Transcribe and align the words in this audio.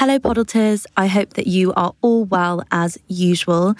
Hello, 0.00 0.16
Podulters. 0.20 0.86
I 0.96 1.08
hope 1.08 1.30
that 1.34 1.48
you 1.48 1.72
are 1.74 1.92
all 2.02 2.24
well 2.24 2.62
as 2.70 2.98
usual. 3.08 3.74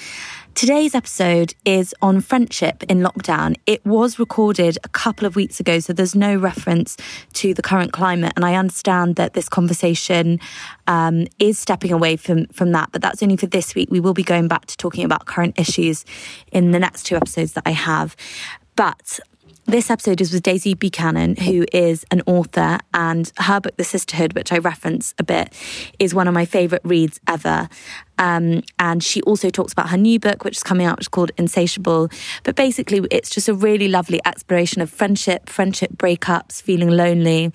Today's 0.56 0.92
episode 0.92 1.54
is 1.64 1.94
on 2.02 2.20
friendship 2.22 2.82
in 2.88 2.98
lockdown. 2.98 3.54
It 3.66 3.86
was 3.86 4.18
recorded 4.18 4.78
a 4.82 4.88
couple 4.88 5.28
of 5.28 5.36
weeks 5.36 5.60
ago, 5.60 5.78
so 5.78 5.92
there's 5.92 6.16
no 6.16 6.34
reference 6.34 6.96
to 7.34 7.54
the 7.54 7.62
current 7.62 7.92
climate. 7.92 8.32
And 8.34 8.44
I 8.44 8.56
understand 8.56 9.14
that 9.14 9.34
this 9.34 9.48
conversation 9.48 10.40
um, 10.88 11.28
is 11.38 11.56
stepping 11.56 11.92
away 11.92 12.16
from, 12.16 12.46
from 12.46 12.72
that, 12.72 12.90
but 12.90 13.00
that's 13.00 13.22
only 13.22 13.36
for 13.36 13.46
this 13.46 13.76
week. 13.76 13.88
We 13.88 14.00
will 14.00 14.12
be 14.12 14.24
going 14.24 14.48
back 14.48 14.66
to 14.66 14.76
talking 14.76 15.04
about 15.04 15.26
current 15.26 15.56
issues 15.56 16.04
in 16.50 16.72
the 16.72 16.80
next 16.80 17.04
two 17.04 17.14
episodes 17.14 17.52
that 17.52 17.62
I 17.64 17.70
have. 17.70 18.16
But 18.74 19.20
this 19.68 19.90
episode 19.90 20.22
is 20.22 20.32
with 20.32 20.42
Daisy 20.42 20.72
Buchanan, 20.72 21.36
who 21.36 21.66
is 21.74 22.06
an 22.10 22.22
author, 22.24 22.78
and 22.94 23.30
her 23.36 23.60
book, 23.60 23.76
The 23.76 23.84
Sisterhood, 23.84 24.32
which 24.32 24.50
I 24.50 24.56
reference 24.56 25.14
a 25.18 25.22
bit, 25.22 25.52
is 25.98 26.14
one 26.14 26.26
of 26.26 26.32
my 26.32 26.46
favourite 26.46 26.80
reads 26.84 27.20
ever. 27.28 27.68
Um, 28.16 28.62
and 28.78 29.04
she 29.04 29.20
also 29.22 29.50
talks 29.50 29.74
about 29.74 29.90
her 29.90 29.98
new 29.98 30.18
book, 30.18 30.42
which 30.42 30.56
is 30.56 30.62
coming 30.62 30.86
out, 30.86 30.96
which 30.96 31.04
is 31.04 31.08
called 31.08 31.32
Insatiable. 31.36 32.08
But 32.44 32.56
basically, 32.56 33.06
it's 33.10 33.28
just 33.28 33.46
a 33.46 33.54
really 33.54 33.88
lovely 33.88 34.20
exploration 34.24 34.80
of 34.80 34.90
friendship, 34.90 35.50
friendship 35.50 35.92
breakups, 35.92 36.62
feeling 36.62 36.88
lonely. 36.88 37.52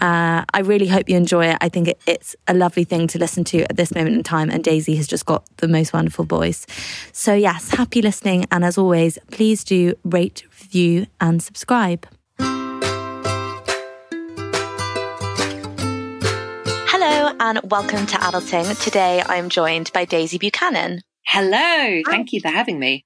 Uh, 0.00 0.44
I 0.54 0.60
really 0.60 0.86
hope 0.86 1.10
you 1.10 1.16
enjoy 1.16 1.46
it. 1.46 1.58
I 1.60 1.68
think 1.68 1.88
it, 1.88 2.00
it's 2.06 2.34
a 2.48 2.54
lovely 2.54 2.84
thing 2.84 3.06
to 3.08 3.18
listen 3.18 3.44
to 3.44 3.62
at 3.64 3.76
this 3.76 3.94
moment 3.94 4.16
in 4.16 4.22
time. 4.22 4.48
And 4.48 4.64
Daisy 4.64 4.96
has 4.96 5.06
just 5.06 5.26
got 5.26 5.44
the 5.58 5.68
most 5.68 5.92
wonderful 5.92 6.24
voice. 6.24 6.66
So, 7.12 7.34
yes, 7.34 7.70
happy 7.70 8.00
listening. 8.00 8.46
And 8.50 8.64
as 8.64 8.78
always, 8.78 9.18
please 9.30 9.62
do 9.62 9.94
rate, 10.04 10.44
review, 10.60 11.06
and 11.20 11.42
subscribe. 11.42 12.06
Hello, 16.92 17.34
and 17.40 17.60
welcome 17.64 18.06
to 18.06 18.16
Adulting. 18.16 18.82
Today, 18.82 19.22
I'm 19.26 19.48
joined 19.48 19.92
by 19.92 20.04
Daisy 20.04 20.38
Buchanan. 20.38 21.02
Hello, 21.26 22.02
thank 22.06 22.32
you 22.32 22.40
for 22.40 22.48
having 22.48 22.78
me. 22.78 23.04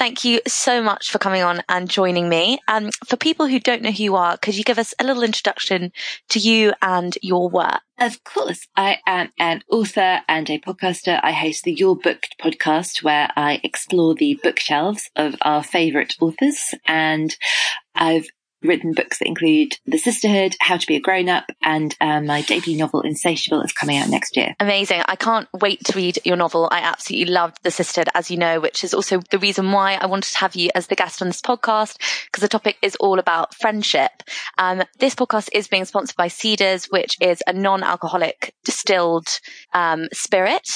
Thank 0.00 0.24
you 0.24 0.40
so 0.48 0.82
much 0.82 1.10
for 1.10 1.18
coming 1.18 1.42
on 1.42 1.60
and 1.68 1.86
joining 1.86 2.30
me. 2.30 2.58
And 2.66 2.86
um, 2.86 2.90
for 3.04 3.18
people 3.18 3.46
who 3.46 3.60
don't 3.60 3.82
know 3.82 3.90
who 3.90 4.02
you 4.02 4.16
are, 4.16 4.38
could 4.38 4.56
you 4.56 4.64
give 4.64 4.78
us 4.78 4.94
a 4.98 5.04
little 5.04 5.22
introduction 5.22 5.92
to 6.30 6.38
you 6.38 6.72
and 6.80 7.18
your 7.20 7.50
work? 7.50 7.82
Of 7.98 8.24
course. 8.24 8.66
I 8.74 9.00
am 9.06 9.30
an 9.38 9.62
author 9.70 10.22
and 10.26 10.48
a 10.48 10.58
podcaster. 10.58 11.20
I 11.22 11.32
host 11.32 11.64
the 11.64 11.74
You're 11.74 11.96
Booked 11.96 12.36
podcast 12.40 13.02
where 13.02 13.28
I 13.36 13.60
explore 13.62 14.14
the 14.14 14.40
bookshelves 14.42 15.10
of 15.16 15.34
our 15.42 15.62
favourite 15.62 16.16
authors. 16.18 16.74
And 16.86 17.36
I've 17.94 18.30
written 18.62 18.92
books 18.92 19.18
that 19.18 19.28
include 19.28 19.76
The 19.86 19.98
Sisterhood, 19.98 20.56
How 20.60 20.76
to 20.76 20.86
Be 20.86 20.96
a 20.96 21.00
Grown 21.00 21.28
Up, 21.28 21.44
and 21.62 21.94
um, 22.00 22.26
my 22.26 22.42
debut 22.42 22.76
novel, 22.76 23.02
Insatiable, 23.02 23.62
is 23.62 23.72
coming 23.72 23.96
out 23.96 24.08
next 24.08 24.36
year. 24.36 24.54
Amazing. 24.60 25.02
I 25.06 25.16
can't 25.16 25.48
wait 25.60 25.84
to 25.84 25.96
read 25.96 26.18
your 26.24 26.36
novel. 26.36 26.68
I 26.70 26.80
absolutely 26.80 27.32
loved 27.32 27.58
The 27.62 27.70
Sisterhood, 27.70 28.08
as 28.14 28.30
you 28.30 28.36
know, 28.36 28.60
which 28.60 28.84
is 28.84 28.94
also 28.94 29.20
the 29.30 29.38
reason 29.38 29.72
why 29.72 29.94
I 29.94 30.06
wanted 30.06 30.32
to 30.32 30.38
have 30.38 30.54
you 30.54 30.70
as 30.74 30.88
the 30.88 30.96
guest 30.96 31.22
on 31.22 31.28
this 31.28 31.40
podcast, 31.40 31.98
because 32.26 32.42
the 32.42 32.48
topic 32.48 32.76
is 32.82 32.96
all 32.96 33.18
about 33.18 33.54
friendship. 33.54 34.10
Um, 34.58 34.82
this 34.98 35.14
podcast 35.14 35.48
is 35.52 35.68
being 35.68 35.84
sponsored 35.84 36.16
by 36.16 36.28
Ceder's, 36.28 36.86
which 36.86 37.16
is 37.20 37.42
a 37.46 37.52
non 37.52 37.82
alcoholic 37.82 38.54
distilled 38.64 39.28
um, 39.72 40.08
spirit. 40.12 40.68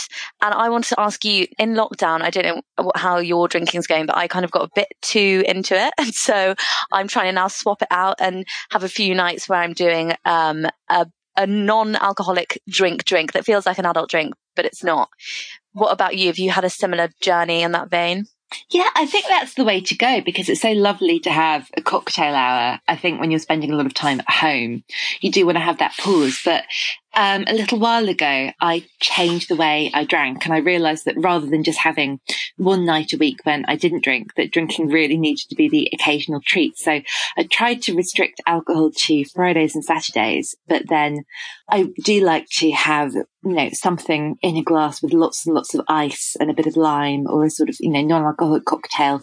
And 0.42 0.54
I 0.54 0.68
wanted 0.68 0.88
to 0.90 1.00
ask 1.00 1.24
you 1.24 1.46
in 1.58 1.74
lockdown, 1.74 2.22
I 2.22 2.30
don't 2.30 2.44
know 2.78 2.92
how 2.94 3.18
your 3.18 3.48
drinking's 3.48 3.86
going, 3.86 4.06
but 4.06 4.16
I 4.16 4.28
kind 4.28 4.44
of 4.44 4.50
got 4.50 4.64
a 4.64 4.70
bit 4.74 4.88
too 5.02 5.42
into 5.46 5.74
it. 5.74 5.92
And 5.98 6.14
so 6.14 6.54
I'm 6.92 7.08
trying 7.08 7.26
to 7.26 7.32
now 7.32 7.48
swap 7.48 7.73
swap 7.74 7.82
it 7.82 7.94
out 7.94 8.16
and 8.20 8.46
have 8.70 8.84
a 8.84 8.88
few 8.88 9.14
nights 9.14 9.48
where 9.48 9.60
I'm 9.60 9.72
doing 9.72 10.12
um, 10.24 10.66
a, 10.88 11.06
a 11.36 11.46
non-alcoholic 11.46 12.60
drink 12.68 13.04
drink 13.04 13.32
that 13.32 13.44
feels 13.44 13.66
like 13.66 13.78
an 13.78 13.86
adult 13.86 14.10
drink, 14.10 14.34
but 14.56 14.64
it's 14.64 14.84
not. 14.84 15.08
What 15.72 15.92
about 15.92 16.16
you? 16.16 16.28
Have 16.28 16.38
you 16.38 16.50
had 16.50 16.64
a 16.64 16.70
similar 16.70 17.08
journey 17.20 17.62
in 17.62 17.72
that 17.72 17.90
vein? 17.90 18.26
Yeah, 18.70 18.88
I 18.94 19.06
think 19.06 19.26
that's 19.26 19.54
the 19.54 19.64
way 19.64 19.80
to 19.80 19.96
go 19.96 20.20
because 20.20 20.48
it's 20.48 20.60
so 20.60 20.70
lovely 20.70 21.18
to 21.20 21.30
have 21.30 21.68
a 21.76 21.82
cocktail 21.82 22.34
hour. 22.34 22.78
I 22.86 22.94
think 22.94 23.18
when 23.18 23.32
you're 23.32 23.40
spending 23.40 23.72
a 23.72 23.76
lot 23.76 23.86
of 23.86 23.94
time 23.94 24.20
at 24.20 24.30
home, 24.30 24.84
you 25.20 25.32
do 25.32 25.44
want 25.44 25.56
to 25.56 25.64
have 25.64 25.78
that 25.78 25.96
pause. 25.98 26.40
But 26.44 26.62
um, 27.16 27.44
a 27.46 27.54
little 27.54 27.78
while 27.78 28.08
ago, 28.08 28.50
I 28.60 28.84
changed 29.00 29.48
the 29.48 29.56
way 29.56 29.90
I 29.94 30.04
drank 30.04 30.44
and 30.44 30.54
I 30.54 30.58
realized 30.58 31.04
that 31.04 31.16
rather 31.16 31.46
than 31.46 31.64
just 31.64 31.78
having 31.78 32.20
one 32.56 32.84
night 32.84 33.12
a 33.12 33.16
week 33.16 33.38
when 33.44 33.64
I 33.66 33.76
didn't 33.76 34.04
drink, 34.04 34.34
that 34.36 34.52
drinking 34.52 34.88
really 34.88 35.16
needed 35.16 35.46
to 35.48 35.54
be 35.54 35.68
the 35.68 35.88
occasional 35.92 36.40
treat. 36.44 36.78
So 36.78 37.00
I 37.36 37.42
tried 37.50 37.82
to 37.82 37.94
restrict 37.94 38.40
alcohol 38.46 38.90
to 38.92 39.24
Fridays 39.34 39.74
and 39.74 39.84
Saturdays, 39.84 40.54
but 40.68 40.88
then 40.88 41.24
I 41.70 41.88
do 42.02 42.20
like 42.20 42.46
to 42.58 42.70
have, 42.72 43.14
you 43.14 43.26
know, 43.42 43.70
something 43.72 44.36
in 44.42 44.56
a 44.56 44.62
glass 44.62 45.02
with 45.02 45.12
lots 45.12 45.46
and 45.46 45.54
lots 45.54 45.74
of 45.74 45.84
ice 45.88 46.36
and 46.38 46.50
a 46.50 46.54
bit 46.54 46.66
of 46.66 46.76
lime 46.76 47.26
or 47.26 47.44
a 47.44 47.50
sort 47.50 47.68
of, 47.68 47.76
you 47.80 47.90
know, 47.90 48.02
non-alcoholic 48.02 48.64
cocktail 48.64 49.20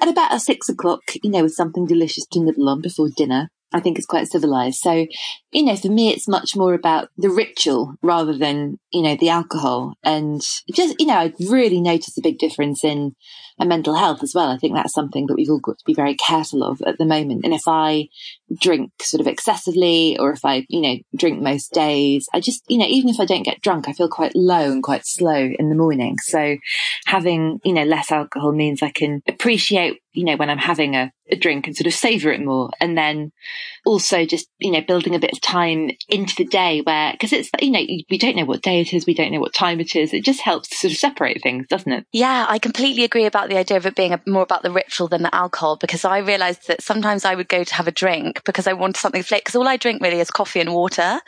at 0.00 0.08
about 0.08 0.40
six 0.40 0.68
o'clock, 0.68 1.00
you 1.22 1.30
know, 1.30 1.42
with 1.42 1.54
something 1.54 1.86
delicious 1.86 2.26
to 2.32 2.40
nibble 2.40 2.68
on 2.68 2.80
before 2.80 3.08
dinner. 3.16 3.48
I 3.72 3.80
think 3.80 3.96
it's 3.96 4.06
quite 4.06 4.28
civilized. 4.28 4.78
So, 4.78 5.06
you 5.52 5.62
know, 5.62 5.76
for 5.76 5.88
me, 5.88 6.08
it's 6.08 6.26
much 6.26 6.56
more 6.56 6.72
about 6.72 7.10
the 7.18 7.28
ritual 7.28 7.94
rather 8.02 8.36
than, 8.36 8.78
you 8.90 9.02
know, 9.02 9.16
the 9.16 9.28
alcohol. 9.28 9.94
And 10.02 10.40
just, 10.74 10.98
you 10.98 11.06
know, 11.06 11.14
I 11.14 11.34
really 11.40 11.80
noticed 11.80 12.16
a 12.16 12.22
big 12.22 12.38
difference 12.38 12.82
in 12.82 13.14
my 13.58 13.66
mental 13.66 13.94
health 13.94 14.22
as 14.22 14.34
well. 14.34 14.48
I 14.48 14.56
think 14.56 14.74
that's 14.74 14.94
something 14.94 15.26
that 15.26 15.34
we've 15.34 15.50
all 15.50 15.60
got 15.60 15.78
to 15.78 15.84
be 15.84 15.92
very 15.92 16.14
careful 16.14 16.62
of 16.62 16.80
at 16.86 16.96
the 16.96 17.04
moment. 17.04 17.44
And 17.44 17.52
if 17.52 17.64
I 17.66 18.08
drink 18.58 18.92
sort 19.02 19.20
of 19.20 19.26
excessively 19.26 20.16
or 20.18 20.32
if 20.32 20.42
I, 20.42 20.64
you 20.70 20.80
know, 20.80 20.96
drink 21.14 21.42
most 21.42 21.72
days, 21.72 22.26
I 22.32 22.40
just, 22.40 22.62
you 22.68 22.78
know, 22.78 22.86
even 22.86 23.10
if 23.10 23.20
I 23.20 23.26
don't 23.26 23.44
get 23.44 23.60
drunk, 23.60 23.88
I 23.88 23.92
feel 23.92 24.08
quite 24.08 24.34
low 24.34 24.72
and 24.72 24.82
quite 24.82 25.04
slow 25.04 25.50
in 25.58 25.68
the 25.68 25.76
morning. 25.76 26.16
So 26.22 26.56
having, 27.04 27.60
you 27.62 27.74
know, 27.74 27.84
less 27.84 28.10
alcohol 28.10 28.52
means 28.52 28.82
I 28.82 28.90
can 28.90 29.22
appreciate 29.28 30.02
you 30.12 30.24
know, 30.24 30.36
when 30.36 30.50
I'm 30.50 30.58
having 30.58 30.94
a, 30.94 31.10
a 31.30 31.36
drink 31.36 31.66
and 31.66 31.76
sort 31.76 31.86
of 31.86 31.94
savor 31.94 32.30
it 32.30 32.44
more. 32.44 32.70
And 32.80 32.96
then 32.96 33.32
also 33.86 34.24
just, 34.26 34.48
you 34.58 34.70
know, 34.70 34.82
building 34.82 35.14
a 35.14 35.18
bit 35.18 35.32
of 35.32 35.40
time 35.42 35.90
into 36.08 36.34
the 36.36 36.44
day 36.44 36.80
where, 36.80 37.14
cause 37.20 37.32
it's, 37.32 37.50
you 37.60 37.70
know, 37.70 37.84
we 38.10 38.18
don't 38.18 38.36
know 38.36 38.44
what 38.44 38.62
day 38.62 38.80
it 38.80 38.92
is. 38.92 39.06
We 39.06 39.14
don't 39.14 39.32
know 39.32 39.40
what 39.40 39.54
time 39.54 39.80
it 39.80 39.94
is. 39.94 40.14
It 40.14 40.24
just 40.24 40.40
helps 40.40 40.68
to 40.68 40.76
sort 40.76 40.92
of 40.92 40.98
separate 40.98 41.42
things, 41.42 41.66
doesn't 41.68 41.92
it? 41.92 42.06
Yeah, 42.12 42.46
I 42.48 42.58
completely 42.58 43.04
agree 43.04 43.26
about 43.26 43.48
the 43.48 43.58
idea 43.58 43.76
of 43.76 43.86
it 43.86 43.96
being 43.96 44.12
a, 44.12 44.20
more 44.26 44.42
about 44.42 44.62
the 44.62 44.70
ritual 44.70 45.08
than 45.08 45.22
the 45.22 45.34
alcohol 45.34 45.76
because 45.76 46.04
I 46.04 46.18
realized 46.18 46.68
that 46.68 46.82
sometimes 46.82 47.24
I 47.24 47.34
would 47.34 47.48
go 47.48 47.64
to 47.64 47.74
have 47.74 47.88
a 47.88 47.92
drink 47.92 48.42
because 48.44 48.66
I 48.66 48.72
wanted 48.72 48.96
something 48.96 49.22
flavor 49.22 49.40
because 49.40 49.56
all 49.56 49.68
I 49.68 49.76
drink 49.76 50.02
really 50.02 50.20
is 50.20 50.30
coffee 50.30 50.60
and 50.60 50.72
water. 50.72 51.20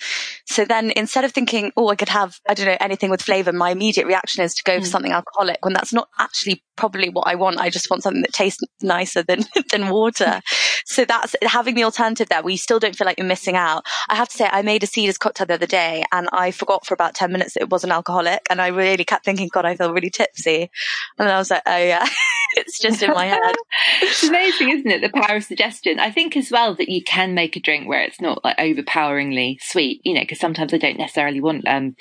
So 0.47 0.65
then 0.65 0.93
instead 0.97 1.25
of 1.25 1.33
thinking, 1.33 1.73
oh, 1.77 1.89
I 1.89 1.97
could 1.97 2.09
have, 2.09 2.39
I 2.49 2.55
don't 2.55 2.67
know, 2.67 2.77
anything 2.81 3.11
with 3.11 3.23
flavor, 3.23 3.53
my 3.53 3.71
immediate 3.71 4.07
reaction 4.07 4.45
is 4.45 4.55
to 4.55 4.63
go 4.63 4.79
mm. 4.79 4.81
for 4.81 4.87
something 4.87 5.13
alcoholic 5.13 5.59
when 5.65 5.75
that's 5.75 5.93
not 5.93 6.09
actually 6.19 6.63
probably 6.77 7.09
what 7.09 7.27
I 7.27 7.35
want. 7.35 7.59
I 7.59 7.71
just 7.71 7.91
want 7.91 8.03
something 8.03 8.23
that 8.23 8.33
tastes 8.33 8.63
nicer 8.83 9.23
than 9.23 9.45
than 9.71 9.89
water. 9.89 10.41
So 10.85 11.05
that's 11.05 11.35
having 11.43 11.75
the 11.75 11.85
alternative 11.85 12.29
there 12.29 12.43
where 12.43 12.51
you 12.51 12.59
still 12.59 12.79
don't 12.79 12.95
feel 12.95 13.07
like 13.07 13.19
you're 13.19 13.27
missing 13.27 13.57
out. 13.57 13.85
I 14.09 14.15
have 14.15 14.29
to 14.29 14.37
say, 14.37 14.49
I 14.51 14.63
made 14.63 14.83
a 14.83 14.87
Ceder's 14.87 15.19
cocktail 15.19 15.47
the 15.47 15.55
other 15.55 15.67
day 15.67 16.05
and 16.13 16.29
I 16.33 16.51
forgot 16.51 16.87
for 16.87 16.95
about 16.95 17.15
10 17.15 17.33
minutes 17.33 17.55
that 17.55 17.63
it 17.63 17.71
was 17.71 17.85
an 17.85 17.91
alcoholic. 17.91 18.43
And 18.51 18.61
I 18.61 18.69
really 18.69 19.05
kept 19.05 19.25
thinking, 19.25 19.49
God, 19.53 19.65
I 19.65 19.77
feel 19.77 19.93
really 19.93 20.11
tipsy. 20.11 20.71
And 21.19 21.29
I 21.29 21.39
was 21.39 21.51
like, 21.51 21.63
oh 21.67 21.77
yeah, 21.77 22.07
it's 22.57 22.79
just 22.79 23.03
in 23.03 23.11
my 23.13 23.27
head. 23.27 23.55
it's 24.03 24.23
amazing, 24.23 24.71
isn't 24.71 24.91
it? 24.91 25.01
The 25.01 25.21
power 25.21 25.37
of 25.37 25.45
suggestion. 25.45 25.99
I 25.99 26.11
think 26.11 26.37
as 26.37 26.51
well 26.51 26.75
that 26.75 26.89
you 26.89 27.03
can 27.03 27.35
make 27.35 27.57
a 27.57 27.61
drink 27.61 27.89
where 27.89 28.03
it's 28.03 28.21
not 28.21 28.45
like 28.45 28.59
overpoweringly 28.59 29.59
sweet, 29.63 30.01
you 30.05 30.15
know, 30.15 30.21
because 30.21 30.41
sometimes 30.41 30.75
I 30.75 30.79
don't 30.79 30.99
necessarily 30.99 31.41
want, 31.41 31.67
um, 31.67 31.97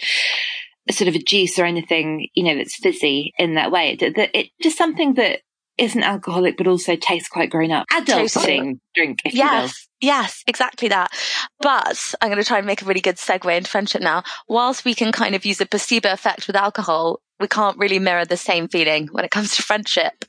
sort 0.91 1.07
of 1.07 1.15
a 1.15 1.19
juice 1.19 1.57
or 1.57 1.65
anything, 1.65 2.27
you 2.33 2.43
know, 2.43 2.57
that's 2.57 2.75
fizzy 2.75 3.33
in 3.37 3.55
that 3.55 3.71
way. 3.71 3.97
It, 3.99 4.17
it, 4.33 4.49
just 4.61 4.77
something 4.77 5.13
that 5.13 5.39
isn't 5.77 6.03
alcoholic, 6.03 6.57
but 6.57 6.67
also 6.67 6.95
tastes 6.95 7.29
quite 7.29 7.49
grown 7.49 7.71
up. 7.71 7.85
Adulting 7.91 8.79
drink, 8.93 9.19
if 9.25 9.33
yes, 9.33 9.51
you 9.51 9.61
will. 9.61 9.71
Yes, 10.01 10.43
exactly 10.47 10.87
that. 10.89 11.11
But 11.59 12.13
I'm 12.21 12.29
going 12.29 12.41
to 12.41 12.47
try 12.47 12.57
and 12.57 12.67
make 12.67 12.81
a 12.81 12.85
really 12.85 13.01
good 13.01 13.17
segue 13.17 13.57
into 13.57 13.69
friendship 13.69 14.01
now. 14.01 14.23
Whilst 14.47 14.85
we 14.85 14.93
can 14.93 15.11
kind 15.11 15.35
of 15.35 15.45
use 15.45 15.61
a 15.61 15.65
placebo 15.65 16.11
effect 16.11 16.47
with 16.47 16.55
alcohol, 16.55 17.21
we 17.39 17.47
can't 17.47 17.77
really 17.77 17.99
mirror 17.99 18.25
the 18.25 18.37
same 18.37 18.67
feeling 18.67 19.07
when 19.11 19.25
it 19.25 19.31
comes 19.31 19.55
to 19.55 19.61
friendship. 19.63 20.25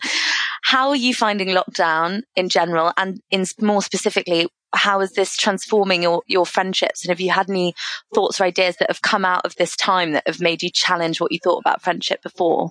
How 0.62 0.88
are 0.88 0.96
you 0.96 1.14
finding 1.14 1.48
lockdown 1.48 2.22
in 2.34 2.48
general? 2.48 2.92
And 2.96 3.20
in 3.30 3.44
more 3.60 3.82
specifically, 3.82 4.48
how 4.74 5.00
is 5.00 5.12
this 5.12 5.36
transforming 5.36 6.02
your, 6.02 6.22
your 6.26 6.46
friendships? 6.46 7.04
And 7.04 7.10
have 7.10 7.20
you 7.20 7.30
had 7.30 7.50
any 7.50 7.74
thoughts 8.14 8.40
or 8.40 8.44
ideas 8.44 8.76
that 8.78 8.90
have 8.90 9.02
come 9.02 9.24
out 9.24 9.44
of 9.44 9.54
this 9.56 9.76
time 9.76 10.12
that 10.12 10.26
have 10.26 10.40
made 10.40 10.62
you 10.62 10.70
challenge 10.70 11.20
what 11.20 11.32
you 11.32 11.38
thought 11.42 11.58
about 11.58 11.82
friendship 11.82 12.22
before? 12.22 12.70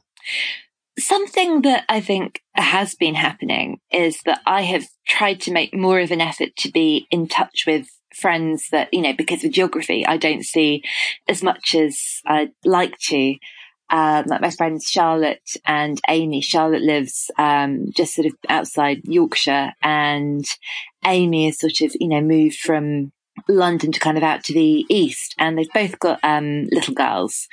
Something 0.97 1.63
that 1.63 1.85
I 1.89 2.01
think 2.01 2.41
has 2.53 2.93
been 2.93 3.15
happening 3.15 3.79
is 3.91 4.19
that 4.25 4.41
I 4.45 4.61
have 4.61 4.85
tried 5.07 5.41
to 5.41 5.51
make 5.51 5.73
more 5.73 5.99
of 5.99 6.11
an 6.11 6.21
effort 6.21 6.55
to 6.57 6.71
be 6.71 7.07
in 7.09 7.27
touch 7.27 7.63
with 7.65 7.87
friends 8.15 8.67
that, 8.71 8.93
you 8.93 9.01
know, 9.01 9.13
because 9.13 9.43
of 9.43 9.51
geography, 9.51 10.05
I 10.05 10.17
don't 10.17 10.45
see 10.45 10.83
as 11.27 11.41
much 11.41 11.73
as 11.73 11.97
I'd 12.25 12.51
like 12.63 12.97
to. 13.09 13.35
Um, 13.89 14.25
like 14.27 14.41
my 14.41 14.49
friends 14.49 14.85
Charlotte 14.85 15.49
and 15.65 15.99
Amy. 16.07 16.41
Charlotte 16.41 16.81
lives 16.81 17.29
um, 17.37 17.91
just 17.95 18.15
sort 18.15 18.25
of 18.25 18.33
outside 18.49 19.01
Yorkshire, 19.03 19.73
and 19.83 20.45
Amy 21.05 21.47
is 21.47 21.59
sort 21.59 21.81
of, 21.81 21.91
you 21.99 22.07
know, 22.07 22.21
moved 22.21 22.57
from 22.57 23.11
London 23.47 23.91
to 23.91 23.99
kind 23.99 24.17
of 24.17 24.23
out 24.23 24.43
to 24.45 24.53
the 24.53 24.85
east, 24.89 25.35
and 25.37 25.57
they've 25.57 25.73
both 25.73 25.99
got 25.99 26.19
um, 26.23 26.65
little 26.71 26.93
girls. 26.93 27.47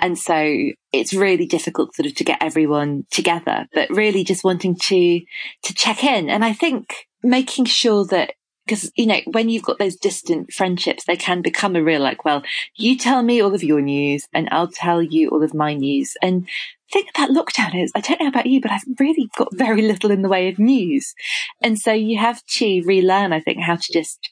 And 0.00 0.18
so 0.18 0.54
it's 0.92 1.14
really 1.14 1.46
difficult 1.46 1.94
sort 1.94 2.06
of 2.06 2.14
to 2.16 2.24
get 2.24 2.42
everyone 2.42 3.06
together, 3.10 3.66
but 3.72 3.90
really 3.90 4.24
just 4.24 4.44
wanting 4.44 4.76
to, 4.76 5.20
to 5.62 5.74
check 5.74 6.04
in. 6.04 6.28
And 6.28 6.44
I 6.44 6.52
think 6.52 7.06
making 7.22 7.64
sure 7.64 8.04
that 8.06 8.32
because 8.66 8.90
you 8.96 9.06
know 9.06 9.20
when 9.26 9.48
you've 9.48 9.62
got 9.62 9.78
those 9.78 9.96
distant 9.96 10.52
friendships 10.52 11.04
they 11.04 11.16
can 11.16 11.40
become 11.40 11.76
a 11.76 11.82
real 11.82 12.00
like 12.00 12.24
well 12.24 12.42
you 12.76 12.96
tell 12.96 13.22
me 13.22 13.40
all 13.40 13.54
of 13.54 13.62
your 13.62 13.80
news 13.80 14.26
and 14.32 14.48
i'll 14.50 14.70
tell 14.70 15.00
you 15.02 15.28
all 15.28 15.42
of 15.42 15.54
my 15.54 15.74
news. 15.74 16.14
And 16.20 16.42
the 16.44 16.48
thing 16.92 17.04
about 17.14 17.30
lockdown 17.30 17.82
is 17.82 17.92
i 17.94 18.00
don't 18.00 18.20
know 18.20 18.28
about 18.28 18.46
you 18.46 18.60
but 18.60 18.70
i've 18.70 18.84
really 18.98 19.28
got 19.36 19.48
very 19.54 19.82
little 19.82 20.10
in 20.10 20.22
the 20.22 20.28
way 20.28 20.48
of 20.48 20.58
news. 20.58 21.14
And 21.62 21.78
so 21.78 21.92
you 21.92 22.18
have 22.18 22.44
to 22.58 22.82
relearn 22.84 23.32
i 23.32 23.40
think 23.40 23.60
how 23.60 23.76
to 23.76 23.92
just 23.92 24.30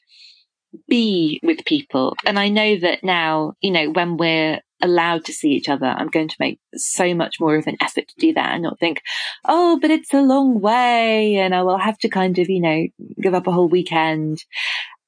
be 0.89 1.39
with 1.41 1.63
people. 1.65 2.15
And 2.25 2.37
i 2.37 2.49
know 2.49 2.77
that 2.77 3.03
now 3.03 3.53
you 3.61 3.71
know 3.71 3.89
when 3.89 4.17
we're 4.17 4.59
allowed 4.81 5.25
to 5.25 5.33
see 5.33 5.49
each 5.49 5.69
other, 5.69 5.85
I'm 5.85 6.09
going 6.09 6.27
to 6.27 6.35
make 6.39 6.59
so 6.75 7.13
much 7.13 7.39
more 7.39 7.55
of 7.55 7.67
an 7.67 7.77
effort 7.81 8.07
to 8.07 8.15
do 8.17 8.33
that 8.33 8.53
and 8.53 8.63
not 8.63 8.79
think, 8.79 9.01
oh, 9.45 9.79
but 9.81 9.91
it's 9.91 10.13
a 10.13 10.21
long 10.21 10.59
way 10.59 11.35
and 11.37 11.55
I 11.55 11.63
will 11.63 11.77
have 11.77 11.97
to 11.99 12.09
kind 12.09 12.37
of, 12.39 12.49
you 12.49 12.61
know, 12.61 12.87
give 13.21 13.33
up 13.33 13.47
a 13.47 13.51
whole 13.51 13.69
weekend. 13.69 14.43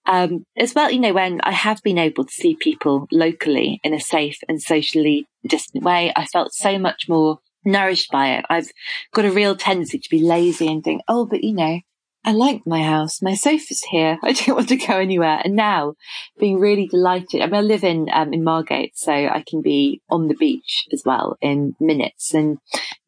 Um, 0.05 0.45
as 0.55 0.73
well, 0.73 0.89
you 0.89 0.99
know, 0.99 1.13
when 1.13 1.41
I 1.43 1.51
have 1.51 1.83
been 1.83 1.97
able 1.97 2.23
to 2.23 2.31
see 2.31 2.55
people 2.55 3.07
locally 3.11 3.81
in 3.83 3.93
a 3.93 3.99
safe 3.99 4.39
and 4.47 4.61
socially 4.61 5.27
distant 5.45 5.83
way, 5.83 6.13
I 6.15 6.25
felt 6.25 6.53
so 6.53 6.79
much 6.79 7.09
more 7.09 7.39
nourished 7.65 8.09
by 8.09 8.35
it. 8.35 8.45
I've 8.49 8.71
got 9.13 9.25
a 9.25 9.31
real 9.31 9.55
tendency 9.55 9.99
to 9.99 10.09
be 10.09 10.21
lazy 10.21 10.67
and 10.67 10.81
think, 10.81 11.01
oh, 11.09 11.25
but 11.25 11.43
you 11.43 11.53
know, 11.53 11.81
I 12.27 12.31
like 12.31 12.67
my 12.67 12.83
house. 12.83 13.21
My 13.21 13.35
sofa's 13.35 13.83
here. 13.83 14.19
I 14.23 14.33
don't 14.33 14.57
want 14.57 14.67
to 14.67 14.75
go 14.75 14.97
anywhere. 14.97 15.39
And 15.45 15.55
now 15.55 15.93
being 16.37 16.59
really 16.59 16.85
delighted. 16.85 17.41
I 17.41 17.45
mean, 17.45 17.55
I 17.55 17.61
live 17.61 17.85
in, 17.85 18.09
um, 18.11 18.33
in 18.33 18.43
Margate, 18.43 18.97
so 18.97 19.13
I 19.13 19.45
can 19.47 19.61
be 19.61 20.01
on 20.09 20.27
the 20.27 20.35
beach 20.35 20.87
as 20.91 21.03
well 21.05 21.37
in 21.39 21.77
minutes 21.79 22.33
and 22.33 22.57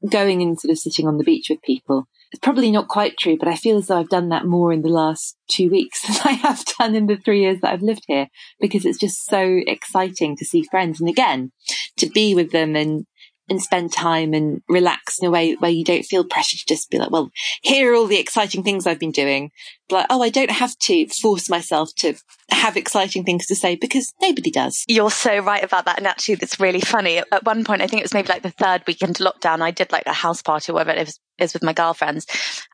going 0.10 0.42
and 0.42 0.58
sort 0.58 0.72
of 0.72 0.80
sitting 0.80 1.06
on 1.06 1.18
the 1.18 1.26
beach 1.26 1.48
with 1.50 1.62
people. 1.62 2.08
It's 2.32 2.40
probably 2.40 2.72
not 2.72 2.88
quite 2.88 3.18
true, 3.18 3.38
but 3.38 3.50
I 3.50 3.56
feel 3.56 3.76
as 3.76 3.88
though 3.88 4.00
I've 4.00 4.08
done 4.08 4.30
that 4.30 4.46
more 4.46 4.72
in 4.72 4.84
the 4.84 4.88
last 4.88 5.36
two 5.50 5.70
weeks 5.70 6.02
than 6.08 6.16
I 6.24 6.32
have 6.38 6.64
done 6.80 6.96
in 6.96 7.08
the 7.08 7.18
three 7.18 7.42
years 7.42 7.60
that 7.60 7.74
I've 7.74 7.82
lived 7.82 8.06
here 8.08 8.28
because 8.62 8.86
it's 8.86 9.00
just 9.00 9.26
so 9.26 9.60
exciting 9.68 10.38
to 10.38 10.46
see 10.46 10.64
friends. 10.64 11.02
And 11.02 11.10
again, 11.10 11.52
to 11.98 12.08
be 12.08 12.36
with 12.36 12.52
them 12.52 12.78
and 12.78 13.06
and 13.50 13.62
spend 13.62 13.92
time 13.92 14.34
and 14.34 14.62
relax 14.68 15.20
in 15.20 15.28
a 15.28 15.32
way 15.32 15.54
where 15.56 15.72
you 15.72 15.84
don't 15.84 16.06
feel 16.06 16.24
pressure 16.24 16.58
to 16.58 16.66
just 16.66 16.90
be 16.90 16.98
like, 16.98 17.12
well, 17.12 17.32
here 17.62 17.92
are 17.92 17.96
all 17.96 18.08
the 18.08 18.20
exciting 18.20 18.64
things 18.64 18.86
I've 18.86 19.00
been 19.00 19.12
doing. 19.12 19.52
Like, 19.92 20.06
oh, 20.10 20.22
I 20.22 20.30
don't 20.30 20.52
have 20.52 20.78
to 20.80 21.08
force 21.08 21.50
myself 21.50 21.90
to 21.98 22.14
have 22.52 22.78
exciting 22.78 23.24
things 23.24 23.48
to 23.48 23.56
say 23.56 23.76
because 23.76 24.14
nobody 24.22 24.52
does. 24.52 24.84
You're 24.88 25.12
so 25.12 25.40
right 25.40 25.64
about 25.64 25.86
that. 25.86 25.98
And 25.98 26.06
actually, 26.06 26.36
it's 26.42 26.60
really 26.60 26.82
funny. 26.82 27.18
At 27.18 27.46
one 27.46 27.64
point, 27.64 27.82
I 27.82 27.88
think 27.88 28.02
it 28.02 28.06
was 28.06 28.14
maybe 28.14 28.30
like 28.30 28.44
the 28.44 28.52
third 28.52 28.84
week 28.86 29.02
into 29.02 29.24
lockdown, 29.24 29.62
I 29.62 29.72
did 29.72 29.92
like 29.92 30.06
a 30.06 30.14
house 30.14 30.42
party 30.42 30.72
or 30.72 30.76
whatever 30.76 30.98
it 31.00 31.08
was, 31.08 31.20
is 31.40 31.54
with 31.54 31.64
my 31.64 31.74
girlfriends. 31.74 32.28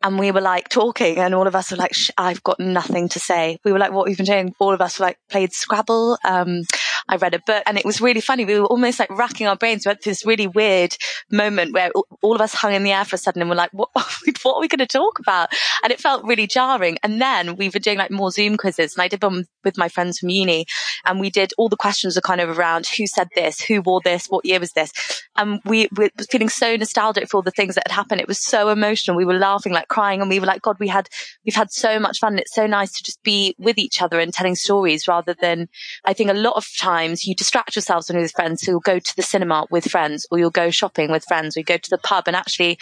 And 0.03 0.19
we 0.19 0.31
were 0.31 0.41
like 0.41 0.67
talking 0.67 1.17
and 1.17 1.33
all 1.33 1.47
of 1.47 1.55
us 1.55 1.71
were 1.71 1.77
like, 1.77 1.93
I've 2.17 2.43
got 2.43 2.59
nothing 2.59 3.07
to 3.09 3.19
say. 3.19 3.59
We 3.63 3.71
were 3.71 3.79
like, 3.79 3.93
what 3.93 4.07
we've 4.07 4.17
been 4.17 4.25
doing? 4.25 4.53
All 4.59 4.73
of 4.73 4.81
us 4.81 4.99
were 4.99 5.05
like 5.05 5.17
played 5.29 5.53
Scrabble. 5.53 6.17
Um, 6.25 6.63
I 7.07 7.17
read 7.17 7.33
a 7.33 7.39
book 7.39 7.63
and 7.65 7.77
it 7.77 7.85
was 7.85 8.01
really 8.01 8.21
funny. 8.21 8.45
We 8.45 8.59
were 8.59 8.65
almost 8.65 8.99
like 8.99 9.09
racking 9.11 9.47
our 9.47 9.55
brains. 9.55 9.85
We 9.85 9.89
had 9.89 10.01
this 10.03 10.25
really 10.25 10.47
weird 10.47 10.95
moment 11.31 11.73
where 11.73 11.91
all 12.21 12.35
of 12.35 12.41
us 12.41 12.53
hung 12.53 12.73
in 12.73 12.83
the 12.83 12.91
air 12.91 13.05
for 13.05 13.15
a 13.15 13.19
second 13.19 13.41
and 13.41 13.49
we're 13.49 13.55
like, 13.55 13.71
what, 13.73 13.89
what 13.93 14.55
are 14.55 14.61
we 14.61 14.67
going 14.67 14.79
to 14.79 14.87
talk 14.87 15.19
about? 15.19 15.49
And 15.83 15.93
it 15.93 15.99
felt 15.99 16.25
really 16.25 16.47
jarring. 16.47 16.97
And 17.03 17.21
then 17.21 17.57
we 17.57 17.69
were 17.69 17.79
doing 17.79 17.97
like 17.97 18.09
more 18.09 18.31
Zoom 18.31 18.57
quizzes 18.57 18.95
and 18.95 19.03
I 19.03 19.07
did 19.07 19.21
them 19.21 19.45
with 19.63 19.77
my 19.77 19.87
friends 19.87 20.19
from 20.19 20.29
uni 20.29 20.65
and 21.05 21.19
we 21.19 21.29
did 21.29 21.53
all 21.57 21.69
the 21.69 21.75
questions 21.75 22.17
are 22.17 22.21
kind 22.21 22.41
of 22.41 22.57
around 22.57 22.87
who 22.87 23.05
said 23.05 23.27
this, 23.35 23.61
who 23.61 23.81
wore 23.81 24.01
this, 24.03 24.25
what 24.27 24.45
year 24.45 24.59
was 24.59 24.71
this? 24.71 24.91
And 25.35 25.59
we 25.65 25.87
were 25.95 26.09
feeling 26.31 26.49
so 26.49 26.75
nostalgic 26.75 27.29
for 27.29 27.37
all 27.37 27.43
the 27.43 27.51
things 27.51 27.75
that 27.75 27.87
had 27.87 27.95
happened. 27.95 28.21
It 28.21 28.27
was 28.27 28.43
so 28.43 28.69
emotional. 28.69 29.17
We 29.17 29.25
were 29.25 29.37
laughing, 29.37 29.73
like 29.73 29.89
crying 29.89 30.21
and 30.21 30.29
we 30.29 30.39
were 30.39 30.47
like, 30.47 30.61
God, 30.61 30.77
we 30.79 30.87
had, 30.87 31.07
we've 31.45 31.55
had 31.55 31.71
so 31.71 31.99
much 31.99 32.19
fun. 32.19 32.39
It's 32.39 32.55
so 32.55 32.65
nice 32.65 32.91
to 32.93 33.03
just 33.03 33.21
be 33.21 33.53
with 33.59 33.77
each 33.77 34.01
other 34.01 34.19
and 34.19 34.33
telling 34.33 34.55
stories 34.55 35.07
rather 35.07 35.35
than, 35.39 35.67
I 36.03 36.13
think 36.13 36.31
a 36.31 36.33
lot 36.33 36.55
of 36.55 36.65
times 36.79 36.94
times 36.95 37.25
you 37.25 37.35
distract 37.35 37.75
yourselves 37.75 38.07
when 38.07 38.15
you're 38.15 38.23
with 38.23 38.31
friends. 38.31 38.61
So 38.61 38.71
you'll 38.71 38.79
go 38.79 38.99
to 38.99 39.15
the 39.15 39.21
cinema 39.21 39.65
with 39.69 39.85
friends 39.85 40.25
or 40.31 40.39
you'll 40.39 40.49
go 40.63 40.69
shopping 40.69 41.11
with 41.11 41.25
friends 41.25 41.55
or 41.55 41.59
you 41.59 41.63
go 41.63 41.77
to 41.77 41.89
the 41.89 41.97
pub 41.97 42.23
and 42.27 42.35
actually 42.35 42.77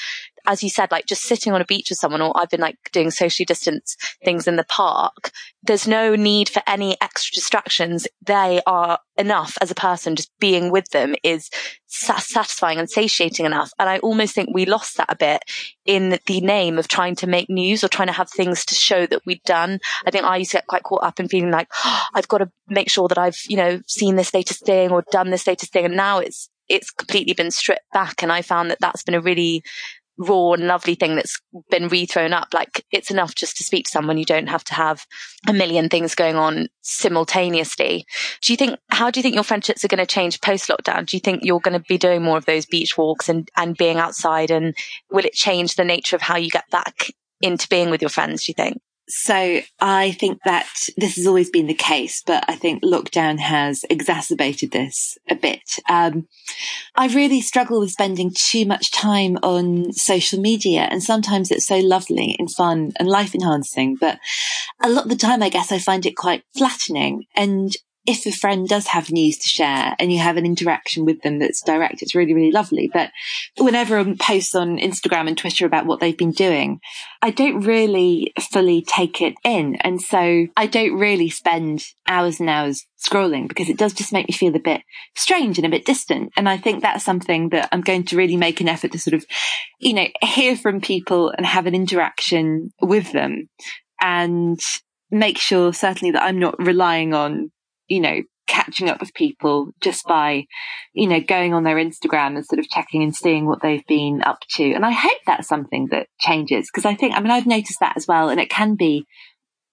as 0.46 0.64
you 0.64 0.70
said, 0.70 0.92
like 0.92 1.06
just 1.06 1.24
sitting 1.24 1.54
on 1.54 1.62
a 1.62 1.66
beach 1.66 1.90
with 1.90 2.00
someone, 2.00 2.22
or 2.22 2.34
I've 2.36 2.50
been 2.50 2.62
like 2.62 2.78
doing 2.92 3.12
socially 3.12 3.46
distance 3.46 3.96
things 4.24 4.48
in 4.48 4.56
the 4.56 4.66
park. 4.66 5.32
There's 5.64 5.88
no 5.88 6.16
need 6.16 6.50
for 6.50 6.62
any 6.68 6.98
extra 7.02 7.34
distractions. 7.34 8.08
They 8.26 8.62
are 8.68 9.00
enough 9.18 9.58
as 9.62 9.72
a 9.72 9.76
person. 9.76 10.16
Just 10.16 10.32
being 10.40 10.72
with 10.72 10.90
them 10.90 11.16
is 11.24 11.50
satisfying 11.88 12.80
and 12.80 12.90
satiating 12.90 13.46
enough. 13.46 13.72
And 13.80 13.88
I 13.88 14.00
almost 14.00 14.36
think 14.36 14.50
we 14.52 14.66
lost 14.66 14.98
that 14.98 15.12
a 15.12 15.16
bit 15.16 15.44
in 15.86 16.20
the 16.26 16.42
name 16.42 16.78
of 16.78 16.88
trying 16.88 17.16
to 17.18 17.28
make 17.28 17.50
news 17.50 17.84
or 17.84 17.88
trying 17.88 18.08
to 18.08 18.14
have 18.14 18.30
things 18.30 18.66
to 18.66 18.76
show 18.76 19.06
that 19.06 19.22
we'd 19.26 19.44
done. 19.44 19.80
I 20.06 20.12
think 20.12 20.26
I 20.26 20.38
used 20.38 20.52
to 20.52 20.58
get 20.58 20.68
quite 20.68 20.84
caught 20.84 21.04
up 21.04 21.20
in 21.20 21.30
feeling 21.30 21.52
like, 21.52 21.68
oh, 21.86 22.04
I've 22.14 22.28
got 22.28 22.40
to 22.40 22.52
make 22.68 22.90
sure 22.90 23.08
that 23.08 23.18
I've, 23.18 23.38
you 23.48 23.58
know, 23.58 23.82
seen 23.88 24.16
this 24.16 24.34
latest 24.34 24.66
thing 24.66 24.92
or 24.92 25.04
done 25.12 25.30
this 25.30 25.48
latest 25.48 25.72
thing. 25.72 25.86
And 25.86 25.96
now 25.96 26.20
it's, 26.20 26.50
it's 26.68 26.92
completely 26.92 27.34
been 27.34 27.52
stripped 27.52 27.90
back. 27.94 28.24
And 28.24 28.32
I 28.32 28.42
found 28.42 28.72
that 28.72 28.80
that's 28.82 29.04
been 29.04 29.16
a 29.16 29.22
really 29.22 29.64
raw 30.18 30.54
and 30.54 30.68
lovely 30.68 30.96
thing 30.96 31.16
that's 31.16 31.40
been 31.70 31.90
rethrown 31.90 32.34
up. 32.34 32.54
Like 32.54 32.86
it's 32.92 33.12
enough 33.12 33.36
just 33.36 33.58
to 33.58 33.64
speak 33.64 33.86
to 33.86 33.92
someone. 33.92 34.18
You 34.18 34.26
don't 34.26 34.48
have 34.48 34.64
to 34.66 34.74
have 34.74 35.06
a 35.48 35.54
million 35.54 35.90
things 35.90 36.16
going 36.16 36.36
on 36.36 36.68
simultaneously. 36.82 38.06
Do 38.42 38.54
you 38.54 38.58
think, 38.58 38.80
how 38.90 39.10
do 39.10 39.20
you 39.20 39.24
think 39.24 39.36
your 39.36 39.44
friendships 39.44 39.84
are 39.84 39.88
going 39.90 40.00
to 40.00 40.06
change 40.06 40.42
post 40.42 40.70
lockdown? 40.70 41.06
Do 41.06 41.18
you 41.18 41.22
think 41.22 41.44
you're 41.44 41.60
going 41.60 41.80
to 41.80 41.86
be 41.88 41.98
doing 41.98 42.24
more 42.24 42.38
of 42.38 42.46
those 42.46 42.66
beach 42.66 42.98
walks 42.98 43.30
and, 43.30 43.50
and 43.58 43.78
being 43.78 43.98
outside? 43.98 44.52
And 44.52 44.76
will 45.12 45.26
it 45.26 45.34
change 45.34 45.76
the 45.76 45.84
nature 45.84 46.16
of 46.16 46.22
how 46.22 46.38
you 46.38 46.50
get 46.50 46.70
back 46.70 47.08
into 47.42 47.68
being 47.68 47.90
with 47.90 48.02
your 48.02 48.10
friends? 48.10 48.46
Do 48.46 48.52
you 48.52 48.56
think? 48.56 48.82
So 49.16 49.62
I 49.80 50.12
think 50.12 50.40
that 50.44 50.68
this 50.98 51.18
has 51.18 51.28
always 51.28 51.52
been 51.52 51.68
the 51.68 51.76
case, 51.76 52.24
but 52.26 52.44
I 52.48 52.56
think 52.56 52.84
lockdown 52.84 53.40
has 53.40 53.86
exacerbated 53.88 54.72
this 54.72 55.20
a 55.30 55.36
bit. 55.36 55.62
Um, 55.88 56.28
I 56.96 57.08
really 57.08 57.40
struggle 57.40 57.80
with 57.80 57.92
spending 57.92 58.34
too 58.36 58.66
much 58.66 58.92
time 58.92 59.38
on 59.44 59.94
social 59.94 60.42
media 60.42 60.88
and 60.90 61.04
sometimes 61.04 61.52
it's 61.52 61.68
so 61.68 61.78
lovely 61.78 62.36
and 62.40 62.52
fun 62.52 62.92
and 62.98 63.08
life 63.08 63.36
enhancing, 63.36 63.98
but 64.02 64.18
a 64.82 64.90
lot 64.90 65.04
of 65.04 65.12
the 65.12 65.16
time 65.16 65.44
I 65.44 65.50
guess 65.50 65.72
I 65.72 65.78
find 65.78 66.08
it 66.08 66.18
quite 66.18 66.44
flattening 66.58 67.26
and 67.36 67.72
if 68.06 68.26
a 68.26 68.32
friend 68.32 68.68
does 68.68 68.88
have 68.88 69.12
news 69.12 69.38
to 69.38 69.48
share 69.48 69.96
and 69.98 70.12
you 70.12 70.20
have 70.20 70.36
an 70.36 70.46
interaction 70.46 71.06
with 71.06 71.22
them 71.22 71.40
that's 71.40 71.62
direct, 71.62 72.02
it's 72.02 72.14
really, 72.14 72.34
really 72.34 72.52
lovely. 72.52 72.90
But 72.94 73.12
whenever 73.58 73.98
I 73.98 74.16
post 74.20 74.56
on 74.56 74.78
Instagram 74.78 75.28
and 75.28 75.38
Twitter 75.38 75.66
about 75.66 75.86
what 75.86 76.02
they've 76.02 76.18
been 76.18 76.32
doing, 76.32 76.80
I 77.22 77.30
don't 77.30 77.62
really 77.62 78.34
fully 78.52 78.82
take 78.82 79.22
it 79.22 79.36
in. 79.46 79.78
And 79.78 80.02
so 80.02 80.48
I 80.58 80.68
don't 80.68 81.00
really 81.00 81.30
spend 81.30 81.86
hours 82.06 82.42
and 82.42 82.50
hours 82.50 82.86
scrolling 83.02 83.48
because 83.48 83.70
it 83.70 83.78
does 83.78 83.94
just 83.94 84.12
make 84.12 84.28
me 84.28 84.34
feel 84.34 84.56
a 84.56 84.60
bit 84.60 84.82
strange 85.16 85.58
and 85.58 85.66
a 85.66 85.70
bit 85.70 85.86
distant. 85.86 86.32
And 86.36 86.50
I 86.50 86.58
think 86.58 86.82
that's 86.82 87.06
something 87.06 87.50
that 87.50 87.70
I'm 87.72 87.82
going 87.82 88.04
to 88.06 88.18
really 88.18 88.38
make 88.38 88.60
an 88.60 88.68
effort 88.68 88.92
to 88.92 89.00
sort 89.00 89.14
of, 89.14 89.26
you 89.80 89.94
know, 89.94 90.08
hear 90.22 90.58
from 90.58 90.82
people 90.82 91.34
and 91.38 91.46
have 91.46 91.68
an 91.68 91.76
interaction 91.76 92.72
with 92.82 93.14
them 93.14 93.50
and 94.02 94.60
make 95.10 95.38
sure 95.38 95.74
certainly 95.74 96.12
that 96.12 96.24
I'm 96.24 96.40
not 96.40 96.56
relying 96.60 97.14
on 97.14 97.52
you 97.88 98.00
know, 98.00 98.22
catching 98.48 98.90
up 98.90 99.00
with 99.00 99.14
people 99.14 99.72
just 99.82 100.06
by, 100.06 100.46
you 100.94 101.08
know, 101.08 101.20
going 101.20 101.54
on 101.54 101.64
their 101.64 101.78
Instagram 101.78 102.36
and 102.36 102.46
sort 102.46 102.60
of 102.60 102.70
checking 102.70 103.02
and 103.02 103.16
seeing 103.16 103.46
what 103.46 103.62
they've 103.62 103.86
been 103.88 104.22
up 104.24 104.40
to. 104.52 104.74
And 104.74 104.86
I 104.86 104.92
hope 104.92 105.18
that's 105.26 105.48
something 105.48 105.88
that 105.92 106.08
changes 106.20 106.70
because 106.72 106.86
I 106.86 106.96
think, 106.96 107.16
I 107.16 107.22
mean, 107.22 107.32
I've 107.32 107.48
noticed 107.48 107.80
that 107.80 107.98
as 107.98 108.08
well. 108.08 108.30
And 108.30 108.40
it 108.40 108.50
can 108.50 108.76
be 108.76 109.06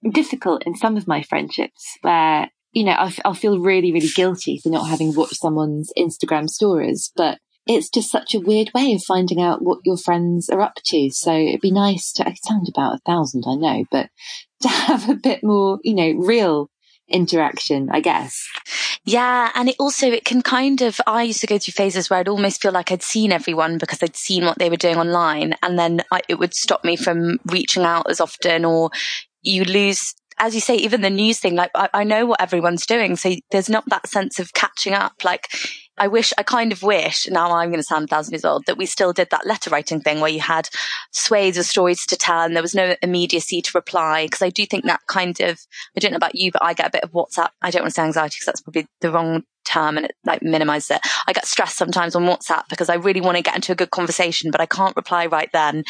difficult 0.08 0.62
in 0.66 0.74
some 0.74 0.96
of 0.96 1.08
my 1.08 1.22
friendships 1.22 1.98
where, 2.02 2.48
you 2.72 2.84
know, 2.84 2.92
I'll, 2.92 3.12
I'll 3.24 3.34
feel 3.34 3.58
really, 3.58 3.92
really 3.92 4.08
guilty 4.08 4.58
for 4.62 4.70
not 4.70 4.88
having 4.88 5.14
watched 5.14 5.40
someone's 5.40 5.92
Instagram 5.98 6.48
stories. 6.48 7.12
But 7.16 7.38
it's 7.66 7.90
just 7.90 8.10
such 8.10 8.34
a 8.34 8.40
weird 8.40 8.70
way 8.74 8.94
of 8.94 9.02
finding 9.02 9.40
out 9.40 9.62
what 9.62 9.80
your 9.84 9.96
friends 9.96 10.48
are 10.48 10.60
up 10.60 10.74
to. 10.86 11.10
So 11.10 11.32
it'd 11.32 11.60
be 11.60 11.72
nice 11.72 12.12
to, 12.14 12.28
it 12.28 12.38
sound 12.42 12.66
about 12.68 12.94
a 12.94 13.00
thousand, 13.04 13.44
I 13.46 13.56
know, 13.56 13.84
but 13.90 14.08
to 14.62 14.68
have 14.68 15.08
a 15.08 15.14
bit 15.14 15.42
more, 15.42 15.78
you 15.82 15.94
know, 15.94 16.12
real 16.24 16.70
interaction, 17.10 17.88
I 17.90 18.00
guess. 18.00 18.48
Yeah. 19.04 19.50
And 19.54 19.68
it 19.68 19.76
also, 19.78 20.08
it 20.08 20.24
can 20.24 20.42
kind 20.42 20.82
of, 20.82 21.00
I 21.06 21.24
used 21.24 21.40
to 21.40 21.46
go 21.46 21.58
through 21.58 21.72
phases 21.72 22.10
where 22.10 22.20
I'd 22.20 22.28
almost 22.28 22.62
feel 22.62 22.72
like 22.72 22.92
I'd 22.92 23.02
seen 23.02 23.32
everyone 23.32 23.78
because 23.78 24.02
I'd 24.02 24.16
seen 24.16 24.44
what 24.44 24.58
they 24.58 24.70
were 24.70 24.76
doing 24.76 24.96
online. 24.96 25.54
And 25.62 25.78
then 25.78 26.02
I, 26.10 26.20
it 26.28 26.38
would 26.38 26.54
stop 26.54 26.84
me 26.84 26.96
from 26.96 27.38
reaching 27.46 27.84
out 27.84 28.10
as 28.10 28.20
often 28.20 28.64
or 28.64 28.90
you 29.42 29.64
lose 29.64 30.14
as 30.40 30.54
you 30.54 30.60
say, 30.60 30.74
even 30.76 31.02
the 31.02 31.10
news 31.10 31.38
thing, 31.38 31.54
like 31.54 31.70
I, 31.74 31.90
I, 31.92 32.02
know 32.02 32.24
what 32.24 32.40
everyone's 32.40 32.86
doing. 32.86 33.14
So 33.14 33.34
there's 33.50 33.68
not 33.68 33.84
that 33.88 34.08
sense 34.08 34.38
of 34.38 34.54
catching 34.54 34.94
up. 34.94 35.22
Like 35.22 35.48
I 36.00 36.08
wish, 36.08 36.32
I 36.38 36.42
kind 36.42 36.72
of 36.72 36.82
wish, 36.82 37.28
now 37.28 37.52
I'm 37.52 37.68
going 37.68 37.78
to 37.78 37.84
sound 37.84 38.04
a 38.04 38.06
thousand 38.06 38.32
years 38.32 38.44
old, 38.44 38.64
that 38.66 38.78
we 38.78 38.86
still 38.86 39.12
did 39.12 39.28
that 39.30 39.46
letter 39.46 39.68
writing 39.68 40.00
thing 40.00 40.20
where 40.20 40.30
you 40.30 40.40
had 40.40 40.68
swathes 41.12 41.58
of 41.58 41.66
stories 41.66 42.06
to 42.06 42.16
tell 42.16 42.40
and 42.40 42.56
there 42.56 42.62
was 42.62 42.74
no 42.74 42.94
immediacy 43.02 43.60
to 43.60 43.70
reply. 43.74 44.26
Cause 44.30 44.42
I 44.42 44.48
do 44.48 44.64
think 44.64 44.84
that 44.86 45.00
kind 45.08 45.38
of, 45.40 45.60
I 45.94 46.00
don't 46.00 46.12
know 46.12 46.16
about 46.16 46.34
you, 46.34 46.50
but 46.50 46.64
I 46.64 46.72
get 46.72 46.88
a 46.88 46.90
bit 46.90 47.04
of 47.04 47.12
WhatsApp. 47.12 47.50
I 47.60 47.70
don't 47.70 47.82
want 47.82 47.92
to 47.92 48.00
say 48.00 48.02
anxiety 48.02 48.36
because 48.36 48.46
that's 48.46 48.62
probably 48.62 48.86
the 49.02 49.12
wrong 49.12 49.42
term 49.66 49.98
and 49.98 50.06
it 50.06 50.12
like 50.24 50.42
minimizes 50.42 50.92
it. 50.92 51.00
I 51.28 51.34
get 51.34 51.46
stressed 51.46 51.76
sometimes 51.76 52.16
on 52.16 52.24
WhatsApp 52.24 52.64
because 52.70 52.88
I 52.88 52.94
really 52.94 53.20
want 53.20 53.36
to 53.36 53.42
get 53.42 53.54
into 53.54 53.72
a 53.72 53.76
good 53.76 53.90
conversation, 53.90 54.50
but 54.50 54.60
I 54.60 54.66
can't 54.66 54.96
reply 54.96 55.26
right 55.26 55.50
then 55.52 55.84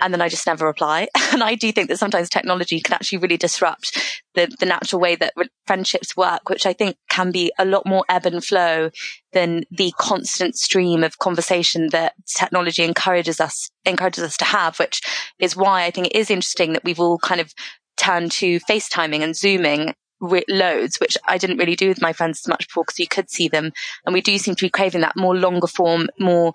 and 0.00 0.12
then 0.12 0.20
I 0.20 0.28
just 0.28 0.46
never 0.46 0.66
reply. 0.66 1.08
And 1.32 1.44
I 1.44 1.54
do 1.54 1.70
think 1.70 1.88
that 1.88 1.98
sometimes 1.98 2.28
technology 2.28 2.80
can 2.80 2.92
actually 2.92 3.18
really 3.18 3.36
disrupt 3.36 4.20
the, 4.34 4.52
the 4.58 4.66
natural 4.66 5.00
way 5.00 5.14
that 5.14 5.32
friendships 5.64 6.16
work, 6.16 6.48
which 6.48 6.66
I 6.66 6.72
think 6.72 6.96
can 7.08 7.30
be 7.30 7.52
a 7.56 7.64
lot 7.64 7.86
more 7.86 8.04
ebb 8.08 8.26
and 8.26 8.44
flow 8.44 8.90
than 9.32 9.62
the 9.70 9.92
constant 9.96 10.56
stream 10.56 11.04
of 11.04 11.20
conversation 11.20 11.90
that 11.92 12.14
technology 12.26 12.82
encourages 12.82 13.40
us, 13.40 13.70
encourages 13.84 14.24
us 14.24 14.36
to 14.38 14.44
have, 14.44 14.80
which 14.80 15.00
is 15.38 15.56
why 15.56 15.84
I 15.84 15.92
think 15.92 16.08
it 16.08 16.16
is 16.16 16.32
interesting 16.32 16.72
that 16.72 16.82
we've 16.82 16.98
all 16.98 17.18
kind 17.18 17.40
of 17.40 17.54
turned 17.96 18.32
to 18.32 18.58
FaceTiming 18.60 19.20
and 19.20 19.36
Zooming 19.36 19.94
loads, 20.20 20.98
which 21.00 21.16
I 21.26 21.38
didn't 21.38 21.58
really 21.58 21.76
do 21.76 21.88
with 21.88 22.02
my 22.02 22.12
friends 22.12 22.40
as 22.44 22.48
much 22.48 22.68
before 22.68 22.84
because 22.84 22.98
you 22.98 23.06
could 23.06 23.30
see 23.30 23.48
them. 23.48 23.72
And 24.04 24.12
we 24.12 24.20
do 24.20 24.36
seem 24.38 24.54
to 24.54 24.64
be 24.64 24.70
craving 24.70 25.00
that 25.02 25.16
more 25.16 25.36
longer 25.36 25.66
form, 25.66 26.08
more 26.18 26.52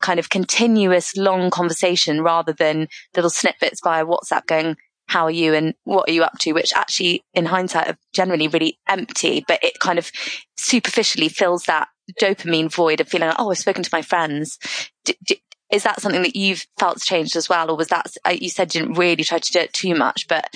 kind 0.00 0.18
of 0.18 0.28
continuous 0.28 1.16
long 1.16 1.50
conversation 1.50 2.22
rather 2.22 2.52
than 2.52 2.88
little 3.14 3.30
snippets 3.30 3.80
via 3.82 4.04
WhatsApp 4.04 4.46
going, 4.46 4.76
how 5.08 5.24
are 5.24 5.30
you 5.30 5.54
and 5.54 5.74
what 5.84 6.08
are 6.08 6.12
you 6.12 6.22
up 6.22 6.38
to? 6.40 6.52
Which 6.52 6.72
actually 6.74 7.24
in 7.34 7.46
hindsight 7.46 7.88
are 7.88 7.98
generally 8.12 8.48
really 8.48 8.78
empty, 8.88 9.44
but 9.46 9.62
it 9.64 9.80
kind 9.80 9.98
of 9.98 10.10
superficially 10.58 11.28
fills 11.28 11.64
that 11.64 11.88
dopamine 12.20 12.72
void 12.72 13.00
of 13.00 13.08
feeling 13.08 13.28
like, 13.28 13.36
oh, 13.38 13.50
I've 13.50 13.58
spoken 13.58 13.82
to 13.82 13.90
my 13.92 14.02
friends. 14.02 14.58
D- 15.04 15.16
d- 15.26 15.42
is 15.72 15.82
that 15.82 16.00
something 16.00 16.22
that 16.22 16.36
you've 16.36 16.66
felt 16.78 17.00
changed 17.00 17.36
as 17.36 17.48
well? 17.48 17.70
Or 17.70 17.76
was 17.76 17.88
that, 17.88 18.06
uh, 18.26 18.36
you 18.38 18.48
said 18.48 18.74
you 18.74 18.80
didn't 18.82 18.98
really 18.98 19.24
try 19.24 19.38
to 19.38 19.52
do 19.52 19.60
it 19.60 19.72
too 19.72 19.94
much, 19.94 20.26
but 20.28 20.54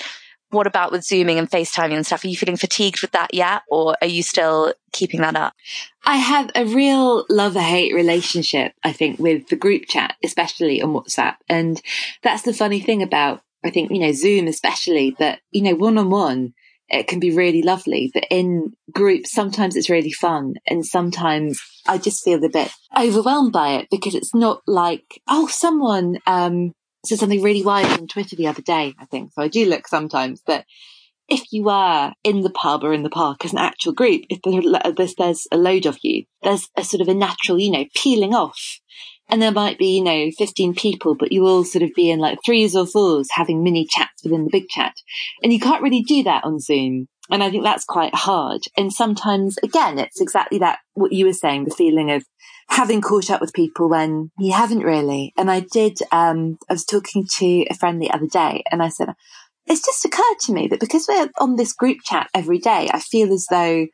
what 0.53 0.67
about 0.67 0.93
with 0.93 1.05
Zooming 1.05 1.39
and 1.39 1.51
FaceTiming 1.51 1.97
and 1.97 2.07
stuff? 2.07 2.25
Are 2.25 2.29
you 2.29 2.37
feeling 2.37 2.57
fatigued 2.57 3.01
with 3.01 3.13
that 3.13 3.33
yet? 3.35 3.63
Or 3.69 3.97
are 4.01 4.07
you 4.07 4.23
still 4.23 4.75
keeping 4.93 5.21
that 5.23 5.35
up? 5.35 5.55
I 6.05 6.17
have 6.17 6.51
a 6.55 6.65
real 6.67 7.25
love 7.29 7.55
hate 7.55 7.95
relationship, 7.95 8.73
I 8.85 8.93
think, 8.93 9.19
with 9.19 9.49
the 9.49 9.57
group 9.57 9.85
chat, 9.89 10.17
especially 10.23 10.83
on 10.83 10.93
WhatsApp. 10.93 11.37
And 11.49 11.81
that's 12.23 12.43
the 12.43 12.53
funny 12.53 12.81
thing 12.81 13.03
about, 13.03 13.43
I 13.65 13.71
think, 13.71 13.91
you 13.91 13.99
know, 13.99 14.13
Zoom 14.13 14.47
especially, 14.47 15.17
that, 15.19 15.41
you 15.51 15.63
know, 15.63 15.75
one 15.75 15.97
on 15.97 16.11
one, 16.11 16.53
it 16.89 17.09
can 17.09 17.19
be 17.19 17.35
really 17.35 17.63
lovely, 17.63 18.11
but 18.13 18.27
in 18.31 18.75
groups, 18.93 19.33
sometimes 19.33 19.77
it's 19.77 19.89
really 19.89 20.13
fun. 20.13 20.57
And 20.67 20.85
sometimes 20.85 21.63
I 21.89 21.97
just 21.97 22.23
feel 22.23 22.45
a 22.45 22.51
bit 22.51 22.71
overwhelmed 22.99 23.53
by 23.53 23.77
it 23.77 23.89
because 23.91 24.15
it's 24.15 24.35
not 24.35 24.61
like, 24.67 25.23
oh, 25.27 25.47
someone, 25.47 26.19
um, 26.27 26.73
said 27.05 27.19
something 27.19 27.43
really 27.43 27.63
wise 27.63 27.99
on 27.99 28.07
Twitter 28.07 28.37
the 28.37 28.47
other 28.47 28.63
day, 28.63 28.95
I 28.99 29.05
think. 29.07 29.33
So 29.33 29.43
I 29.43 29.49
do 29.49 29.67
look 29.67 29.89
sometimes, 29.89 30.43
but 30.47 30.65
if 31.29 31.53
you 31.53 31.69
are 31.69 32.15
in 32.25 32.43
the 32.43 32.51
pub 32.51 32.85
or 32.85 32.93
in 32.93 33.03
the 33.03 33.11
park 33.11 33.45
as 33.45 33.53
an 33.53 33.59
actual 33.59 33.93
group, 33.93 34.23
if 34.29 34.41
there's, 34.43 35.15
there's 35.15 35.47
a 35.51 35.57
load 35.57 35.87
of 35.87 35.99
you, 36.03 36.25
there's 36.43 36.69
a 36.77 36.85
sort 36.85 37.01
of 37.01 37.09
a 37.09 37.15
natural, 37.15 37.59
you 37.59 37.71
know, 37.71 37.85
peeling 37.95 38.35
off. 38.35 38.81
And 39.29 39.41
there 39.41 39.53
might 39.53 39.79
be, 39.79 39.97
you 39.97 40.05
know, 40.05 40.31
15 40.37 40.75
people, 40.75 41.15
but 41.15 41.33
you 41.33 41.47
all 41.47 41.65
sort 41.65 41.83
of 41.85 41.95
be 41.95 42.11
in 42.11 42.19
like 42.19 42.39
threes 42.45 42.77
or 42.77 42.87
fours 42.87 43.29
having 43.31 43.63
mini 43.63 43.87
chats 43.89 44.23
within 44.23 44.45
the 44.45 44.51
big 44.51 44.69
chat. 44.69 44.95
And 45.43 45.53
you 45.53 45.61
can't 45.61 45.83
really 45.83 46.03
do 46.03 46.23
that 46.25 46.45
on 46.45 46.59
Zoom. 46.59 47.09
And 47.31 47.43
I 47.43 47.51
think 47.51 47.65
that's 47.65 47.85
quite 47.85 48.15
hard. 48.15 48.61
And 48.77 48.93
sometimes, 48.93 49.57
again, 49.63 49.99
it's 49.99 50.21
exactly 50.21 50.59
that, 50.59 50.81
what 50.95 51.13
you 51.13 51.25
were 51.25 51.33
saying, 51.33 51.65
the 51.65 51.75
feeling 51.75 52.11
of 52.11 52.25
having 52.73 53.03
caught 53.03 53.31
up 53.31 53.41
with 53.41 53.53
people 53.53 53.89
when 53.89 54.31
you 54.39 54.53
haven't 54.53 54.81
really. 54.81 55.33
And 55.37 55.51
I 55.51 55.61
did, 55.61 55.99
um, 56.11 56.57
I 56.69 56.73
was 56.73 56.85
talking 56.85 57.27
to 57.39 57.67
a 57.71 57.75
friend 57.75 58.01
the 58.01 58.11
other 58.11 58.27
day 58.27 58.65
and 58.73 58.83
I 58.83 58.89
said, 58.89 59.15
it's 59.67 59.85
just 59.85 60.05
occurred 60.05 60.39
to 60.47 60.53
me 60.53 60.69
that 60.69 60.81
because 60.81 61.07
we're 61.07 61.29
on 61.39 61.57
this 61.57 61.75
group 61.75 61.99
chat 62.03 62.29
every 62.35 62.59
day, 62.59 62.89
I 62.91 62.99
feel 62.99 63.33
as 63.33 63.47
though 63.51 63.87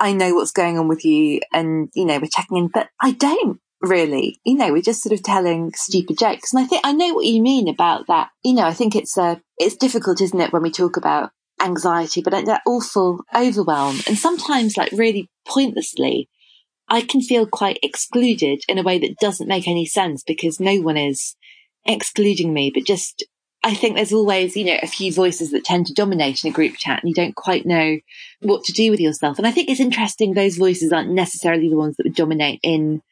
I 0.00 0.12
know 0.14 0.34
what's 0.34 0.50
going 0.50 0.78
on 0.78 0.88
with 0.88 1.04
you 1.04 1.40
and, 1.52 1.90
you 1.94 2.06
know, 2.06 2.18
we're 2.18 2.30
checking 2.32 2.56
in, 2.56 2.68
but 2.72 2.88
I 3.00 3.12
don't 3.12 3.60
really. 3.82 4.40
You 4.44 4.56
know, 4.56 4.72
we're 4.72 4.82
just 4.82 5.02
sort 5.02 5.12
of 5.12 5.22
telling 5.22 5.72
stupid 5.74 6.18
jokes. 6.18 6.54
And 6.54 6.64
I 6.64 6.66
think 6.66 6.80
I 6.84 6.92
know 6.92 7.12
what 7.12 7.26
you 7.26 7.42
mean 7.42 7.68
about 7.68 8.06
that. 8.08 8.30
You 8.42 8.54
know, 8.54 8.64
I 8.64 8.72
think 8.72 8.96
it's 8.96 9.16
uh, 9.18 9.36
it's 9.58 9.76
difficult, 9.76 10.22
isn't 10.22 10.40
it, 10.40 10.52
when 10.54 10.62
we 10.62 10.70
talk 10.70 10.96
about 10.96 11.30
anxiety, 11.62 12.22
but 12.22 12.32
that 12.46 12.62
awful 12.66 13.20
overwhelm 13.34 13.98
and 14.06 14.16
sometimes 14.16 14.78
like 14.78 14.90
really 14.92 15.28
pointlessly 15.46 16.30
I 16.90 17.02
can 17.02 17.22
feel 17.22 17.46
quite 17.46 17.78
excluded 17.82 18.62
in 18.68 18.78
a 18.78 18.82
way 18.82 18.98
that 18.98 19.18
doesn't 19.20 19.48
make 19.48 19.68
any 19.68 19.86
sense 19.86 20.22
because 20.22 20.60
no 20.60 20.80
one 20.80 20.96
is 20.96 21.36
excluding 21.86 22.52
me, 22.52 22.70
but 22.74 22.84
just 22.84 23.24
I 23.62 23.74
think 23.74 23.94
there's 23.94 24.12
always, 24.12 24.56
you 24.56 24.64
know, 24.64 24.78
a 24.82 24.86
few 24.86 25.12
voices 25.12 25.50
that 25.50 25.64
tend 25.64 25.86
to 25.86 25.94
dominate 25.94 26.44
in 26.44 26.50
a 26.50 26.54
group 26.54 26.76
chat 26.76 27.02
and 27.02 27.08
you 27.08 27.14
don't 27.14 27.34
quite 27.34 27.66
know 27.66 27.98
what 28.40 28.64
to 28.64 28.72
do 28.72 28.90
with 28.90 29.00
yourself. 29.00 29.36
And 29.38 29.46
I 29.46 29.50
think 29.50 29.68
it's 29.68 29.80
interesting 29.80 30.32
those 30.32 30.56
voices 30.56 30.92
aren't 30.92 31.10
necessarily 31.10 31.68
the 31.68 31.76
ones 31.76 31.96
that 31.96 32.04
would 32.04 32.14
dominate 32.14 32.60
in 32.62 33.02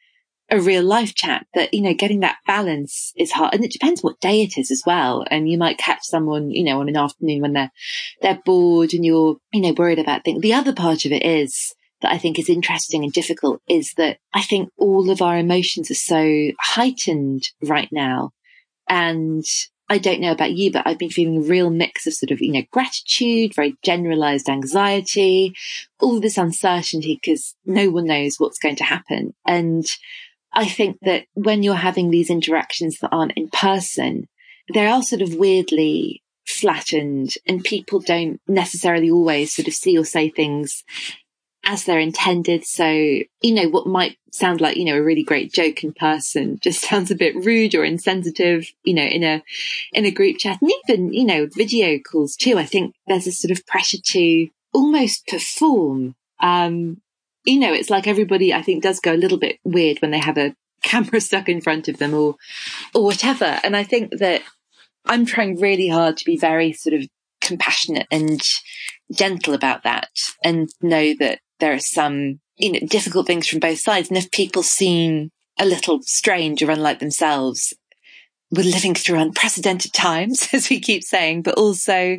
a 0.51 0.59
real 0.59 0.83
life 0.83 1.13
chat, 1.13 1.45
that, 1.53 1.71
you 1.71 1.81
know, 1.81 1.93
getting 1.93 2.21
that 2.21 2.37
balance 2.47 3.13
is 3.15 3.31
hard. 3.31 3.53
And 3.53 3.63
it 3.63 3.71
depends 3.71 4.01
what 4.01 4.19
day 4.19 4.41
it 4.41 4.57
is 4.57 4.71
as 4.71 4.81
well. 4.85 5.23
And 5.29 5.47
you 5.47 5.59
might 5.59 5.77
catch 5.77 6.01
someone, 6.01 6.49
you 6.49 6.63
know, 6.63 6.79
on 6.79 6.89
an 6.89 6.97
afternoon 6.97 7.41
when 7.41 7.53
they're, 7.53 7.71
they're 8.23 8.41
bored 8.43 8.93
and 8.93 9.05
you're, 9.05 9.37
you 9.53 9.61
know, 9.61 9.73
worried 9.77 9.99
about 9.99 10.23
things. 10.23 10.41
The 10.41 10.53
other 10.53 10.73
part 10.73 11.05
of 11.05 11.11
it 11.11 11.23
is, 11.23 11.75
that 12.01 12.11
I 12.11 12.17
think 12.17 12.39
is 12.39 12.49
interesting 12.49 13.03
and 13.03 13.11
difficult 13.11 13.61
is 13.67 13.93
that 13.97 14.17
I 14.33 14.41
think 14.41 14.69
all 14.77 15.09
of 15.09 15.21
our 15.21 15.37
emotions 15.37 15.91
are 15.91 15.95
so 15.95 16.51
heightened 16.59 17.49
right 17.61 17.89
now. 17.91 18.31
And 18.87 19.43
I 19.89 19.97
don't 19.97 20.21
know 20.21 20.31
about 20.31 20.53
you, 20.53 20.71
but 20.71 20.85
I've 20.85 20.99
been 20.99 21.09
feeling 21.09 21.37
a 21.37 21.47
real 21.47 21.69
mix 21.69 22.05
of 22.05 22.13
sort 22.13 22.31
of, 22.31 22.41
you 22.41 22.51
know, 22.51 22.63
gratitude, 22.71 23.55
very 23.55 23.75
generalized 23.83 24.47
anxiety, 24.47 25.55
all 25.99 26.19
this 26.19 26.37
uncertainty 26.37 27.19
because 27.21 27.55
no 27.65 27.89
one 27.89 28.05
knows 28.05 28.35
what's 28.37 28.59
going 28.59 28.75
to 28.77 28.83
happen. 28.83 29.33
And 29.45 29.85
I 30.53 30.67
think 30.67 30.97
that 31.01 31.25
when 31.33 31.63
you're 31.63 31.75
having 31.75 32.09
these 32.11 32.29
interactions 32.29 32.99
that 32.99 33.09
aren't 33.11 33.33
in 33.35 33.49
person, 33.49 34.27
they 34.73 34.85
are 34.85 35.01
sort 35.01 35.23
of 35.23 35.33
weirdly 35.35 36.23
flattened 36.45 37.33
and 37.47 37.63
people 37.63 37.99
don't 37.99 38.39
necessarily 38.47 39.09
always 39.09 39.53
sort 39.53 39.67
of 39.67 39.73
see 39.73 39.97
or 39.97 40.05
say 40.05 40.29
things 40.29 40.83
as 41.65 41.83
they're 41.83 41.99
intended. 41.99 42.65
So, 42.65 42.87
you 42.89 43.27
know, 43.43 43.69
what 43.69 43.87
might 43.87 44.17
sound 44.31 44.61
like, 44.61 44.77
you 44.77 44.85
know, 44.85 44.97
a 44.97 45.03
really 45.03 45.23
great 45.23 45.51
joke 45.51 45.83
in 45.83 45.93
person 45.93 46.59
just 46.63 46.81
sounds 46.81 47.11
a 47.11 47.15
bit 47.15 47.35
rude 47.35 47.75
or 47.75 47.83
insensitive, 47.83 48.71
you 48.83 48.93
know, 48.93 49.03
in 49.03 49.23
a, 49.23 49.43
in 49.93 50.05
a 50.05 50.11
group 50.11 50.37
chat 50.37 50.61
and 50.61 50.71
even, 50.87 51.13
you 51.13 51.25
know, 51.25 51.47
video 51.55 51.99
calls 51.99 52.35
too. 52.35 52.57
I 52.57 52.65
think 52.65 52.95
there's 53.07 53.27
a 53.27 53.31
sort 53.31 53.51
of 53.51 53.65
pressure 53.65 53.99
to 54.03 54.49
almost 54.73 55.27
perform. 55.27 56.15
Um, 56.39 57.01
you 57.45 57.59
know, 57.59 57.73
it's 57.73 57.89
like 57.89 58.07
everybody, 58.07 58.53
I 58.53 58.61
think, 58.61 58.83
does 58.83 58.99
go 58.99 59.13
a 59.13 59.17
little 59.17 59.37
bit 59.37 59.59
weird 59.63 60.01
when 60.01 60.11
they 60.11 60.19
have 60.19 60.37
a 60.37 60.55
camera 60.83 61.19
stuck 61.19 61.49
in 61.49 61.61
front 61.61 61.87
of 61.87 61.97
them 61.97 62.13
or, 62.13 62.35
or 62.93 63.03
whatever. 63.03 63.59
And 63.63 63.75
I 63.75 63.83
think 63.83 64.17
that 64.19 64.41
I'm 65.05 65.25
trying 65.25 65.59
really 65.59 65.89
hard 65.89 66.17
to 66.17 66.25
be 66.25 66.37
very 66.37 66.73
sort 66.73 66.93
of 66.93 67.07
compassionate 67.41 68.07
and 68.11 68.41
gentle 69.11 69.53
about 69.53 69.83
that 69.83 70.09
and 70.43 70.69
know 70.81 71.13
that 71.19 71.39
there 71.59 71.73
are 71.73 71.79
some, 71.79 72.39
you 72.57 72.71
know, 72.71 72.79
difficult 72.87 73.27
things 73.27 73.47
from 73.47 73.59
both 73.59 73.79
sides. 73.79 74.09
And 74.09 74.17
if 74.17 74.31
people 74.31 74.63
seem 74.63 75.31
a 75.59 75.65
little 75.65 76.01
strange 76.01 76.63
or 76.63 76.71
unlike 76.71 76.99
themselves, 76.99 77.73
we're 78.51 78.63
living 78.63 78.95
through 78.95 79.19
unprecedented 79.19 79.93
times, 79.93 80.47
as 80.53 80.69
we 80.69 80.79
keep 80.79 81.03
saying, 81.03 81.43
but 81.43 81.55
also, 81.55 82.17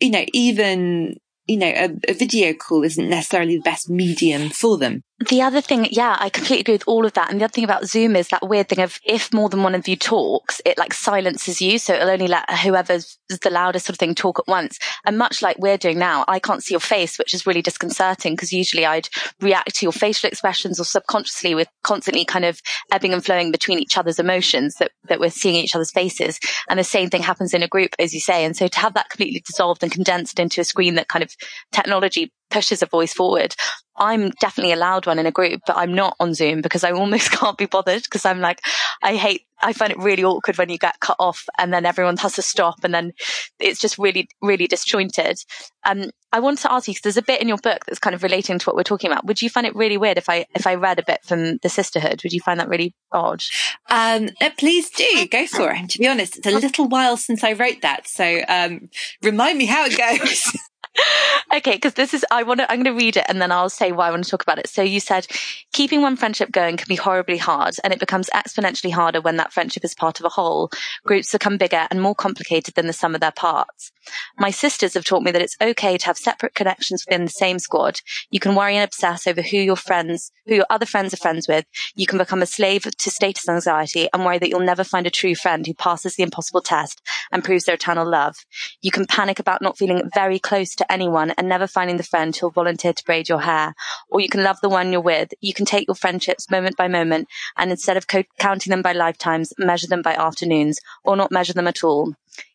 you 0.00 0.10
know, 0.10 0.24
even, 0.32 1.16
you 1.46 1.56
know, 1.56 1.72
a, 1.74 1.90
a 2.08 2.14
video 2.14 2.52
call 2.52 2.84
isn't 2.84 3.08
necessarily 3.08 3.56
the 3.56 3.62
best 3.62 3.88
medium 3.88 4.50
for 4.50 4.78
them. 4.78 5.02
The 5.20 5.42
other 5.42 5.60
thing, 5.60 5.86
yeah, 5.92 6.16
I 6.18 6.28
completely 6.28 6.62
agree 6.62 6.74
with 6.74 6.88
all 6.88 7.06
of 7.06 7.12
that. 7.12 7.30
And 7.30 7.40
the 7.40 7.44
other 7.44 7.52
thing 7.52 7.62
about 7.62 7.86
Zoom 7.86 8.16
is 8.16 8.28
that 8.28 8.48
weird 8.48 8.68
thing 8.68 8.80
of 8.80 8.98
if 9.04 9.32
more 9.32 9.48
than 9.48 9.62
one 9.62 9.76
of 9.76 9.86
you 9.86 9.94
talks, 9.94 10.60
it 10.66 10.76
like 10.76 10.92
silences 10.92 11.62
you. 11.62 11.78
So 11.78 11.94
it'll 11.94 12.10
only 12.10 12.26
let 12.26 12.50
whoever's 12.50 13.16
the 13.28 13.50
loudest 13.50 13.86
sort 13.86 13.94
of 13.94 14.00
thing 14.00 14.16
talk 14.16 14.40
at 14.40 14.48
once. 14.48 14.76
And 15.06 15.16
much 15.16 15.40
like 15.40 15.56
we're 15.58 15.78
doing 15.78 16.00
now, 16.00 16.24
I 16.26 16.40
can't 16.40 16.64
see 16.64 16.74
your 16.74 16.80
face, 16.80 17.16
which 17.16 17.32
is 17.32 17.46
really 17.46 17.62
disconcerting 17.62 18.34
because 18.34 18.52
usually 18.52 18.84
I'd 18.84 19.08
react 19.40 19.76
to 19.76 19.86
your 19.86 19.92
facial 19.92 20.26
expressions 20.26 20.80
or 20.80 20.84
subconsciously 20.84 21.54
with 21.54 21.68
constantly 21.84 22.24
kind 22.24 22.44
of 22.44 22.60
ebbing 22.90 23.12
and 23.12 23.24
flowing 23.24 23.52
between 23.52 23.78
each 23.78 23.96
other's 23.96 24.18
emotions 24.18 24.74
that, 24.76 24.90
that 25.04 25.20
we're 25.20 25.30
seeing 25.30 25.54
each 25.54 25.76
other's 25.76 25.92
faces. 25.92 26.40
And 26.68 26.76
the 26.76 26.84
same 26.84 27.08
thing 27.08 27.22
happens 27.22 27.54
in 27.54 27.62
a 27.62 27.68
group, 27.68 27.94
as 28.00 28.14
you 28.14 28.20
say. 28.20 28.44
And 28.44 28.56
so 28.56 28.66
to 28.66 28.78
have 28.80 28.94
that 28.94 29.10
completely 29.10 29.44
dissolved 29.46 29.84
and 29.84 29.92
condensed 29.92 30.40
into 30.40 30.60
a 30.60 30.64
screen 30.64 30.96
that 30.96 31.06
kind 31.06 31.22
of 31.22 31.30
technology 31.70 32.32
pushes 32.50 32.82
a 32.82 32.86
voice 32.86 33.12
forward. 33.12 33.54
I'm 33.96 34.30
definitely 34.40 34.72
a 34.72 34.76
loud 34.76 35.06
one 35.06 35.18
in 35.18 35.26
a 35.26 35.30
group, 35.30 35.60
but 35.66 35.76
I'm 35.76 35.94
not 35.94 36.16
on 36.18 36.34
Zoom 36.34 36.62
because 36.62 36.82
I 36.82 36.90
almost 36.90 37.30
can't 37.32 37.56
be 37.56 37.66
bothered 37.66 38.02
because 38.02 38.24
I'm 38.24 38.40
like, 38.40 38.60
I 39.02 39.14
hate, 39.14 39.42
I 39.62 39.72
find 39.72 39.92
it 39.92 39.98
really 39.98 40.24
awkward 40.24 40.58
when 40.58 40.68
you 40.68 40.78
get 40.78 40.98
cut 41.00 41.16
off 41.20 41.44
and 41.58 41.72
then 41.72 41.86
everyone 41.86 42.16
has 42.16 42.34
to 42.34 42.42
stop 42.42 42.82
and 42.82 42.92
then 42.92 43.12
it's 43.60 43.78
just 43.80 43.96
really, 43.96 44.28
really 44.42 44.66
disjointed. 44.66 45.38
Um, 45.84 46.10
I 46.32 46.40
want 46.40 46.58
to 46.60 46.72
ask 46.72 46.88
you, 46.88 46.94
because 46.94 47.02
there's 47.02 47.16
a 47.16 47.22
bit 47.22 47.40
in 47.40 47.46
your 47.46 47.58
book 47.58 47.84
that's 47.86 48.00
kind 48.00 48.14
of 48.14 48.24
relating 48.24 48.58
to 48.58 48.66
what 48.66 48.74
we're 48.74 48.82
talking 48.82 49.10
about. 49.10 49.26
Would 49.26 49.40
you 49.40 49.48
find 49.48 49.66
it 49.66 49.76
really 49.76 49.96
weird 49.96 50.18
if 50.18 50.28
I, 50.28 50.46
if 50.54 50.66
I 50.66 50.74
read 50.74 50.98
a 50.98 51.04
bit 51.04 51.20
from 51.24 51.58
the 51.58 51.68
sisterhood? 51.68 52.20
Would 52.24 52.32
you 52.32 52.40
find 52.40 52.58
that 52.58 52.68
really 52.68 52.94
odd? 53.12 53.42
Um, 53.88 54.30
uh, 54.40 54.50
please 54.58 54.90
do 54.90 55.28
go 55.30 55.46
for 55.46 55.70
it. 55.70 55.90
To 55.90 55.98
be 55.98 56.08
honest, 56.08 56.38
it's 56.38 56.46
a 56.46 56.50
little 56.58 56.88
while 56.88 57.16
since 57.16 57.44
I 57.44 57.52
wrote 57.52 57.82
that. 57.82 58.08
So, 58.08 58.40
um, 58.48 58.88
remind 59.22 59.58
me 59.58 59.66
how 59.66 59.84
it 59.86 59.96
goes. 59.96 60.56
okay, 61.54 61.72
because 61.72 61.94
this 61.94 62.14
is, 62.14 62.24
I 62.30 62.42
want 62.42 62.60
to, 62.60 62.70
I'm 62.70 62.82
going 62.82 62.96
to 62.96 63.04
read 63.04 63.16
it 63.16 63.24
and 63.28 63.40
then 63.40 63.52
I'll 63.52 63.68
say 63.68 63.92
why 63.92 64.08
I 64.08 64.10
want 64.10 64.24
to 64.24 64.30
talk 64.30 64.42
about 64.42 64.58
it. 64.58 64.68
So 64.68 64.82
you 64.82 65.00
said, 65.00 65.26
keeping 65.72 66.02
one 66.02 66.16
friendship 66.16 66.52
going 66.52 66.76
can 66.76 66.86
be 66.88 66.96
horribly 66.96 67.36
hard 67.36 67.74
and 67.82 67.92
it 67.92 68.00
becomes 68.00 68.30
exponentially 68.30 68.92
harder 68.92 69.20
when 69.20 69.36
that 69.36 69.52
friendship 69.52 69.84
is 69.84 69.94
part 69.94 70.20
of 70.20 70.26
a 70.26 70.30
whole. 70.30 70.70
Groups 71.04 71.32
become 71.32 71.58
bigger 71.58 71.86
and 71.90 72.00
more 72.00 72.14
complicated 72.14 72.74
than 72.74 72.86
the 72.86 72.92
sum 72.92 73.14
of 73.14 73.20
their 73.20 73.32
parts. 73.32 73.92
My 74.38 74.50
sisters 74.50 74.94
have 74.94 75.04
taught 75.04 75.22
me 75.22 75.30
that 75.30 75.42
it's 75.42 75.56
okay 75.60 75.96
to 75.96 76.06
have 76.06 76.18
separate 76.18 76.54
connections 76.54 77.04
within 77.06 77.24
the 77.24 77.30
same 77.30 77.58
squad. 77.58 78.00
You 78.30 78.40
can 78.40 78.54
worry 78.54 78.76
and 78.76 78.84
obsess 78.84 79.26
over 79.26 79.42
who 79.42 79.56
your 79.56 79.76
friends, 79.76 80.30
who 80.46 80.54
your 80.54 80.66
other 80.70 80.86
friends 80.86 81.14
are 81.14 81.18
friends 81.18 81.48
with. 81.48 81.64
You 81.94 82.06
can 82.06 82.18
become 82.18 82.42
a 82.42 82.46
slave 82.46 82.82
to 82.82 83.10
status 83.10 83.48
anxiety 83.48 84.08
and 84.12 84.24
worry 84.24 84.38
that 84.38 84.48
you'll 84.48 84.60
never 84.60 84.84
find 84.84 85.06
a 85.06 85.10
true 85.10 85.34
friend 85.34 85.66
who 85.66 85.74
passes 85.74 86.16
the 86.16 86.22
impossible 86.22 86.60
test 86.60 87.00
and 87.32 87.42
proves 87.42 87.64
their 87.64 87.74
eternal 87.74 88.08
love. 88.08 88.36
You 88.82 88.90
can 88.90 89.06
panic 89.06 89.38
about 89.38 89.62
not 89.62 89.78
feeling 89.78 90.10
very 90.14 90.38
close 90.38 90.74
to 90.76 90.83
to 90.84 90.92
anyone 90.92 91.30
and 91.32 91.48
never 91.48 91.66
finding 91.66 91.96
the 91.96 92.02
friend 92.02 92.36
who'll 92.36 92.50
volunteer 92.50 92.92
to 92.92 93.04
braid 93.04 93.28
your 93.28 93.40
hair. 93.40 93.74
Or 94.08 94.20
you 94.20 94.28
can 94.28 94.42
love 94.42 94.58
the 94.62 94.68
one 94.68 94.92
you're 94.92 95.00
with. 95.00 95.32
You 95.40 95.54
can 95.54 95.66
take 95.66 95.88
your 95.88 95.94
friendships 95.94 96.50
moment 96.50 96.76
by 96.76 96.88
moment 96.88 97.28
and 97.56 97.70
instead 97.70 97.96
of 97.96 98.06
co- 98.06 98.24
counting 98.38 98.70
them 98.70 98.82
by 98.82 98.92
lifetimes, 98.92 99.52
measure 99.58 99.88
them 99.88 100.02
by 100.02 100.14
afternoons 100.14 100.78
or 101.02 101.16
not 101.16 101.32
measure 101.32 101.52
them 101.52 101.68
at 101.68 101.82
all. 101.82 102.14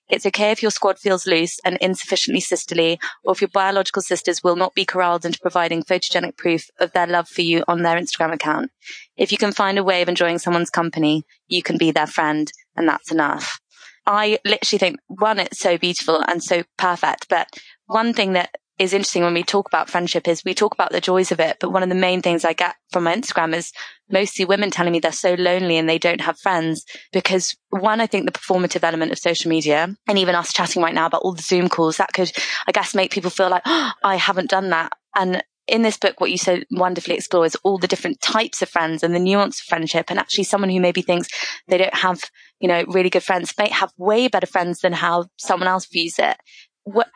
It's 0.10 0.26
okay 0.26 0.50
if 0.50 0.64
your 0.64 0.72
squad 0.72 0.98
feels 0.98 1.28
loose 1.28 1.60
and 1.64 1.78
insufficiently 1.80 2.42
sisterly, 2.42 3.00
or 3.24 3.34
if 3.34 3.42
your 3.42 3.50
biological 3.50 4.02
sisters 4.02 4.44
will 4.44 4.56
not 4.56 4.74
be 4.74 4.84
corralled 4.84 5.24
into 5.24 5.40
providing 5.40 5.84
photogenic 5.84 6.36
proof 6.36 6.70
of 6.80 6.92
their 6.94 7.06
love 7.06 7.28
for 7.30 7.42
you 7.42 7.64
on 7.68 7.84
their 7.84 7.96
Instagram 7.96 8.34
account. 8.34 8.72
If 9.18 9.32
you 9.32 9.38
can 9.38 9.52
find 9.52 9.78
a 9.78 9.84
way 9.84 10.02
of 10.02 10.10
enjoying 10.10 10.40
someone's 10.40 10.72
company, 10.72 11.26
you 11.48 11.62
can 11.62 11.78
be 11.78 11.92
their 11.92 12.08
friend, 12.08 12.52
and 12.76 12.90
that's 12.90 13.12
enough. 13.12 13.60
I 14.08 14.40
literally 14.44 14.80
think 14.80 14.98
one, 15.08 15.38
it's 15.38 15.60
so 15.60 15.78
beautiful 15.78 16.24
and 16.28 16.44
so 16.44 16.64
perfect, 16.78 17.28
but 17.30 17.48
one 17.90 18.14
thing 18.14 18.34
that 18.34 18.52
is 18.78 18.94
interesting 18.94 19.24
when 19.24 19.34
we 19.34 19.44
talk 19.44 19.68
about 19.68 19.90
friendship 19.90 20.28
is 20.28 20.46
we 20.46 20.54
talk 20.54 20.74
about 20.74 20.92
the 20.92 21.02
joys 21.02 21.32
of 21.32 21.40
it, 21.40 21.58
but 21.60 21.72
one 21.72 21.84
of 21.84 21.90
the 21.90 21.96
main 21.96 22.22
things 22.22 22.46
I 22.46 22.54
get 22.54 22.76
from 22.92 23.04
my 23.04 23.16
Instagram 23.16 23.54
is 23.54 23.74
mostly 24.10 24.46
women 24.46 24.70
telling 24.70 24.94
me 24.94 25.00
they're 25.00 25.12
so 25.12 25.34
lonely 25.34 25.76
and 25.76 25.90
they 25.90 25.98
don't 25.98 26.22
have 26.22 26.40
friends 26.40 26.86
because 27.12 27.58
one, 27.72 28.00
I 28.00 28.08
think 28.08 28.26
the 28.26 28.32
performative 28.32 28.84
element 28.84 29.12
of 29.12 29.18
social 29.18 29.50
media 29.50 29.94
and 30.08 30.18
even 30.18 30.36
us 30.36 30.54
chatting 30.54 30.84
right 30.84 30.94
now 30.94 31.08
about 31.08 31.24
all 31.24 31.34
the 31.34 31.42
Zoom 31.42 31.68
calls 31.68 31.98
that 31.98 32.14
could, 32.14 32.32
I 32.68 32.72
guess, 32.72 32.94
make 32.94 33.12
people 33.12 33.32
feel 33.32 33.50
like, 33.50 33.64
oh, 33.66 33.92
I 34.04 34.16
haven't 34.16 34.52
done 34.52 34.70
that. 34.70 34.94
And 35.16 35.44
in 35.68 35.82
this 35.82 35.98
book, 35.98 36.22
what 36.22 36.32
you 36.32 36.38
so 36.38 36.60
wonderfully 36.72 37.16
explore 37.16 37.46
is 37.46 37.58
all 37.64 37.80
the 37.80 37.88
different 37.88 38.22
types 38.22 38.62
of 38.62 38.70
friends 38.70 39.04
and 39.04 39.14
the 39.14 39.20
nuance 39.20 39.62
of 39.62 39.66
friendship. 39.66 40.06
And 40.10 40.20
actually 40.20 40.46
someone 40.46 40.70
who 40.70 40.80
maybe 40.80 41.02
thinks 41.02 41.28
they 41.68 41.78
don't 41.78 41.94
have, 41.94 42.22
you 42.60 42.68
know, 42.68 42.86
really 42.88 43.10
good 43.10 43.24
friends 43.24 43.54
may 43.58 43.70
have 43.70 43.92
way 43.98 44.28
better 44.28 44.48
friends 44.48 44.80
than 44.80 44.94
how 44.94 45.26
someone 45.38 45.68
else 45.68 45.86
views 45.86 46.18
it 46.18 46.38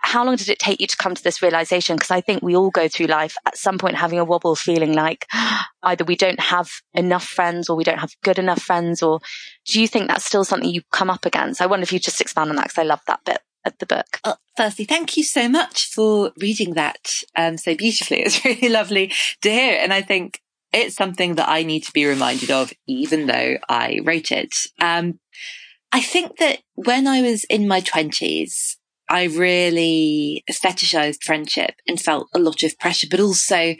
how 0.01 0.25
long 0.25 0.35
did 0.35 0.49
it 0.49 0.59
take 0.59 0.79
you 0.79 0.87
to 0.87 0.97
come 0.97 1.15
to 1.15 1.23
this 1.23 1.41
realization? 1.41 1.95
Because 1.95 2.11
I 2.11 2.21
think 2.21 2.41
we 2.41 2.55
all 2.55 2.69
go 2.69 2.87
through 2.87 3.07
life 3.07 3.35
at 3.45 3.57
some 3.57 3.77
point 3.77 3.95
having 3.95 4.19
a 4.19 4.25
wobble, 4.25 4.55
feeling 4.55 4.93
like 4.93 5.27
either 5.83 6.03
we 6.03 6.15
don't 6.15 6.39
have 6.39 6.69
enough 6.93 7.23
friends 7.23 7.69
or 7.69 7.75
we 7.75 7.83
don't 7.83 7.99
have 7.99 8.13
good 8.23 8.39
enough 8.39 8.62
friends. 8.62 9.01
Or 9.01 9.19
do 9.65 9.81
you 9.81 9.88
think 9.88 10.07
that's 10.07 10.25
still 10.25 10.43
something 10.43 10.69
you 10.69 10.81
come 10.91 11.09
up 11.09 11.25
against? 11.25 11.62
I 11.62 11.65
wonder 11.65 11.83
if 11.83 11.93
you 11.93 11.99
just 11.99 12.21
expand 12.21 12.49
on 12.49 12.55
that 12.57 12.65
because 12.65 12.79
I 12.79 12.83
love 12.83 13.01
that 13.07 13.23
bit 13.25 13.39
of 13.65 13.73
the 13.79 13.86
book. 13.86 14.19
Well, 14.25 14.39
firstly, 14.57 14.86
thank 14.86 15.17
you 15.17 15.23
so 15.23 15.47
much 15.47 15.88
for 15.88 16.31
reading 16.39 16.73
that 16.73 17.13
um, 17.36 17.57
so 17.57 17.75
beautifully. 17.75 18.21
It's 18.25 18.43
really 18.43 18.69
lovely 18.69 19.12
to 19.41 19.51
hear. 19.51 19.77
And 19.81 19.93
I 19.93 20.01
think 20.01 20.41
it's 20.71 20.95
something 20.95 21.36
that 21.36 21.49
I 21.49 21.63
need 21.63 21.83
to 21.83 21.93
be 21.93 22.05
reminded 22.05 22.51
of, 22.51 22.73
even 22.88 23.27
though 23.27 23.57
I 23.69 23.99
wrote 24.03 24.31
it. 24.31 24.55
Um, 24.81 25.19
I 25.91 26.01
think 26.01 26.38
that 26.38 26.59
when 26.73 27.07
I 27.07 27.21
was 27.21 27.43
in 27.45 27.67
my 27.67 27.79
twenties, 27.79 28.77
I 29.09 29.23
really 29.25 30.43
fetishized 30.49 31.23
friendship 31.23 31.75
and 31.87 31.99
felt 31.99 32.29
a 32.33 32.39
lot 32.39 32.63
of 32.63 32.77
pressure, 32.79 33.07
but 33.09 33.19
also 33.19 33.75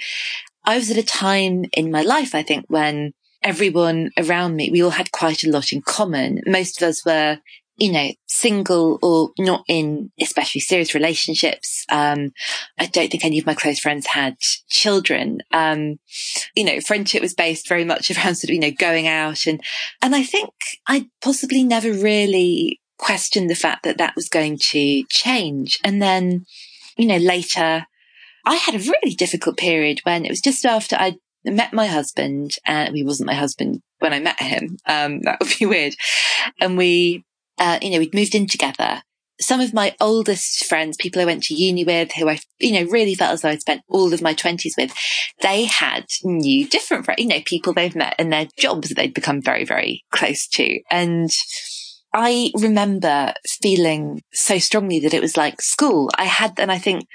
I 0.66 0.78
was 0.78 0.92
at 0.92 0.98
a 0.98 1.04
time 1.04 1.66
in 1.74 1.92
my 1.92 2.02
life, 2.02 2.34
I 2.34 2.44
think, 2.44 2.66
when 2.68 3.14
everyone 3.42 4.12
around 4.18 4.56
me, 4.56 4.70
we 4.72 4.82
all 4.82 4.92
had 4.92 5.12
quite 5.12 5.44
a 5.44 5.52
lot 5.52 5.72
in 5.72 5.82
common. 5.82 6.42
Most 6.46 6.82
of 6.82 6.88
us 6.88 7.06
were, 7.06 7.40
you 7.76 7.92
know, 7.92 8.12
single 8.28 9.00
or 9.02 9.32
not 9.38 9.64
in 9.68 10.12
especially 10.22 10.62
serious 10.62 10.94
relationships. 10.94 11.86
Um, 11.90 12.32
I 12.80 12.86
don't 12.86 13.12
think 13.12 13.26
any 13.26 13.40
of 13.40 13.46
my 13.46 13.54
close 13.54 13.80
friends 13.80 14.08
had 14.08 14.38
children. 14.70 15.42
Um, 15.52 16.00
you 16.56 16.64
know, 16.64 16.80
friendship 16.80 17.22
was 17.22 17.34
based 17.34 17.68
very 17.68 17.84
much 17.84 18.10
around 18.18 18.36
sort 18.36 18.50
of, 18.50 18.54
you 18.56 18.62
know, 18.62 18.72
going 18.72 19.08
out 19.08 19.46
and, 19.46 19.62
and 20.02 20.16
I 20.16 20.24
think 20.24 20.52
I 20.88 21.10
possibly 21.22 21.64
never 21.64 21.92
really 21.92 22.80
questioned 23.04 23.50
the 23.50 23.56
fact 23.56 23.84
that 23.84 23.98
that 23.98 24.16
was 24.16 24.30
going 24.30 24.58
to 24.72 25.04
change. 25.10 25.78
And 25.84 26.02
then, 26.02 26.46
you 26.98 27.06
know, 27.06 27.18
later 27.18 27.86
I 28.46 28.56
had 28.56 28.76
a 28.76 28.80
really 28.80 29.14
difficult 29.16 29.58
period 29.58 30.00
when 30.04 30.26
it 30.26 30.30
was 30.30 30.40
just 30.40 30.66
after 30.66 30.96
I 30.96 31.18
met 31.44 31.74
my 31.74 31.88
husband 31.88 32.52
and 32.66 32.96
he 32.96 33.04
wasn't 33.04 33.28
my 33.28 33.34
husband 33.34 33.82
when 34.00 34.14
I 34.14 34.20
met 34.20 34.42
him. 34.42 34.78
Um, 34.86 35.22
that 35.24 35.40
would 35.42 35.54
be 35.60 35.66
weird. 35.66 35.96
And 36.62 36.78
we, 36.78 37.26
uh, 37.58 37.80
you 37.82 37.92
know, 37.92 38.00
we'd 38.00 38.16
moved 38.16 38.36
in 38.36 38.48
together. 38.48 39.02
Some 39.42 39.60
of 39.60 39.74
my 39.74 39.96
oldest 40.00 40.66
friends, 40.66 40.96
people 40.96 41.22
I 41.22 41.26
went 41.26 41.44
to 41.44 41.56
uni 41.56 41.84
with, 41.84 42.14
who 42.14 42.30
I, 42.30 42.40
you 42.60 42.72
know, 42.72 42.90
really 42.90 43.16
felt 43.16 43.34
as 43.34 43.42
though 43.42 43.50
I'd 43.50 43.62
spent 43.62 43.82
all 43.90 44.14
of 44.14 44.22
my 44.22 44.34
twenties 44.34 44.76
with, 44.78 44.94
they 45.42 45.66
had 45.66 46.06
new, 46.24 46.68
different, 46.70 47.10
you 47.18 47.28
know, 47.28 47.42
people 47.44 47.74
they've 47.74 47.96
met 47.96 48.16
in 48.18 48.30
their 48.30 48.48
jobs 48.58 48.88
that 48.88 48.96
they'd 48.96 49.14
become 49.14 49.42
very, 49.42 49.66
very 49.66 50.06
close 50.12 50.48
to. 50.50 50.80
And, 50.90 51.32
I 52.14 52.52
remember 52.56 53.34
feeling 53.62 54.22
so 54.34 54.60
strongly 54.60 55.00
that 55.00 55.14
it 55.14 55.22
was 55.22 55.36
like 55.36 55.62
school. 55.62 56.10
I 56.16 56.26
had, 56.26 56.60
and 56.60 56.72
I 56.72 56.78
think 56.78 57.08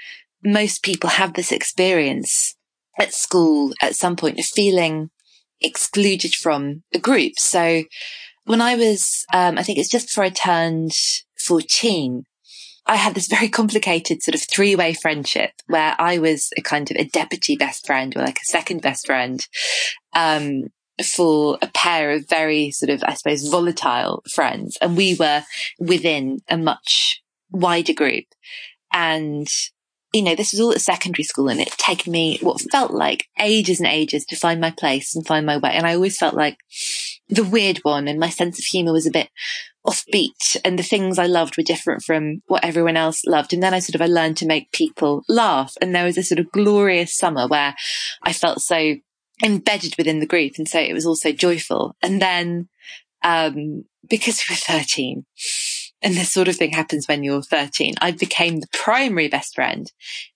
most 0.43 0.83
people 0.83 1.09
have 1.09 1.33
this 1.33 1.51
experience 1.51 2.55
at 2.99 3.13
school 3.13 3.73
at 3.81 3.95
some 3.95 4.15
point 4.15 4.39
of 4.39 4.45
feeling 4.45 5.09
excluded 5.61 6.35
from 6.35 6.83
a 6.93 6.99
group. 6.99 7.33
So 7.37 7.83
when 8.43 8.61
I 8.61 8.75
was, 8.75 9.25
um, 9.33 9.57
I 9.57 9.63
think 9.63 9.77
it's 9.77 9.89
just 9.89 10.07
before 10.07 10.25
I 10.25 10.29
turned 10.29 10.91
14, 11.39 12.23
I 12.85 12.95
had 12.95 13.15
this 13.15 13.27
very 13.27 13.47
complicated 13.59 14.21
sort 14.21 14.35
of 14.35 14.41
three 14.41 14.75
way 14.75 14.93
friendship 14.93 15.51
where 15.67 15.95
I 15.97 16.17
was 16.17 16.49
a 16.57 16.61
kind 16.61 16.89
of 16.91 16.97
a 16.97 17.05
deputy 17.05 17.55
best 17.55 17.85
friend 17.85 18.15
or 18.15 18.21
like 18.21 18.39
a 18.39 18.45
second 18.45 18.81
best 18.81 19.05
friend. 19.05 19.45
Um, 20.13 20.63
for 21.05 21.57
a 21.61 21.67
pair 21.67 22.11
of 22.11 22.27
very 22.27 22.71
sort 22.71 22.89
of, 22.89 23.03
I 23.03 23.13
suppose, 23.13 23.47
volatile 23.47 24.23
friends. 24.31 24.77
And 24.81 24.97
we 24.97 25.15
were 25.15 25.43
within 25.79 26.39
a 26.49 26.57
much 26.57 27.21
wider 27.51 27.93
group. 27.93 28.25
And, 28.91 29.47
you 30.13 30.21
know, 30.21 30.35
this 30.35 30.51
was 30.51 30.59
all 30.59 30.71
at 30.71 30.81
secondary 30.81 31.23
school 31.23 31.49
and 31.49 31.59
it 31.59 31.69
taken 31.71 32.11
me 32.11 32.39
what 32.41 32.61
felt 32.71 32.91
like 32.91 33.27
ages 33.39 33.79
and 33.79 33.87
ages 33.87 34.25
to 34.25 34.35
find 34.35 34.59
my 34.59 34.71
place 34.71 35.15
and 35.15 35.25
find 35.25 35.45
my 35.45 35.57
way. 35.57 35.71
And 35.71 35.85
I 35.85 35.95
always 35.95 36.17
felt 36.17 36.33
like 36.33 36.57
the 37.27 37.43
weird 37.43 37.79
one 37.79 38.07
and 38.07 38.19
my 38.19 38.29
sense 38.29 38.57
of 38.57 38.65
humor 38.65 38.91
was 38.91 39.05
a 39.05 39.11
bit 39.11 39.29
offbeat 39.85 40.57
and 40.65 40.77
the 40.77 40.83
things 40.83 41.17
I 41.17 41.25
loved 41.25 41.55
were 41.57 41.63
different 41.63 42.03
from 42.03 42.41
what 42.47 42.65
everyone 42.65 42.97
else 42.97 43.23
loved. 43.25 43.53
And 43.53 43.63
then 43.63 43.73
I 43.73 43.79
sort 43.79 43.95
of, 43.95 44.01
I 44.01 44.07
learned 44.07 44.37
to 44.37 44.45
make 44.45 44.71
people 44.71 45.23
laugh. 45.29 45.75
And 45.81 45.93
there 45.93 46.05
was 46.05 46.17
a 46.17 46.23
sort 46.23 46.39
of 46.39 46.51
glorious 46.51 47.15
summer 47.15 47.47
where 47.47 47.75
I 48.23 48.33
felt 48.33 48.61
so 48.61 48.95
embedded 49.43 49.95
within 49.97 50.19
the 50.19 50.25
group. 50.25 50.53
And 50.57 50.67
so 50.67 50.79
it 50.79 50.93
was 50.93 51.05
also 51.05 51.31
joyful. 51.31 51.95
And 52.01 52.21
then, 52.21 52.69
um, 53.23 53.85
because 54.07 54.43
we 54.47 54.53
were 54.53 54.57
13 54.57 55.25
and 56.01 56.13
this 56.13 56.31
sort 56.31 56.47
of 56.47 56.55
thing 56.55 56.71
happens 56.71 57.07
when 57.07 57.23
you're 57.23 57.41
13, 57.41 57.95
I 57.99 58.11
became 58.11 58.59
the 58.59 58.67
primary 58.71 59.27
best 59.27 59.55
friend 59.55 59.91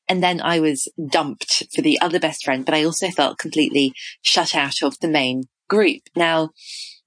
And 0.10 0.22
then 0.22 0.42
I 0.42 0.60
was 0.60 0.88
dumped 1.10 1.64
for 1.74 1.82
the 1.82 2.00
other 2.02 2.20
best 2.20 2.44
friend, 2.44 2.66
but 2.66 2.76
I 2.76 2.84
also 2.84 3.10
felt 3.10 3.40
completely 3.40 3.94
shut 4.22 4.56
out 4.56 4.82
of 4.84 5.00
the 5.00 5.08
main 5.08 5.46
group. 5.70 6.02
Now, 6.16 6.50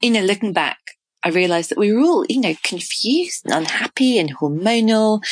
you 0.01 0.11
know, 0.11 0.23
looking 0.23 0.53
back, 0.53 0.79
I 1.23 1.29
realized 1.31 1.71
that 1.71 1.79
we 1.79 1.93
were 1.93 2.01
all, 2.01 2.25
you 2.29 2.41
know, 2.41 2.55
confused 2.63 3.43
and 3.45 3.55
unhappy 3.55 4.19
and 4.19 4.37
hormonal. 4.37 5.23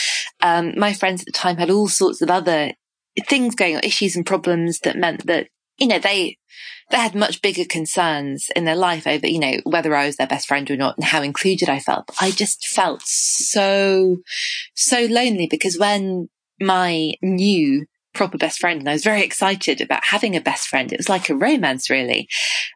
Um, 0.41 0.75
my 0.77 0.93
friends 0.93 1.23
at 1.23 1.27
the 1.27 1.33
time 1.33 1.57
had 1.57 1.71
all 1.71 1.89
sorts 1.89 2.21
of 2.21 2.31
other 2.31 2.73
things 3.29 3.55
going 3.55 3.77
on, 3.77 3.83
issues 3.85 4.17
and 4.17 4.27
problems 4.27 4.81
that 4.81 4.97
meant 4.97 5.27
that, 5.27 5.49
you 5.79 5.87
know, 5.87 5.99
they, 5.99 6.39
they 6.91 6.97
had 6.97 7.15
much 7.15 7.43
bigger 7.43 7.65
concerns 7.65 8.49
in 8.55 8.65
their 8.65 8.77
life 8.77 9.07
over, 9.07 9.27
you 9.27 9.39
know, 9.39 9.55
whether 9.65 9.95
I 9.95 10.07
was 10.07 10.17
their 10.17 10.27
best 10.27 10.47
friend 10.47 10.71
or 10.71 10.77
not 10.77 10.97
and 10.97 11.05
how 11.05 11.23
included 11.23 11.69
I 11.69 11.81
felt. 11.81 12.07
But 12.07 12.17
I 12.21 12.31
just 12.31 12.67
felt 12.67 13.03
so, 13.05 14.19
so 14.75 15.05
lonely 15.07 15.49
because 15.51 15.79
when 15.79 16.29
my 16.61 17.15
new 17.23 17.87
proper 18.15 18.39
best 18.39 18.61
friend 18.61 18.81
and 18.81 18.89
I 18.89 18.93
was 18.93 19.05
very 19.05 19.23
excited 19.23 19.81
about 19.81 20.05
having 20.05 20.37
a 20.37 20.41
best 20.41 20.69
friend, 20.69 20.93
it 20.93 20.99
was 20.99 21.09
like 21.09 21.29
a 21.29 21.35
romance 21.35 21.91
really. 21.91 22.29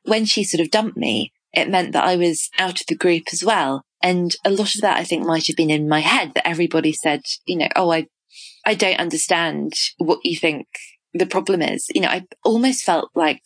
When 0.04 0.24
she 0.24 0.42
sort 0.42 0.61
of 0.61 0.70
dumped 0.70 0.96
me, 0.96 1.32
it 1.52 1.70
meant 1.70 1.92
that 1.92 2.04
I 2.04 2.16
was 2.16 2.50
out 2.58 2.80
of 2.80 2.87
the 2.88 2.96
group 2.96 3.24
as 3.32 3.42
well. 3.44 3.84
And 4.02 4.34
a 4.44 4.50
lot 4.50 4.74
of 4.74 4.80
that 4.82 4.98
I 4.98 5.04
think 5.04 5.26
might 5.26 5.46
have 5.46 5.56
been 5.56 5.70
in 5.70 5.88
my 5.88 6.00
head 6.00 6.32
that 6.34 6.46
everybody 6.46 6.92
said, 6.92 7.22
you 7.46 7.56
know, 7.56 7.68
oh, 7.74 7.92
I, 7.92 8.06
I 8.64 8.74
don't 8.74 9.00
understand 9.00 9.72
what 9.98 10.20
you 10.24 10.37
think 10.37 10.66
the 11.18 11.26
problem 11.26 11.62
is. 11.62 11.87
You 11.94 12.00
know, 12.00 12.09
I 12.09 12.24
almost 12.44 12.85
felt 12.85 13.11
like 13.14 13.42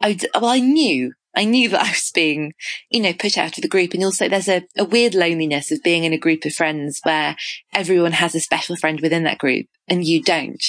I, 0.00 0.18
well, 0.34 0.46
I 0.46 0.60
knew, 0.60 1.12
I 1.34 1.44
knew 1.44 1.68
that 1.70 1.82
I 1.82 1.90
was 1.90 2.10
being, 2.14 2.54
you 2.90 3.00
know, 3.00 3.12
put 3.12 3.38
out 3.38 3.58
of 3.58 3.62
the 3.62 3.68
group. 3.68 3.94
And 3.94 4.04
also 4.04 4.28
there's 4.28 4.48
a, 4.48 4.62
a 4.76 4.84
weird 4.84 5.14
loneliness 5.14 5.70
of 5.70 5.82
being 5.82 6.04
in 6.04 6.12
a 6.12 6.18
group 6.18 6.44
of 6.44 6.54
friends 6.54 7.00
where 7.02 7.36
everyone 7.72 8.12
has 8.12 8.34
a 8.34 8.40
special 8.40 8.76
friend 8.76 9.00
within 9.00 9.24
that 9.24 9.38
group 9.38 9.66
and 9.88 10.04
you 10.04 10.22
don't. 10.22 10.64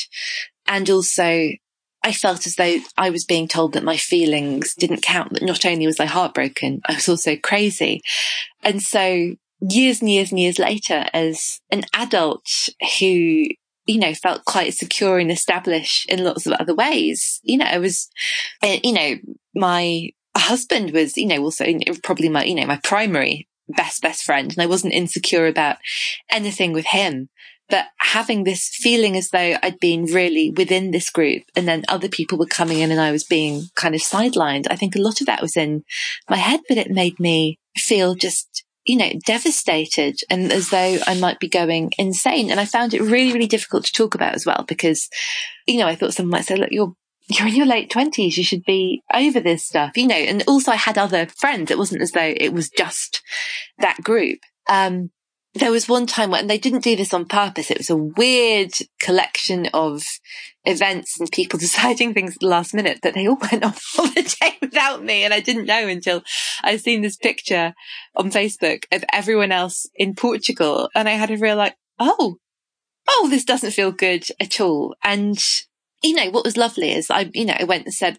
And 0.68 0.90
also 0.90 1.50
I 2.04 2.12
felt 2.13 2.46
as 2.46 2.56
though 2.56 2.78
I 2.98 3.10
was 3.10 3.26
being 3.26 3.48
told 3.48 3.74
that 3.74 3.84
my 3.84 3.98
feelings 3.98 4.74
didn't 4.76 5.02
count, 5.02 5.34
that 5.34 5.44
not 5.44 5.66
only 5.66 5.86
was 5.86 6.00
I 6.00 6.06
heartbroken, 6.06 6.82
I 6.88 6.94
was 6.94 7.10
also 7.10 7.36
crazy. 7.36 8.02
And 8.63 8.82
so 8.82 9.36
years 9.60 10.02
and 10.02 10.10
years 10.10 10.32
and 10.32 10.40
years 10.40 10.60
later, 10.60 11.08
as 11.13 11.60
an 11.72 11.84
adult 11.94 12.46
who 13.00 13.46
you 13.88 14.00
know, 14.00 14.13
felt 14.13 14.45
quite 14.45 14.73
secure 14.73 15.17
and 15.17 15.32
established 15.32 16.10
in 16.10 16.23
lots 16.23 16.45
of 16.45 16.54
other 16.54 16.76
ways. 16.76 17.39
You 17.43 17.58
know, 17.58 17.65
I 17.65 17.80
was, 17.80 18.10
eh, 18.62 18.80
you 18.84 18.93
know, 18.93 19.15
my 19.56 20.10
husband 20.36 20.91
was, 20.91 21.17
you 21.17 21.26
know, 21.26 21.41
also 21.41 21.65
probably 22.04 22.30
my, 22.30 22.43
you 22.43 22.56
know, 22.56 22.65
my 22.65 22.80
primary 22.84 23.47
best, 23.69 24.02
best 24.02 24.23
friend. 24.23 24.52
And 24.52 24.62
I 24.62 24.67
wasn't 24.67 24.93
insecure 24.93 25.47
about 25.47 25.78
anything 26.30 26.73
with 26.73 26.86
him. 26.88 27.30
But 27.69 27.88
having 27.97 28.43
this 28.43 28.69
feeling 28.73 29.17
as 29.17 29.30
though 29.30 29.58
I'd 29.62 29.80
been 29.80 30.06
really 30.06 30.52
within 30.52 30.91
this 30.91 31.10
group 31.10 31.43
and 31.54 31.67
then 31.67 31.84
other 31.89 32.08
people 32.08 32.38
were 32.38 32.45
coming 32.45 32.80
in 32.80 32.91
and 32.91 33.02
I 33.02 33.12
was 33.12 33.26
being 33.26 33.63
kind 33.76 33.93
of 33.93 34.00
sidelined. 34.00 34.67
I 34.69 34.78
think 34.78 34.95
a 34.95 35.02
lot 35.02 35.19
of 35.19 35.28
that 35.28 35.41
was 35.41 35.58
in 35.58 35.84
my 36.30 36.38
head, 36.38 36.62
but 36.69 36.78
it 36.78 36.89
made 36.89 37.19
me 37.19 37.60
feel 37.76 38.15
just 38.15 38.63
you 38.88 38.95
know, 38.95 39.12
devastated 39.26 40.17
and 40.30 40.52
as 40.52 40.69
though 40.69 40.97
I 41.06 41.19
might 41.19 41.39
be 41.39 41.50
going 41.50 41.91
insane. 41.97 42.50
And 42.50 42.60
I 42.60 42.65
found 42.65 42.93
it 42.93 43.02
really, 43.02 43.34
really 43.34 43.47
difficult 43.47 43.86
to 43.86 43.91
talk 43.91 44.15
about 44.15 44.34
as 44.34 44.45
well 44.45 44.63
because, 44.67 45.10
you 45.67 45.78
know, 45.78 45.88
I 45.88 45.95
thought 45.95 46.13
someone 46.13 46.32
might 46.32 46.45
say, 46.45 46.56
look, 46.56 46.71
you're, 46.71 46.93
you're 47.28 47.50
in 47.50 47.56
your 47.56 47.65
late 47.65 47.89
twenties. 47.89 48.38
You 48.38 48.45
should 48.45 48.63
be 48.63 49.04
over 49.13 49.41
this 49.41 49.65
stuff, 49.65 49.97
you 49.97 50.08
know, 50.08 50.15
and 50.15 50.41
also 50.47 50.71
I 50.71 50.78
had 50.78 50.97
other 50.97 51.28
friends. 51.28 51.69
It 51.69 51.78
wasn't 51.78 52.02
as 52.02 52.13
though 52.13 52.34
it 52.38 52.54
was 52.54 52.69
just 52.69 53.21
that 53.80 54.02
group. 54.02 54.39
Um, 54.69 55.12
there 55.60 55.72
was 55.72 55.88
one 55.88 56.08
time 56.08 56.32
when 56.32 56.48
they 56.48 56.58
didn't 56.58 56.84
do 56.84 56.96
this 56.96 57.13
on 57.13 57.26
purpose. 57.26 57.72
It 57.72 57.78
was 57.78 57.89
a 57.89 57.96
weird 57.96 58.72
collection 59.00 59.67
of 59.74 60.04
events 60.65 61.20
and 61.20 61.32
people 61.32 61.60
deciding 61.60 62.13
things 62.13 62.34
at 62.36 62.39
the 62.41 62.48
last 62.48 62.74
minute 62.74 63.00
that 63.04 63.13
they 63.13 63.28
all 63.28 63.38
went 63.52 63.63
on 63.63 63.74
holiday 63.76 64.58
without 64.62 65.04
me. 65.04 65.24
And 65.24 65.34
I 65.34 65.39
didn't 65.39 65.65
know 65.65 65.88
until 65.88 66.24
I 66.63 66.78
seen 66.78 67.02
this 67.02 67.17
picture 67.17 67.74
on 68.15 68.32
Facebook 68.32 68.84
of 68.91 69.04
everyone 69.13 69.52
else 69.52 69.86
in 69.96 70.15
Portugal. 70.15 70.89
And 70.96 71.08
I 71.08 71.13
had 71.13 71.32
a 71.32 71.38
real 71.38 71.56
like, 71.56 71.76
oh, 72.00 72.38
oh, 73.10 73.28
this 73.30 73.46
doesn't 73.46 73.72
feel 73.72 73.91
good 73.91 74.26
at 74.39 74.60
all. 74.60 74.96
And, 75.04 75.38
you 76.04 76.13
know, 76.13 76.30
what 76.30 76.46
was 76.46 76.58
lovely 76.58 76.91
is 76.91 77.10
I, 77.10 77.30
you 77.34 77.46
know, 77.46 77.56
I 77.58 77.63
went 77.63 77.86
and 77.86 77.93
said, 77.93 78.17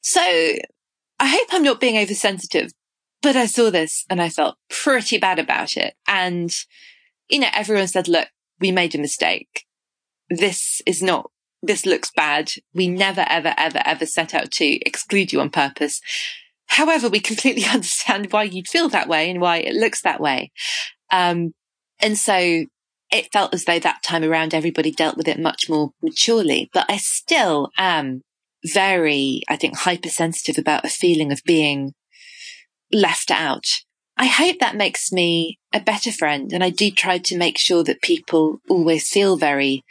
so 0.00 0.20
I 0.20 1.28
hope 1.28 1.48
I'm 1.50 1.62
not 1.62 1.80
being 1.80 1.96
oversensitive, 1.98 2.70
but 3.22 3.36
I 3.36 3.46
saw 3.46 3.70
this 3.70 4.04
and 4.08 4.20
I 4.20 4.28
felt 4.28 4.56
pretty 4.68 5.18
bad 5.18 5.38
about 5.38 5.76
it. 5.76 5.94
And, 6.06 6.54
you 7.28 7.40
know, 7.40 7.48
everyone 7.52 7.88
said, 7.88 8.08
look, 8.08 8.28
we 8.60 8.72
made 8.72 8.94
a 8.94 8.98
mistake. 8.98 9.64
This 10.30 10.80
is 10.86 11.02
not, 11.02 11.30
this 11.62 11.86
looks 11.86 12.10
bad. 12.14 12.52
We 12.74 12.88
never, 12.88 13.24
ever, 13.28 13.54
ever, 13.56 13.82
ever 13.84 14.06
set 14.06 14.34
out 14.34 14.50
to 14.52 14.64
exclude 14.86 15.32
you 15.32 15.40
on 15.40 15.50
purpose. 15.50 16.00
However, 16.66 17.08
we 17.08 17.20
completely 17.20 17.64
understand 17.72 18.32
why 18.32 18.44
you'd 18.44 18.68
feel 18.68 18.88
that 18.90 19.08
way 19.08 19.30
and 19.30 19.40
why 19.40 19.58
it 19.58 19.74
looks 19.74 20.02
that 20.02 20.20
way. 20.20 20.52
Um, 21.10 21.52
and 22.00 22.18
so 22.18 22.66
it 23.10 23.32
felt 23.32 23.54
as 23.54 23.64
though 23.64 23.78
that 23.78 24.02
time 24.02 24.24
around 24.24 24.52
everybody 24.52 24.90
dealt 24.90 25.16
with 25.16 25.28
it 25.28 25.38
much 25.38 25.68
more 25.68 25.90
maturely, 26.02 26.70
but 26.72 26.86
I 26.88 26.96
still 26.96 27.70
am 27.78 28.22
very, 28.64 29.42
I 29.48 29.56
think, 29.56 29.76
hypersensitive 29.78 30.58
about 30.58 30.84
a 30.84 30.88
feeling 30.88 31.30
of 31.30 31.40
being 31.44 31.92
left 32.92 33.30
out. 33.30 33.66
I 34.18 34.26
hope 34.26 34.58
that 34.60 34.76
makes 34.76 35.12
me 35.12 35.58
a 35.74 35.80
better 35.80 36.10
friend. 36.10 36.52
And 36.52 36.64
I 36.64 36.70
do 36.70 36.90
try 36.90 37.18
to 37.18 37.36
make 37.36 37.58
sure 37.58 37.84
that 37.84 38.00
people 38.00 38.60
always 38.68 39.08
feel 39.08 39.36
very 39.36 39.84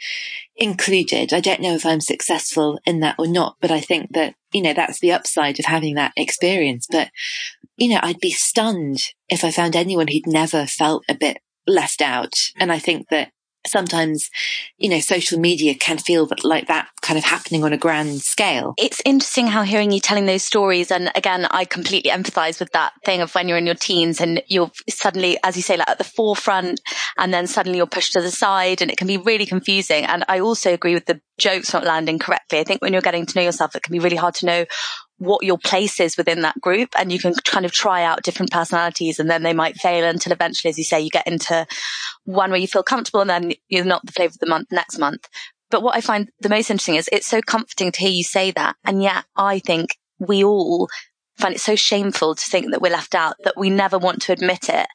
included. 0.56 1.32
I 1.32 1.40
don't 1.40 1.60
know 1.60 1.74
if 1.74 1.86
I'm 1.86 2.00
successful 2.00 2.80
in 2.84 3.00
that 3.00 3.14
or 3.18 3.28
not, 3.28 3.56
but 3.60 3.70
I 3.70 3.80
think 3.80 4.12
that, 4.14 4.34
you 4.52 4.62
know, 4.62 4.72
that's 4.72 4.98
the 4.98 5.12
upside 5.12 5.60
of 5.60 5.66
having 5.66 5.94
that 5.94 6.12
experience. 6.16 6.88
But, 6.90 7.10
you 7.76 7.88
know, 7.88 8.00
I'd 8.02 8.18
be 8.18 8.32
stunned 8.32 8.98
if 9.28 9.44
I 9.44 9.52
found 9.52 9.76
anyone 9.76 10.08
who'd 10.08 10.26
never 10.26 10.66
felt 10.66 11.04
a 11.08 11.14
bit 11.14 11.38
left 11.66 12.00
out. 12.00 12.34
And 12.58 12.72
I 12.72 12.80
think 12.80 13.08
that 13.10 13.30
sometimes, 13.68 14.30
you 14.78 14.88
know, 14.88 15.00
social 15.00 15.38
media 15.38 15.74
can 15.74 15.98
feel 15.98 16.28
like 16.42 16.68
that 16.68 16.88
kind 17.02 17.18
of 17.18 17.24
happening 17.24 17.64
on 17.64 17.72
a 17.72 17.78
grand 17.78 18.20
scale. 18.22 18.74
It's 18.78 19.00
interesting 19.04 19.46
how 19.46 19.62
hearing 19.62 19.90
you 19.90 20.00
telling 20.00 20.26
those 20.26 20.42
stories, 20.42 20.90
and 20.90 21.10
again, 21.14 21.46
I 21.50 21.64
completely 21.64 22.10
empathize 22.10 22.60
with 22.60 22.72
that 22.72 22.92
thing 23.04 23.20
of 23.20 23.34
when 23.34 23.48
you're 23.48 23.58
in 23.58 23.66
your 23.66 23.74
teens 23.74 24.20
and 24.20 24.42
you're 24.48 24.70
suddenly, 24.88 25.38
as 25.44 25.56
you 25.56 25.62
say, 25.62 25.76
like 25.76 25.88
at 25.88 25.98
the 25.98 26.04
forefront, 26.04 26.80
and 27.16 27.32
then 27.32 27.46
suddenly 27.46 27.78
you're 27.78 27.86
pushed 27.86 28.12
to 28.12 28.20
the 28.20 28.30
side, 28.30 28.82
and 28.82 28.90
it 28.90 28.96
can 28.96 29.06
be 29.06 29.16
really 29.16 29.46
confusing. 29.46 30.04
And 30.04 30.24
I 30.28 30.40
also 30.40 30.72
agree 30.72 30.94
with 30.94 31.06
the 31.06 31.20
jokes 31.38 31.72
not 31.72 31.84
landing 31.84 32.18
correctly. 32.18 32.58
I 32.58 32.64
think 32.64 32.82
when 32.82 32.92
you're 32.92 33.02
getting 33.02 33.26
to 33.26 33.38
know 33.38 33.44
yourself, 33.44 33.76
it 33.76 33.82
can 33.82 33.92
be 33.92 33.98
really 33.98 34.16
hard 34.16 34.34
to 34.36 34.46
know 34.46 34.64
what 35.18 35.44
your 35.44 35.58
place 35.58 35.98
is 35.98 36.16
within 36.16 36.42
that 36.42 36.60
group 36.60 36.90
and 36.98 37.10
you 37.10 37.18
can 37.18 37.34
kind 37.44 37.64
of 37.64 37.72
try 37.72 38.02
out 38.02 38.22
different 38.22 38.50
personalities 38.50 39.18
and 39.18 39.30
then 39.30 39.42
they 39.42 39.54
might 39.54 39.76
fail 39.76 40.04
until 40.04 40.32
eventually, 40.32 40.68
as 40.68 40.78
you 40.78 40.84
say, 40.84 41.00
you 41.00 41.10
get 41.10 41.26
into 41.26 41.66
one 42.24 42.50
where 42.50 42.60
you 42.60 42.66
feel 42.66 42.82
comfortable 42.82 43.20
and 43.20 43.30
then 43.30 43.52
you're 43.68 43.84
not 43.84 44.04
the 44.04 44.12
flavor 44.12 44.32
of 44.32 44.38
the 44.38 44.46
month 44.46 44.68
next 44.70 44.98
month. 44.98 45.28
But 45.70 45.82
what 45.82 45.96
I 45.96 46.00
find 46.00 46.28
the 46.40 46.48
most 46.48 46.70
interesting 46.70 46.96
is 46.96 47.08
it's 47.10 47.26
so 47.26 47.40
comforting 47.40 47.92
to 47.92 48.00
hear 48.00 48.10
you 48.10 48.24
say 48.24 48.50
that. 48.52 48.76
And 48.84 49.02
yet 49.02 49.24
I 49.36 49.58
think 49.58 49.96
we 50.18 50.44
all 50.44 50.88
find 51.38 51.54
it 51.54 51.60
so 51.60 51.76
shameful 51.76 52.34
to 52.34 52.44
think 52.44 52.70
that 52.70 52.80
we're 52.80 52.92
left 52.92 53.14
out 53.14 53.36
that 53.44 53.56
we 53.56 53.70
never 53.70 53.98
want 53.98 54.22
to 54.22 54.32
admit 54.32 54.68
it 54.68 54.86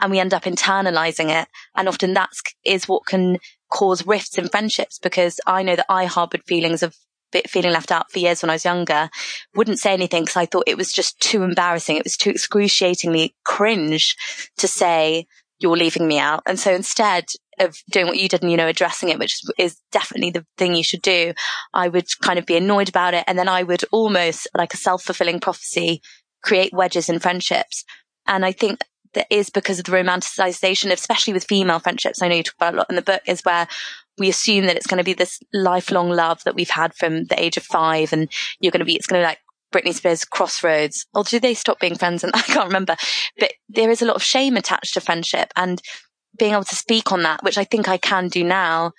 and 0.00 0.10
we 0.10 0.18
end 0.18 0.34
up 0.34 0.44
internalizing 0.44 1.30
it. 1.30 1.48
And 1.76 1.88
often 1.88 2.14
that's 2.14 2.42
is 2.64 2.88
what 2.88 3.06
can 3.06 3.38
cause 3.70 4.06
rifts 4.06 4.38
in 4.38 4.48
friendships 4.48 4.98
because 4.98 5.40
I 5.46 5.62
know 5.62 5.76
that 5.76 5.86
I 5.88 6.06
harbored 6.06 6.44
feelings 6.46 6.82
of 6.82 6.96
feeling 7.48 7.72
left 7.72 7.90
out 7.90 8.10
for 8.10 8.18
years 8.18 8.42
when 8.42 8.50
I 8.50 8.54
was 8.54 8.64
younger, 8.64 9.08
wouldn't 9.54 9.78
say 9.78 9.92
anything 9.92 10.24
because 10.24 10.36
I 10.36 10.46
thought 10.46 10.64
it 10.66 10.76
was 10.76 10.92
just 10.92 11.20
too 11.20 11.42
embarrassing. 11.42 11.96
It 11.96 12.04
was 12.04 12.16
too 12.16 12.30
excruciatingly 12.30 13.34
cringe 13.44 14.16
to 14.58 14.68
say, 14.68 15.26
you're 15.60 15.76
leaving 15.76 16.06
me 16.06 16.18
out. 16.18 16.42
And 16.46 16.58
so 16.58 16.72
instead 16.72 17.26
of 17.58 17.76
doing 17.90 18.06
what 18.06 18.18
you 18.18 18.28
did 18.28 18.42
and, 18.42 18.50
you 18.50 18.56
know, 18.56 18.68
addressing 18.68 19.08
it, 19.08 19.18
which 19.18 19.40
is 19.58 19.76
definitely 19.90 20.30
the 20.30 20.46
thing 20.56 20.74
you 20.74 20.84
should 20.84 21.02
do, 21.02 21.32
I 21.74 21.88
would 21.88 22.06
kind 22.22 22.38
of 22.38 22.46
be 22.46 22.56
annoyed 22.56 22.88
about 22.88 23.14
it. 23.14 23.24
And 23.26 23.38
then 23.38 23.48
I 23.48 23.64
would 23.64 23.84
almost 23.90 24.46
like 24.56 24.74
a 24.74 24.78
self 24.78 25.02
fulfilling 25.02 25.40
prophecy, 25.40 26.00
create 26.42 26.72
wedges 26.72 27.08
in 27.08 27.18
friendships. 27.18 27.84
And 28.26 28.44
I 28.44 28.52
think 28.52 28.80
that 29.14 29.26
is 29.30 29.50
because 29.50 29.78
of 29.78 29.86
the 29.86 29.92
romanticization, 29.92 30.92
especially 30.92 31.32
with 31.32 31.44
female 31.44 31.80
friendships. 31.80 32.22
I 32.22 32.28
know 32.28 32.36
you 32.36 32.42
talk 32.42 32.54
about 32.58 32.74
a 32.74 32.76
lot 32.78 32.90
in 32.90 32.96
the 32.96 33.02
book 33.02 33.22
is 33.26 33.40
where 33.42 33.66
we 34.18 34.28
assume 34.28 34.66
that 34.66 34.76
it's 34.76 34.86
going 34.86 34.98
to 34.98 35.04
be 35.04 35.12
this 35.12 35.40
lifelong 35.52 36.10
love 36.10 36.42
that 36.44 36.54
we've 36.54 36.70
had 36.70 36.94
from 36.94 37.24
the 37.24 37.40
age 37.40 37.56
of 37.56 37.62
five 37.62 38.12
and 38.12 38.30
you're 38.60 38.72
going 38.72 38.80
to 38.80 38.86
be, 38.86 38.96
it's 38.96 39.06
going 39.06 39.20
to 39.20 39.24
be 39.24 39.28
like 39.28 39.38
Britney 39.72 39.94
Spears 39.94 40.24
Crossroads. 40.24 41.06
Or 41.14 41.24
do 41.24 41.38
they 41.38 41.54
stop 41.54 41.80
being 41.80 41.96
friends? 41.96 42.24
And 42.24 42.32
I 42.36 42.42
can't 42.42 42.66
remember, 42.66 42.96
but 43.38 43.52
there 43.68 43.90
is 43.90 44.02
a 44.02 44.06
lot 44.06 44.16
of 44.16 44.22
shame 44.22 44.56
attached 44.56 44.94
to 44.94 45.00
friendship 45.00 45.52
and 45.56 45.80
being 46.38 46.52
able 46.52 46.64
to 46.64 46.76
speak 46.76 47.12
on 47.12 47.22
that, 47.22 47.42
which 47.42 47.58
I 47.58 47.64
think 47.64 47.88
I 47.88 47.96
can 47.96 48.28
do 48.28 48.44
now 48.44 48.92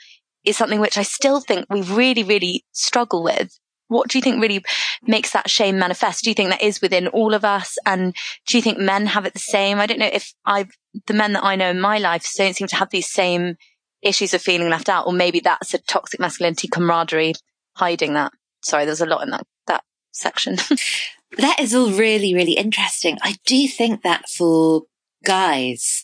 is 0.44 0.58
something 0.58 0.80
which 0.80 0.98
I 0.98 1.04
still 1.04 1.40
think 1.40 1.66
we 1.70 1.82
really, 1.82 2.24
really 2.24 2.66
struggle 2.72 3.24
with. 3.24 3.58
What 3.88 4.08
do 4.08 4.18
you 4.18 4.22
think 4.22 4.42
really 4.42 4.64
makes 5.02 5.32
that 5.32 5.50
shame 5.50 5.80
manifest? 5.80 6.24
Do 6.24 6.30
you 6.30 6.36
think 6.36 6.50
that 6.52 6.62
is 6.62 6.82
within 6.82 7.08
all 7.08 7.34
of 7.34 7.44
us? 7.44 7.78
And 7.86 8.16
do 8.46 8.58
you 8.58 8.62
think 8.62 8.78
men 8.78 9.08
have 9.08 9.26
it 9.26 9.34
the 9.34 9.40
same? 9.40 9.80
I 9.80 9.88
don't 9.88 10.00
know 10.00 10.10
if 10.12 10.34
I've, 10.46 10.70
the 11.08 11.14
men 11.14 11.34
that 11.34 11.44
I 11.44 11.56
know 11.56 11.72
in 11.72 11.82
my 11.82 11.98
life 11.98 12.26
don't 12.38 12.56
seem 12.56 12.68
to 12.68 12.76
have 12.76 12.92
these 12.92 13.10
same 13.10 13.56
issues 14.02 14.34
of 14.34 14.42
feeling 14.42 14.70
left 14.70 14.90
out, 14.90 15.08
or 15.08 15.14
maybe 15.14 15.40
that's 15.40 15.74
a 15.74 15.80
toxic 15.80 16.20
masculinity 16.20 16.68
camaraderie 16.68 17.34
hiding 17.76 18.14
that. 18.14 18.32
Sorry, 18.64 18.86
there's 18.86 19.02
a 19.02 19.06
lot 19.06 19.24
in 19.24 19.30
that 19.32 19.46
that 19.68 19.84
section. 20.12 20.56
that 21.38 21.60
is 21.60 21.76
all 21.76 21.92
really, 21.92 22.34
really 22.34 22.54
interesting. 22.54 23.18
I 23.22 23.36
do 23.46 23.68
think 23.68 24.04
that 24.04 24.30
for 24.30 24.84
guys, 25.24 26.04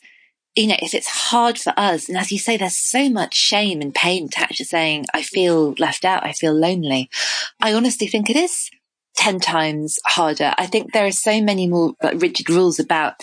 you 0.56 0.68
know, 0.68 0.78
if 0.82 0.94
it's 0.94 1.08
hard 1.08 1.58
for 1.58 1.74
us, 1.76 2.08
and 2.08 2.18
as 2.18 2.32
you 2.32 2.40
say, 2.40 2.58
there's 2.58 2.78
so 2.78 3.10
much 3.10 3.36
shame 3.36 3.82
and 3.82 3.94
pain 3.94 4.26
attached 4.26 4.58
to 4.58 4.66
saying, 4.66 5.06
I 5.14 5.22
feel 5.22 5.74
left 5.74 6.06
out, 6.06 6.26
I 6.26 6.32
feel 6.32 6.54
lonely. 6.54 7.10
I 7.60 7.74
honestly 7.74 8.08
think 8.08 8.30
it 8.30 8.38
is 8.38 8.70
10 9.18 9.40
times 9.40 9.98
harder. 10.06 10.54
I 10.58 10.66
think 10.66 10.94
there 10.94 11.06
are 11.06 11.12
so 11.12 11.42
many 11.42 11.68
more 11.68 11.94
rigid 12.16 12.50
rules 12.50 12.80
about, 12.80 13.16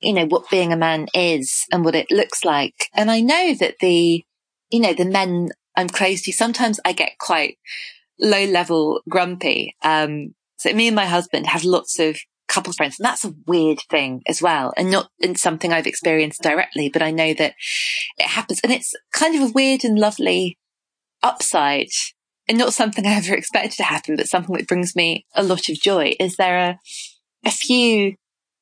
you 0.00 0.12
know, 0.12 0.26
what 0.26 0.50
being 0.50 0.72
a 0.72 0.76
man 0.76 1.06
is 1.14 1.64
and 1.72 1.84
what 1.84 1.94
it 1.94 2.10
looks 2.10 2.44
like. 2.44 2.88
And 2.94 3.10
I 3.10 3.20
know 3.20 3.54
that 3.54 3.76
the, 3.80 4.24
you 4.70 4.80
know, 4.80 4.92
the 4.92 5.04
men 5.04 5.48
I'm 5.76 5.88
to, 5.88 6.32
sometimes 6.32 6.80
I 6.84 6.92
get 6.92 7.18
quite 7.18 7.58
low 8.20 8.44
level 8.44 9.00
grumpy. 9.08 9.76
Um, 9.82 10.34
so 10.56 10.72
me 10.72 10.88
and 10.88 10.96
my 10.96 11.06
husband 11.06 11.46
have 11.46 11.64
lots 11.64 11.98
of 11.98 12.16
couple 12.48 12.72
friends 12.72 12.98
and 12.98 13.04
that's 13.04 13.24
a 13.24 13.34
weird 13.46 13.78
thing 13.90 14.22
as 14.26 14.40
well 14.40 14.72
and 14.76 14.90
not 14.90 15.10
in 15.20 15.36
something 15.36 15.72
I've 15.72 15.86
experienced 15.86 16.42
directly, 16.42 16.88
but 16.88 17.02
I 17.02 17.10
know 17.10 17.34
that 17.34 17.54
it 18.16 18.26
happens 18.26 18.60
and 18.64 18.72
it's 18.72 18.94
kind 19.12 19.36
of 19.36 19.50
a 19.50 19.52
weird 19.52 19.84
and 19.84 19.98
lovely 19.98 20.58
upside 21.22 21.90
and 22.48 22.56
not 22.56 22.72
something 22.72 23.06
I 23.06 23.14
ever 23.14 23.34
expected 23.36 23.76
to 23.76 23.84
happen, 23.84 24.16
but 24.16 24.28
something 24.28 24.56
that 24.56 24.66
brings 24.66 24.96
me 24.96 25.26
a 25.34 25.42
lot 25.42 25.68
of 25.68 25.80
joy 25.80 26.14
is 26.18 26.36
there 26.36 26.58
are 26.58 26.78
a 27.44 27.50
few 27.50 28.14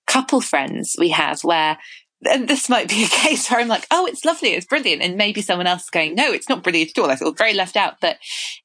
couple 0.07 0.41
friends 0.41 0.95
we 0.99 1.11
have 1.11 1.43
where 1.43 1.79
and 2.25 2.49
this 2.49 2.69
might 2.69 2.89
be 2.89 3.05
a 3.05 3.09
case 3.09 3.51
where 3.51 3.61
I'm 3.61 3.69
like, 3.69 3.87
oh, 3.91 4.07
it's 4.07 4.25
lovely, 4.25 4.51
it's 4.51 4.67
brilliant. 4.67 5.03
And 5.03 5.17
maybe 5.17 5.43
someone 5.43 5.67
else 5.67 5.85
is 5.85 5.91
going, 5.91 6.15
no, 6.15 6.33
it's 6.33 6.49
not 6.49 6.63
brilliant 6.63 6.93
at 6.97 7.03
all. 7.03 7.11
I 7.11 7.17
feel 7.17 7.33
very 7.33 7.53
left 7.53 7.77
out, 7.77 7.97
but 8.01 8.17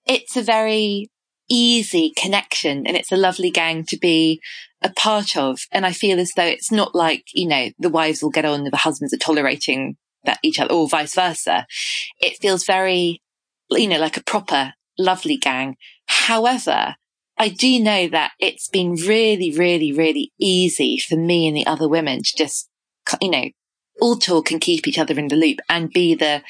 it's 0.06 0.38
a 0.38 0.42
very 0.42 1.10
easy 1.50 2.14
connection 2.16 2.88
and 2.88 2.96
it's 2.96 3.12
a 3.12 3.18
lovely 3.18 3.52
gang 3.52 3.84
to 3.86 3.98
be 3.98 4.40
a 4.82 4.90
part 4.90 5.36
of. 5.36 5.60
And 5.72 5.86
I 5.86 5.92
feel 5.92 6.20
as 6.20 6.32
though 6.36 6.46
it's 6.46 6.72
not 6.72 6.96
like, 6.96 7.26
you 7.34 7.48
know, 7.48 7.70
the 7.78 7.90
wives 7.90 8.24
will 8.24 8.30
get 8.30 8.46
on 8.46 8.64
the 8.64 8.76
husbands 8.78 9.14
are 9.14 9.18
tolerating 9.18 9.98
that 10.24 10.40
each 10.44 10.60
other 10.60 10.74
or 10.74 10.88
vice 10.88 11.16
versa. 11.16 11.66
It 12.20 12.38
feels 12.42 12.64
very, 12.66 13.22
you 13.70 13.88
know, 13.88 14.00
like 14.00 14.18
a 14.18 14.24
proper 14.24 14.74
lovely 14.98 15.38
gang. 15.38 15.76
However, 16.06 16.96
I 17.42 17.50
do 17.50 17.80
know 17.80 18.08
that 18.10 18.34
it's 18.40 18.68
been 18.68 18.94
really, 18.94 19.52
really, 19.52 19.92
really 19.92 20.32
easy 20.40 21.00
for 21.00 21.16
me 21.16 21.48
and 21.48 21.58
the 21.58 21.66
other 21.66 21.90
women 21.90 22.22
to 22.22 22.38
just, 22.38 22.70
you 23.20 23.32
know, 23.32 23.46
all 24.00 24.18
talk 24.18 24.52
and 24.52 24.62
keep 24.62 24.88
each 24.88 25.00
other 25.00 25.18
in 25.18 25.28
the 25.28 25.36
loop 25.36 25.58
and 25.68 25.90
be 25.90 26.14
the, 26.14 26.44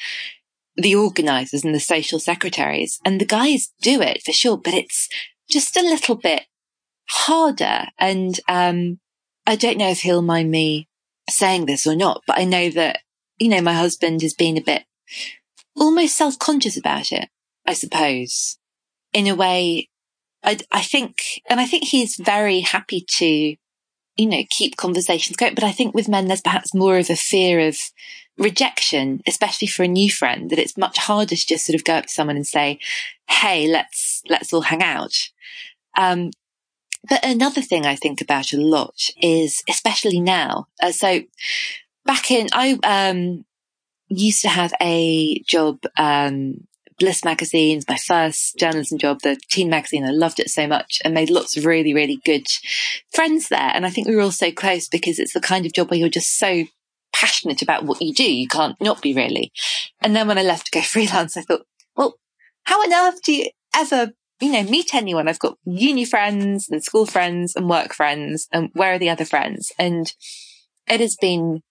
the 0.76 0.94
organizers 0.94 1.64
and 1.64 1.74
the 1.74 1.80
social 1.80 2.18
secretaries. 2.18 3.00
And 3.06 3.18
the 3.18 3.24
guys 3.24 3.72
do 3.80 4.02
it 4.02 4.22
for 4.22 4.32
sure, 4.32 4.58
but 4.58 4.74
it's 4.74 5.08
just 5.48 5.78
a 5.78 5.80
little 5.80 6.14
bit 6.14 6.42
harder. 7.08 7.86
And, 7.98 8.38
um, 8.46 9.00
I 9.46 9.56
don't 9.56 9.78
know 9.78 9.88
if 9.88 10.02
he'll 10.02 10.20
mind 10.20 10.50
me 10.50 10.90
saying 11.30 11.64
this 11.64 11.86
or 11.86 11.96
not, 11.96 12.20
but 12.26 12.38
I 12.38 12.44
know 12.44 12.68
that, 12.68 12.98
you 13.38 13.48
know, 13.48 13.62
my 13.62 13.72
husband 13.72 14.20
has 14.20 14.34
been 14.34 14.58
a 14.58 14.62
bit 14.62 14.82
almost 15.74 16.18
self 16.18 16.38
conscious 16.38 16.76
about 16.76 17.12
it. 17.12 17.30
I 17.66 17.72
suppose, 17.72 18.58
in 19.14 19.26
a 19.26 19.34
way, 19.34 19.88
I, 20.44 20.58
I 20.70 20.82
think, 20.82 21.16
and 21.48 21.60
I 21.60 21.66
think 21.66 21.84
he's 21.84 22.16
very 22.16 22.60
happy 22.60 23.04
to, 23.18 23.26
you 23.26 24.26
know, 24.26 24.42
keep 24.50 24.76
conversations 24.76 25.36
going. 25.36 25.54
But 25.54 25.64
I 25.64 25.72
think 25.72 25.94
with 25.94 26.08
men, 26.08 26.26
there's 26.26 26.40
perhaps 26.40 26.74
more 26.74 26.98
of 26.98 27.10
a 27.10 27.16
fear 27.16 27.60
of 27.68 27.76
rejection, 28.38 29.22
especially 29.26 29.68
for 29.68 29.82
a 29.82 29.88
new 29.88 30.10
friend, 30.10 30.50
that 30.50 30.58
it's 30.58 30.76
much 30.76 30.98
harder 30.98 31.36
to 31.36 31.46
just 31.46 31.66
sort 31.66 31.74
of 31.74 31.84
go 31.84 31.94
up 31.94 32.06
to 32.06 32.12
someone 32.12 32.36
and 32.36 32.46
say, 32.46 32.78
Hey, 33.28 33.68
let's, 33.68 34.22
let's 34.28 34.52
all 34.52 34.62
hang 34.62 34.82
out. 34.82 35.14
Um, 35.96 36.30
but 37.08 37.24
another 37.24 37.62
thing 37.62 37.84
I 37.84 37.96
think 37.96 38.20
about 38.20 38.52
a 38.52 38.58
lot 38.58 39.08
is, 39.20 39.62
especially 39.68 40.20
now, 40.20 40.68
uh, 40.82 40.92
so 40.92 41.22
back 42.04 42.30
in, 42.30 42.48
I, 42.52 42.78
um, 42.84 43.44
used 44.08 44.42
to 44.42 44.48
have 44.48 44.72
a 44.80 45.40
job, 45.40 45.78
um, 45.96 46.66
Bliss 47.02 47.24
magazines, 47.24 47.84
my 47.88 47.96
first 47.96 48.56
journalism 48.56 48.96
job, 48.96 49.22
the 49.22 49.36
teen 49.50 49.68
magazine. 49.68 50.04
I 50.04 50.12
loved 50.12 50.38
it 50.38 50.50
so 50.50 50.68
much 50.68 51.00
and 51.04 51.12
made 51.12 51.30
lots 51.30 51.56
of 51.56 51.66
really, 51.66 51.92
really 51.92 52.20
good 52.24 52.46
friends 53.12 53.48
there. 53.48 53.72
And 53.74 53.84
I 53.84 53.90
think 53.90 54.06
we 54.06 54.14
were 54.14 54.22
all 54.22 54.30
so 54.30 54.52
close 54.52 54.86
because 54.86 55.18
it's 55.18 55.32
the 55.32 55.40
kind 55.40 55.66
of 55.66 55.72
job 55.72 55.90
where 55.90 55.98
you're 55.98 56.08
just 56.08 56.38
so 56.38 56.62
passionate 57.12 57.60
about 57.60 57.84
what 57.84 58.00
you 58.00 58.14
do. 58.14 58.32
You 58.32 58.46
can't 58.46 58.80
not 58.80 59.02
be 59.02 59.14
really. 59.14 59.50
And 60.00 60.14
then 60.14 60.28
when 60.28 60.38
I 60.38 60.44
left 60.44 60.66
to 60.66 60.78
go 60.78 60.80
freelance, 60.84 61.36
I 61.36 61.40
thought, 61.40 61.66
well, 61.96 62.14
how 62.66 62.80
on 62.80 62.92
earth 62.92 63.20
do 63.24 63.32
you 63.32 63.50
ever, 63.74 64.12
you 64.40 64.52
know, 64.52 64.62
meet 64.62 64.94
anyone? 64.94 65.26
I've 65.26 65.40
got 65.40 65.58
uni 65.64 66.04
friends 66.04 66.68
and 66.70 66.84
school 66.84 67.06
friends 67.06 67.56
and 67.56 67.68
work 67.68 67.94
friends. 67.94 68.46
And 68.52 68.70
where 68.74 68.94
are 68.94 69.00
the 69.00 69.10
other 69.10 69.24
friends? 69.24 69.72
And 69.76 70.14
it 70.86 71.00
has 71.00 71.16
been 71.16 71.62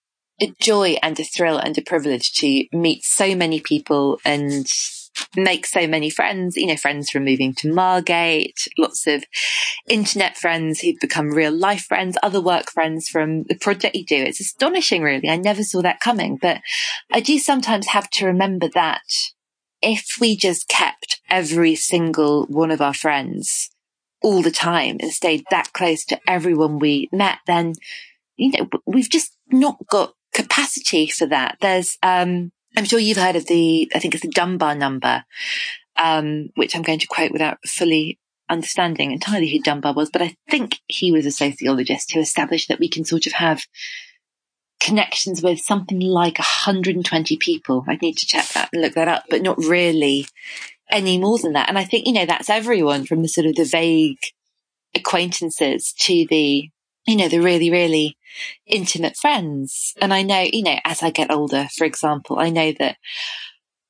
a 0.42 0.52
joy 0.60 0.98
and 1.02 1.18
a 1.18 1.24
thrill 1.24 1.56
and 1.56 1.78
a 1.78 1.82
privilege 1.82 2.34
to 2.34 2.66
meet 2.70 3.02
so 3.02 3.34
many 3.34 3.60
people 3.60 4.20
and 4.26 4.66
make 5.36 5.66
so 5.66 5.86
many 5.86 6.10
friends, 6.10 6.56
you 6.56 6.66
know, 6.66 6.76
friends 6.76 7.10
from 7.10 7.24
moving 7.24 7.54
to 7.54 7.72
Margate, 7.72 8.66
lots 8.78 9.06
of 9.06 9.24
internet 9.88 10.36
friends 10.36 10.80
who've 10.80 11.00
become 11.00 11.30
real 11.30 11.52
life 11.52 11.84
friends, 11.84 12.16
other 12.22 12.40
work 12.40 12.70
friends 12.70 13.08
from 13.08 13.44
the 13.44 13.56
project 13.56 13.96
you 13.96 14.04
do. 14.04 14.16
It's 14.16 14.40
astonishing, 14.40 15.02
really. 15.02 15.28
I 15.28 15.36
never 15.36 15.62
saw 15.62 15.82
that 15.82 16.00
coming, 16.00 16.38
but 16.40 16.60
I 17.10 17.20
do 17.20 17.38
sometimes 17.38 17.88
have 17.88 18.10
to 18.10 18.26
remember 18.26 18.68
that 18.74 19.02
if 19.80 20.16
we 20.20 20.36
just 20.36 20.68
kept 20.68 21.20
every 21.28 21.74
single 21.74 22.46
one 22.46 22.70
of 22.70 22.80
our 22.80 22.94
friends 22.94 23.70
all 24.22 24.42
the 24.42 24.50
time 24.50 24.98
and 25.00 25.10
stayed 25.10 25.44
that 25.50 25.72
close 25.72 26.04
to 26.04 26.20
everyone 26.28 26.78
we 26.78 27.08
met, 27.12 27.38
then, 27.46 27.74
you 28.36 28.52
know, 28.52 28.68
we've 28.86 29.10
just 29.10 29.36
not 29.50 29.78
got 29.90 30.12
capacity 30.32 31.08
for 31.08 31.26
that. 31.26 31.56
There's, 31.60 31.98
um, 32.02 32.52
I'm 32.76 32.84
sure 32.84 32.98
you've 32.98 33.18
heard 33.18 33.36
of 33.36 33.46
the, 33.46 33.90
I 33.94 33.98
think 33.98 34.14
it's 34.14 34.22
the 34.22 34.30
Dunbar 34.30 34.74
number, 34.74 35.24
um, 36.02 36.50
which 36.54 36.74
I'm 36.74 36.82
going 36.82 36.98
to 37.00 37.06
quote 37.06 37.32
without 37.32 37.58
fully 37.66 38.18
understanding 38.48 39.12
entirely 39.12 39.50
who 39.50 39.62
Dunbar 39.62 39.94
was, 39.94 40.10
but 40.10 40.22
I 40.22 40.34
think 40.50 40.78
he 40.86 41.12
was 41.12 41.26
a 41.26 41.30
sociologist 41.30 42.12
who 42.12 42.20
established 42.20 42.68
that 42.68 42.80
we 42.80 42.88
can 42.88 43.04
sort 43.04 43.26
of 43.26 43.32
have 43.32 43.62
connections 44.80 45.42
with 45.42 45.60
something 45.60 46.00
like 46.00 46.38
120 46.38 47.36
people. 47.36 47.84
I'd 47.86 48.02
need 48.02 48.16
to 48.18 48.26
check 48.26 48.48
that 48.48 48.68
and 48.72 48.82
look 48.82 48.94
that 48.94 49.08
up, 49.08 49.24
but 49.30 49.42
not 49.42 49.58
really 49.58 50.26
any 50.90 51.18
more 51.18 51.38
than 51.38 51.52
that. 51.52 51.68
And 51.68 51.78
I 51.78 51.84
think, 51.84 52.06
you 52.06 52.12
know, 52.12 52.26
that's 52.26 52.50
everyone 52.50 53.06
from 53.06 53.22
the 53.22 53.28
sort 53.28 53.46
of 53.46 53.54
the 53.54 53.64
vague 53.64 54.18
acquaintances 54.94 55.94
to 56.00 56.26
the 56.28 56.68
you 57.06 57.16
know, 57.16 57.28
the 57.28 57.40
really, 57.40 57.70
really 57.70 58.16
intimate 58.66 59.16
friends. 59.16 59.94
And 60.00 60.14
I 60.14 60.22
know, 60.22 60.40
you 60.40 60.62
know, 60.62 60.78
as 60.84 61.02
I 61.02 61.10
get 61.10 61.30
older, 61.30 61.68
for 61.76 61.84
example, 61.84 62.38
I 62.38 62.50
know 62.50 62.72
that, 62.78 62.96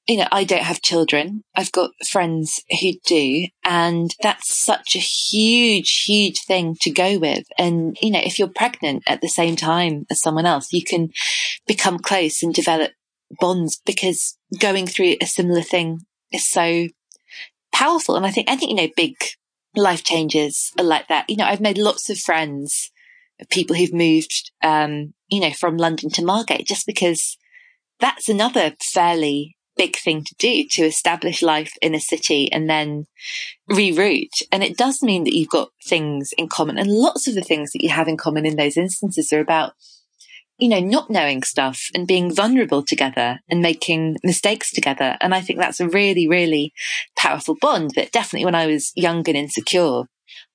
you 0.06 0.16
know, 0.16 0.26
I 0.32 0.44
don't 0.44 0.62
have 0.62 0.82
children. 0.82 1.44
I've 1.54 1.72
got 1.72 1.90
friends 2.06 2.60
who 2.80 2.92
do. 3.04 3.46
And 3.64 4.14
that's 4.22 4.54
such 4.54 4.96
a 4.96 5.00
huge, 5.00 6.04
huge 6.04 6.40
thing 6.44 6.76
to 6.80 6.90
go 6.90 7.18
with. 7.18 7.44
And, 7.58 7.96
you 8.00 8.10
know, 8.10 8.20
if 8.22 8.38
you're 8.38 8.48
pregnant 8.48 9.04
at 9.06 9.20
the 9.20 9.28
same 9.28 9.56
time 9.56 10.06
as 10.10 10.20
someone 10.20 10.46
else, 10.46 10.72
you 10.72 10.82
can 10.82 11.10
become 11.66 11.98
close 11.98 12.42
and 12.42 12.52
develop 12.52 12.92
bonds 13.40 13.80
because 13.84 14.36
going 14.58 14.86
through 14.86 15.16
a 15.20 15.26
similar 15.26 15.62
thing 15.62 16.00
is 16.32 16.48
so 16.48 16.88
powerful. 17.72 18.16
And 18.16 18.26
I 18.26 18.30
think, 18.30 18.48
I 18.48 18.56
think, 18.56 18.70
you 18.70 18.76
know, 18.76 18.92
big 18.96 19.16
life 19.76 20.02
changes 20.02 20.72
are 20.78 20.84
like 20.84 21.08
that. 21.08 21.26
You 21.28 21.36
know, 21.36 21.46
I've 21.46 21.60
made 21.60 21.78
lots 21.78 22.10
of 22.10 22.18
friends 22.18 22.90
people 23.50 23.76
who've 23.76 23.92
moved, 23.92 24.50
um, 24.62 25.14
you 25.28 25.40
know, 25.40 25.52
from 25.52 25.76
London 25.76 26.10
to 26.10 26.24
Margate, 26.24 26.66
just 26.66 26.86
because 26.86 27.36
that's 28.00 28.28
another 28.28 28.74
fairly 28.80 29.56
big 29.76 29.96
thing 29.96 30.24
to 30.24 30.34
do 30.38 30.64
to 30.70 30.82
establish 30.82 31.42
life 31.42 31.72
in 31.80 31.94
a 31.94 32.00
city 32.00 32.50
and 32.52 32.68
then 32.68 33.06
reroute. 33.70 34.42
And 34.50 34.62
it 34.62 34.76
does 34.76 35.02
mean 35.02 35.24
that 35.24 35.34
you've 35.34 35.48
got 35.48 35.70
things 35.84 36.32
in 36.36 36.48
common. 36.48 36.78
And 36.78 36.90
lots 36.90 37.26
of 37.26 37.34
the 37.34 37.42
things 37.42 37.72
that 37.72 37.82
you 37.82 37.88
have 37.88 38.08
in 38.08 38.16
common 38.16 38.44
in 38.44 38.56
those 38.56 38.76
instances 38.76 39.32
are 39.32 39.40
about, 39.40 39.72
you 40.58 40.68
know, 40.68 40.80
not 40.80 41.10
knowing 41.10 41.42
stuff 41.42 41.86
and 41.94 42.06
being 42.06 42.34
vulnerable 42.34 42.82
together 42.82 43.40
and 43.48 43.62
making 43.62 44.16
mistakes 44.22 44.70
together. 44.70 45.16
And 45.20 45.34
I 45.34 45.40
think 45.40 45.58
that's 45.58 45.80
a 45.80 45.88
really, 45.88 46.28
really 46.28 46.72
powerful 47.16 47.56
bond 47.60 47.92
that 47.96 48.12
definitely 48.12 48.44
when 48.44 48.54
I 48.54 48.66
was 48.66 48.92
young 48.94 49.26
and 49.26 49.36
insecure, 49.36 50.02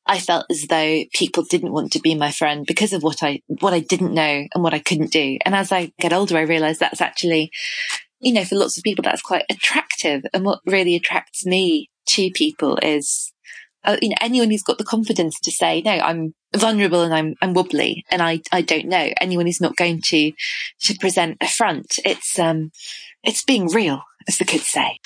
I 0.07 0.19
felt 0.19 0.45
as 0.49 0.65
though 0.67 1.03
people 1.13 1.43
didn't 1.43 1.73
want 1.73 1.91
to 1.93 1.99
be 1.99 2.15
my 2.15 2.31
friend 2.31 2.65
because 2.65 2.93
of 2.93 3.03
what 3.03 3.21
I, 3.21 3.41
what 3.47 3.73
I 3.73 3.79
didn't 3.79 4.13
know 4.13 4.47
and 4.53 4.63
what 4.63 4.73
I 4.73 4.79
couldn't 4.79 5.11
do. 5.11 5.37
And 5.45 5.53
as 5.53 5.71
I 5.71 5.91
get 5.99 6.13
older, 6.13 6.37
I 6.37 6.41
realized 6.41 6.79
that's 6.79 7.01
actually, 7.01 7.51
you 8.19 8.33
know, 8.33 8.45
for 8.45 8.55
lots 8.55 8.77
of 8.77 8.83
people, 8.83 9.03
that's 9.03 9.21
quite 9.21 9.45
attractive. 9.49 10.23
And 10.33 10.45
what 10.45 10.59
really 10.65 10.95
attracts 10.95 11.45
me 11.45 11.89
to 12.07 12.31
people 12.31 12.77
is, 12.81 13.31
uh, 13.83 13.97
you 14.01 14.09
know, 14.09 14.15
anyone 14.21 14.49
who's 14.49 14.63
got 14.63 14.77
the 14.77 14.83
confidence 14.83 15.39
to 15.41 15.51
say, 15.51 15.81
no, 15.81 15.91
I'm 15.91 16.33
vulnerable 16.55 17.01
and 17.01 17.13
I'm, 17.13 17.35
I'm 17.41 17.53
wobbly 17.53 18.03
and 18.09 18.21
I, 18.21 18.41
I 18.51 18.61
don't 18.61 18.87
know. 18.87 19.11
Anyone 19.21 19.45
who's 19.45 19.61
not 19.61 19.75
going 19.75 20.01
to, 20.05 20.31
to 20.81 20.97
present 20.99 21.37
a 21.41 21.47
front. 21.47 21.99
It's, 22.05 22.39
um, 22.39 22.71
it's 23.23 23.43
being 23.43 23.67
real, 23.67 24.01
as 24.27 24.37
the 24.37 24.45
kids 24.45 24.67
say. 24.67 24.99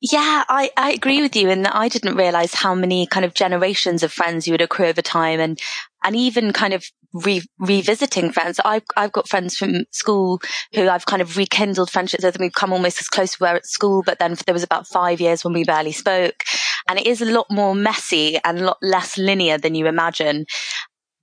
Yeah, 0.00 0.44
I, 0.48 0.70
I 0.76 0.92
agree 0.92 1.22
with 1.22 1.34
you 1.34 1.48
in 1.50 1.62
that 1.62 1.74
I 1.74 1.88
didn't 1.88 2.16
realize 2.16 2.54
how 2.54 2.72
many 2.74 3.06
kind 3.06 3.26
of 3.26 3.34
generations 3.34 4.04
of 4.04 4.12
friends 4.12 4.46
you 4.46 4.52
would 4.52 4.60
accrue 4.60 4.86
over 4.86 5.02
time 5.02 5.40
and, 5.40 5.60
and 6.04 6.14
even 6.14 6.52
kind 6.52 6.72
of 6.72 6.84
re- 7.12 7.42
revisiting 7.58 8.30
friends. 8.30 8.60
I've, 8.64 8.84
I've 8.96 9.10
got 9.10 9.28
friends 9.28 9.56
from 9.56 9.86
school 9.90 10.40
who 10.72 10.88
I've 10.88 11.06
kind 11.06 11.20
of 11.20 11.36
rekindled 11.36 11.90
friendships 11.90 12.22
with 12.22 12.36
and 12.36 12.42
we've 12.42 12.52
come 12.52 12.72
almost 12.72 13.00
as 13.00 13.08
close 13.08 13.34
as 13.34 13.40
we 13.40 13.48
were 13.48 13.56
at 13.56 13.66
school, 13.66 14.04
but 14.06 14.20
then 14.20 14.36
there 14.46 14.52
was 14.52 14.62
about 14.62 14.86
five 14.86 15.20
years 15.20 15.42
when 15.42 15.52
we 15.52 15.64
barely 15.64 15.92
spoke 15.92 16.44
and 16.88 17.00
it 17.00 17.06
is 17.06 17.20
a 17.20 17.32
lot 17.32 17.46
more 17.50 17.74
messy 17.74 18.38
and 18.44 18.60
a 18.60 18.64
lot 18.64 18.78
less 18.80 19.18
linear 19.18 19.58
than 19.58 19.74
you 19.74 19.86
imagine. 19.86 20.46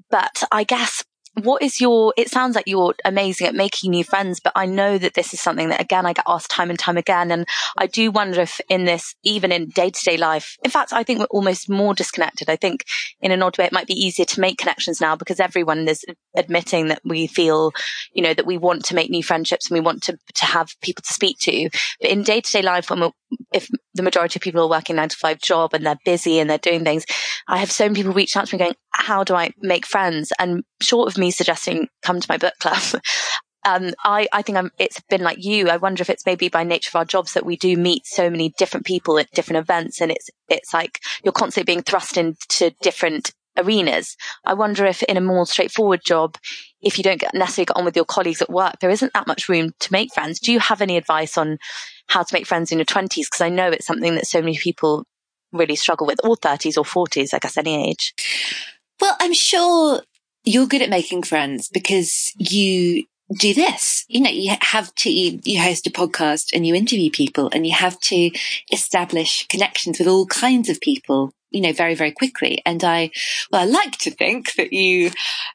But 0.09 0.43
I 0.51 0.65
guess 0.65 1.01
what 1.43 1.61
is 1.61 1.81
your 1.81 2.13
it 2.17 2.29
sounds 2.29 2.55
like 2.55 2.67
you're 2.67 2.95
amazing 3.03 3.47
at 3.47 3.55
making 3.55 3.91
new 3.91 4.03
friends 4.03 4.39
but 4.39 4.53
i 4.55 4.65
know 4.65 4.97
that 4.97 5.13
this 5.13 5.33
is 5.33 5.41
something 5.41 5.69
that 5.69 5.81
again 5.81 6.05
i 6.05 6.13
get 6.13 6.25
asked 6.27 6.49
time 6.49 6.69
and 6.69 6.79
time 6.79 6.97
again 6.97 7.31
and 7.31 7.45
i 7.77 7.87
do 7.87 8.11
wonder 8.11 8.41
if 8.41 8.61
in 8.69 8.85
this 8.85 9.15
even 9.23 9.51
in 9.51 9.67
day-to-day 9.69 10.17
life 10.17 10.57
in 10.63 10.71
fact 10.71 10.93
i 10.93 11.03
think 11.03 11.19
we're 11.19 11.25
almost 11.25 11.69
more 11.69 11.93
disconnected. 11.93 12.49
I 12.49 12.55
think 12.55 12.85
in 13.21 13.31
an 13.31 13.41
odd 13.41 13.57
way 13.57 13.65
it 13.65 13.71
might 13.71 13.87
be 13.87 13.93
easier 13.93 14.25
to 14.25 14.39
make 14.39 14.57
connections 14.57 15.01
now 15.01 15.15
because 15.15 15.39
everyone 15.39 15.87
is 15.87 16.03
admitting 16.35 16.87
that 16.87 17.01
we 17.03 17.27
feel 17.27 17.71
you 18.13 18.23
know 18.23 18.33
that 18.33 18.45
we 18.45 18.57
want 18.57 18.85
to 18.85 18.95
make 18.95 19.09
new 19.09 19.23
friendships 19.23 19.69
and 19.69 19.75
we 19.75 19.81
want 19.81 20.03
to 20.03 20.17
to 20.35 20.45
have 20.45 20.69
people 20.81 21.03
to 21.05 21.13
speak 21.13 21.37
to. 21.39 21.69
But 22.01 22.11
in 22.11 22.23
day-to-day 22.23 22.61
life 22.61 22.89
when 22.89 23.11
if 23.53 23.69
the 23.93 24.03
majority 24.03 24.37
of 24.37 24.43
people 24.43 24.61
are 24.61 24.69
working 24.69 24.95
nine 24.95 25.09
to 25.09 25.17
five 25.17 25.39
job 25.39 25.73
and 25.73 25.85
they're 25.85 25.97
busy 26.05 26.39
and 26.39 26.49
they're 26.49 26.57
doing 26.57 26.83
things, 26.83 27.05
I 27.47 27.57
have 27.57 27.71
so 27.71 27.85
many 27.85 27.95
people 27.95 28.13
reaching 28.13 28.39
out 28.39 28.47
to 28.47 28.55
me 28.55 28.59
going, 28.59 28.75
how 28.97 29.23
do 29.23 29.35
I 29.35 29.51
make 29.59 29.85
friends? 29.85 30.31
And 30.39 30.63
short 30.81 31.07
of 31.07 31.17
me 31.17 31.31
suggesting 31.31 31.87
come 32.01 32.19
to 32.19 32.27
my 32.29 32.37
book 32.37 32.53
club, 32.59 32.81
um, 33.65 33.93
I, 34.03 34.27
I 34.31 34.41
think 34.41 34.57
I'm, 34.57 34.71
it's 34.77 35.01
been 35.09 35.21
like 35.21 35.43
you. 35.43 35.69
I 35.69 35.77
wonder 35.77 36.01
if 36.01 36.09
it's 36.09 36.25
maybe 36.25 36.49
by 36.49 36.63
nature 36.63 36.89
of 36.89 36.95
our 36.95 37.05
jobs 37.05 37.33
that 37.33 37.45
we 37.45 37.57
do 37.57 37.75
meet 37.77 38.05
so 38.05 38.29
many 38.29 38.53
different 38.57 38.85
people 38.85 39.17
at 39.17 39.31
different 39.31 39.57
events 39.57 40.01
and 40.01 40.11
it's, 40.11 40.29
it's 40.49 40.73
like 40.73 40.99
you're 41.23 41.31
constantly 41.31 41.71
being 41.71 41.83
thrust 41.83 42.17
into 42.17 42.73
different 42.81 43.31
arenas. 43.57 44.15
I 44.45 44.53
wonder 44.53 44.85
if 44.85 45.01
in 45.03 45.17
a 45.17 45.21
more 45.21 45.45
straightforward 45.45 46.01
job, 46.03 46.37
if 46.81 46.97
you 46.97 47.03
don't 47.03 47.19
get 47.19 47.33
necessarily 47.33 47.65
get 47.65 47.77
on 47.77 47.85
with 47.85 47.95
your 47.95 48.05
colleagues 48.05 48.41
at 48.41 48.49
work, 48.49 48.75
there 48.79 48.89
isn't 48.89 49.13
that 49.13 49.27
much 49.27 49.49
room 49.49 49.71
to 49.79 49.91
make 49.91 50.13
friends. 50.13 50.39
Do 50.39 50.51
you 50.51 50.59
have 50.59 50.81
any 50.81 50.97
advice 50.97 51.37
on 51.37 51.57
how 52.07 52.23
to 52.23 52.33
make 52.33 52.45
friends 52.45 52.71
in 52.71 52.77
your 52.77 52.85
twenties? 52.85 53.27
Because 53.27 53.41
I 53.41 53.49
know 53.49 53.69
it's 53.69 53.87
something 53.87 54.15
that 54.15 54.27
so 54.27 54.41
many 54.41 54.57
people 54.57 55.05
really 55.51 55.75
struggle 55.75 56.05
with, 56.05 56.19
or 56.23 56.35
thirties 56.35 56.77
or 56.77 56.85
forties, 56.85 57.33
I 57.33 57.39
guess 57.39 57.57
any 57.57 57.89
age. 57.89 58.13
Well, 58.99 59.15
I'm 59.19 59.33
sure 59.33 60.01
you're 60.43 60.67
good 60.67 60.81
at 60.81 60.89
making 60.89 61.23
friends 61.23 61.69
because 61.69 62.31
you 62.37 63.05
do 63.39 63.53
this. 63.53 64.05
You 64.07 64.21
know, 64.21 64.29
you 64.29 64.55
have 64.61 64.93
to, 64.95 65.09
you, 65.11 65.61
host 65.61 65.87
a 65.87 65.89
podcast 65.89 66.51
and 66.53 66.65
you 66.65 66.75
interview 66.75 67.09
people 67.09 67.49
and 67.51 67.65
you 67.65 67.73
have 67.73 67.99
to 68.01 68.31
establish 68.71 69.47
connections 69.47 69.99
with 69.99 70.07
all 70.07 70.25
kinds 70.27 70.69
of 70.69 70.79
people 70.79 71.33
you 71.55 71.61
know, 71.61 71.71
very, 71.71 71.95
very 71.95 72.11
quickly. 72.11 72.61
And 72.65 72.83
I, 72.83 73.11
well, 73.49 73.61
I 73.61 73.65
like 73.65 73.93
to 73.99 74.11
think 74.11 74.55
that 74.55 74.73
you 74.73 75.11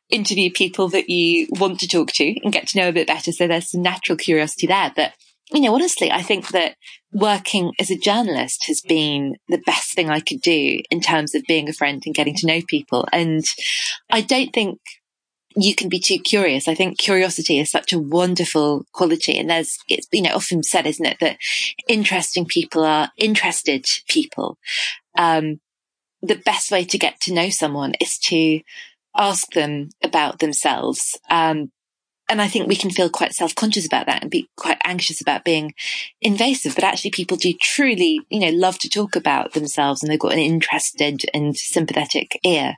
interview 0.08 0.50
people 0.50 0.88
that 0.88 1.10
you 1.10 1.46
want 1.50 1.80
to 1.80 1.88
talk 1.88 2.12
to 2.12 2.34
and 2.42 2.52
get 2.52 2.68
to 2.68 2.78
know 2.78 2.88
a 2.88 2.92
bit 2.92 3.06
better. 3.06 3.32
So 3.32 3.46
there's 3.46 3.70
some 3.70 3.82
natural 3.82 4.16
curiosity 4.16 4.66
there. 4.66 4.90
But, 4.96 5.12
you 5.52 5.60
know, 5.60 5.74
honestly, 5.74 6.10
I 6.10 6.22
think 6.22 6.48
that 6.48 6.76
working 7.12 7.72
as 7.78 7.90
a 7.90 7.98
journalist 7.98 8.66
has 8.66 8.80
been 8.80 9.36
the 9.48 9.62
best 9.66 9.94
thing 9.94 10.08
I 10.08 10.20
could 10.20 10.40
do 10.40 10.80
in 10.90 11.00
terms 11.00 11.34
of 11.34 11.42
being 11.48 11.68
a 11.68 11.72
friend 11.72 12.02
and 12.04 12.14
getting 12.14 12.36
to 12.36 12.46
know 12.46 12.60
people. 12.66 13.06
And 13.12 13.44
I 14.10 14.20
don't 14.20 14.52
think 14.52 14.78
you 15.56 15.74
can 15.74 15.88
be 15.88 15.98
too 15.98 16.18
curious. 16.18 16.68
I 16.68 16.74
think 16.74 16.98
curiosity 16.98 17.58
is 17.58 17.70
such 17.70 17.92
a 17.92 17.98
wonderful 17.98 18.84
quality. 18.92 19.36
And 19.36 19.50
there's, 19.50 19.78
it's, 19.88 20.06
you 20.12 20.22
know, 20.22 20.34
often 20.34 20.62
said, 20.62 20.86
isn't 20.86 21.04
it, 21.04 21.18
that 21.20 21.38
interesting 21.88 22.44
people 22.44 22.84
are 22.84 23.10
interested 23.16 23.84
people. 24.08 24.58
Um, 25.18 25.60
the 26.22 26.36
best 26.36 26.70
way 26.70 26.84
to 26.84 26.98
get 26.98 27.20
to 27.22 27.34
know 27.34 27.50
someone 27.50 27.94
is 28.00 28.18
to 28.18 28.60
ask 29.16 29.50
them 29.52 29.88
about 30.04 30.38
themselves. 30.38 31.18
Um, 31.28 31.72
and 32.30 32.40
I 32.40 32.46
think 32.46 32.68
we 32.68 32.76
can 32.76 32.90
feel 32.90 33.10
quite 33.10 33.34
self-conscious 33.34 33.84
about 33.84 34.06
that 34.06 34.22
and 34.22 34.30
be 34.30 34.48
quite 34.56 34.78
anxious 34.84 35.20
about 35.20 35.44
being 35.44 35.74
invasive. 36.22 36.74
But 36.76 36.84
actually 36.84 37.10
people 37.10 37.36
do 37.36 37.52
truly, 37.60 38.20
you 38.30 38.38
know, 38.38 38.50
love 38.50 38.78
to 38.78 38.88
talk 38.88 39.16
about 39.16 39.52
themselves 39.52 40.02
and 40.02 40.10
they've 40.10 40.18
got 40.18 40.32
an 40.32 40.38
interested 40.38 41.22
and 41.34 41.56
sympathetic 41.56 42.38
ear. 42.44 42.76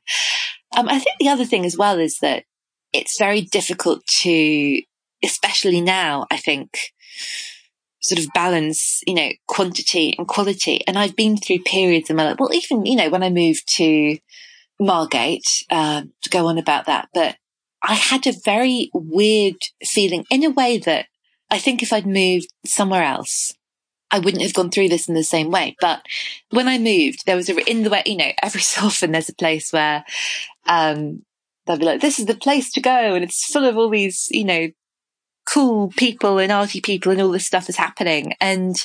Um, 0.76 0.88
I 0.88 0.98
think 0.98 1.16
the 1.20 1.28
other 1.28 1.44
thing 1.44 1.66
as 1.66 1.76
well 1.76 1.98
is 1.98 2.18
that 2.22 2.44
it's 2.94 3.18
very 3.18 3.42
difficult 3.42 4.06
to, 4.22 4.80
especially 5.22 5.82
now, 5.82 6.26
I 6.30 6.38
think, 6.38 6.78
sort 8.00 8.18
of 8.18 8.26
balance, 8.34 9.00
you 9.06 9.14
know, 9.14 9.28
quantity 9.46 10.14
and 10.16 10.26
quality. 10.26 10.82
And 10.86 10.98
I've 10.98 11.14
been 11.14 11.36
through 11.36 11.60
periods 11.60 12.10
in 12.10 12.16
my 12.16 12.24
life, 12.24 12.36
well, 12.38 12.54
even, 12.54 12.86
you 12.86 12.96
know, 12.96 13.10
when 13.10 13.22
I 13.22 13.30
moved 13.30 13.68
to 13.76 14.18
Margate, 14.80 15.46
uh, 15.70 16.02
to 16.22 16.30
go 16.30 16.46
on 16.46 16.58
about 16.58 16.86
that, 16.86 17.08
but 17.14 17.36
I 17.82 17.94
had 17.94 18.26
a 18.26 18.32
very 18.44 18.90
weird 18.92 19.56
feeling 19.84 20.24
in 20.30 20.44
a 20.44 20.50
way 20.50 20.78
that 20.78 21.06
I 21.50 21.58
think 21.58 21.82
if 21.82 21.92
I'd 21.92 22.06
moved 22.06 22.48
somewhere 22.64 23.02
else, 23.02 23.52
I 24.10 24.18
wouldn't 24.18 24.42
have 24.42 24.54
gone 24.54 24.70
through 24.70 24.88
this 24.88 25.08
in 25.08 25.14
the 25.14 25.24
same 25.24 25.50
way. 25.50 25.76
But 25.80 26.04
when 26.50 26.68
I 26.68 26.78
moved, 26.78 27.24
there 27.26 27.36
was 27.36 27.48
a, 27.48 27.70
in 27.70 27.82
the 27.82 27.90
way, 27.90 28.02
you 28.06 28.16
know, 28.16 28.30
every 28.42 28.60
so 28.62 28.86
often 28.86 29.12
there's 29.12 29.28
a 29.28 29.34
place 29.34 29.72
where, 29.72 30.04
um, 30.66 31.22
they'll 31.66 31.78
be 31.78 31.84
like, 31.84 32.00
this 32.00 32.18
is 32.18 32.26
the 32.26 32.34
place 32.34 32.72
to 32.72 32.80
go. 32.80 33.14
And 33.14 33.24
it's 33.24 33.46
full 33.52 33.64
of 33.64 33.76
all 33.76 33.88
these, 33.88 34.28
you 34.30 34.44
know, 34.44 34.68
cool 35.44 35.88
people 35.96 36.38
and 36.38 36.52
arty 36.52 36.80
people 36.80 37.10
and 37.10 37.20
all 37.20 37.30
this 37.30 37.46
stuff 37.46 37.68
is 37.68 37.76
happening. 37.76 38.34
And 38.40 38.76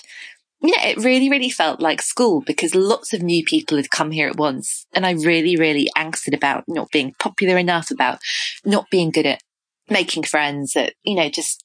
yeah, 0.61 0.85
it 0.87 0.97
really, 0.97 1.29
really 1.29 1.49
felt 1.49 1.79
like 1.79 2.01
school 2.01 2.41
because 2.41 2.73
lots 2.73 3.13
of 3.13 3.21
new 3.21 3.43
people 3.43 3.77
had 3.77 3.91
come 3.91 4.11
here 4.11 4.27
at 4.27 4.37
once. 4.37 4.87
And 4.93 5.05
I 5.05 5.11
really, 5.11 5.55
really 5.55 5.89
angsted 5.95 6.35
about 6.35 6.63
not 6.67 6.89
being 6.91 7.13
popular 7.19 7.57
enough, 7.57 7.91
about 7.91 8.19
not 8.65 8.89
being 8.89 9.11
good 9.11 9.27
at 9.27 9.41
making 9.89 10.23
friends, 10.23 10.75
at, 10.75 10.93
you 11.03 11.15
know, 11.15 11.29
just, 11.29 11.63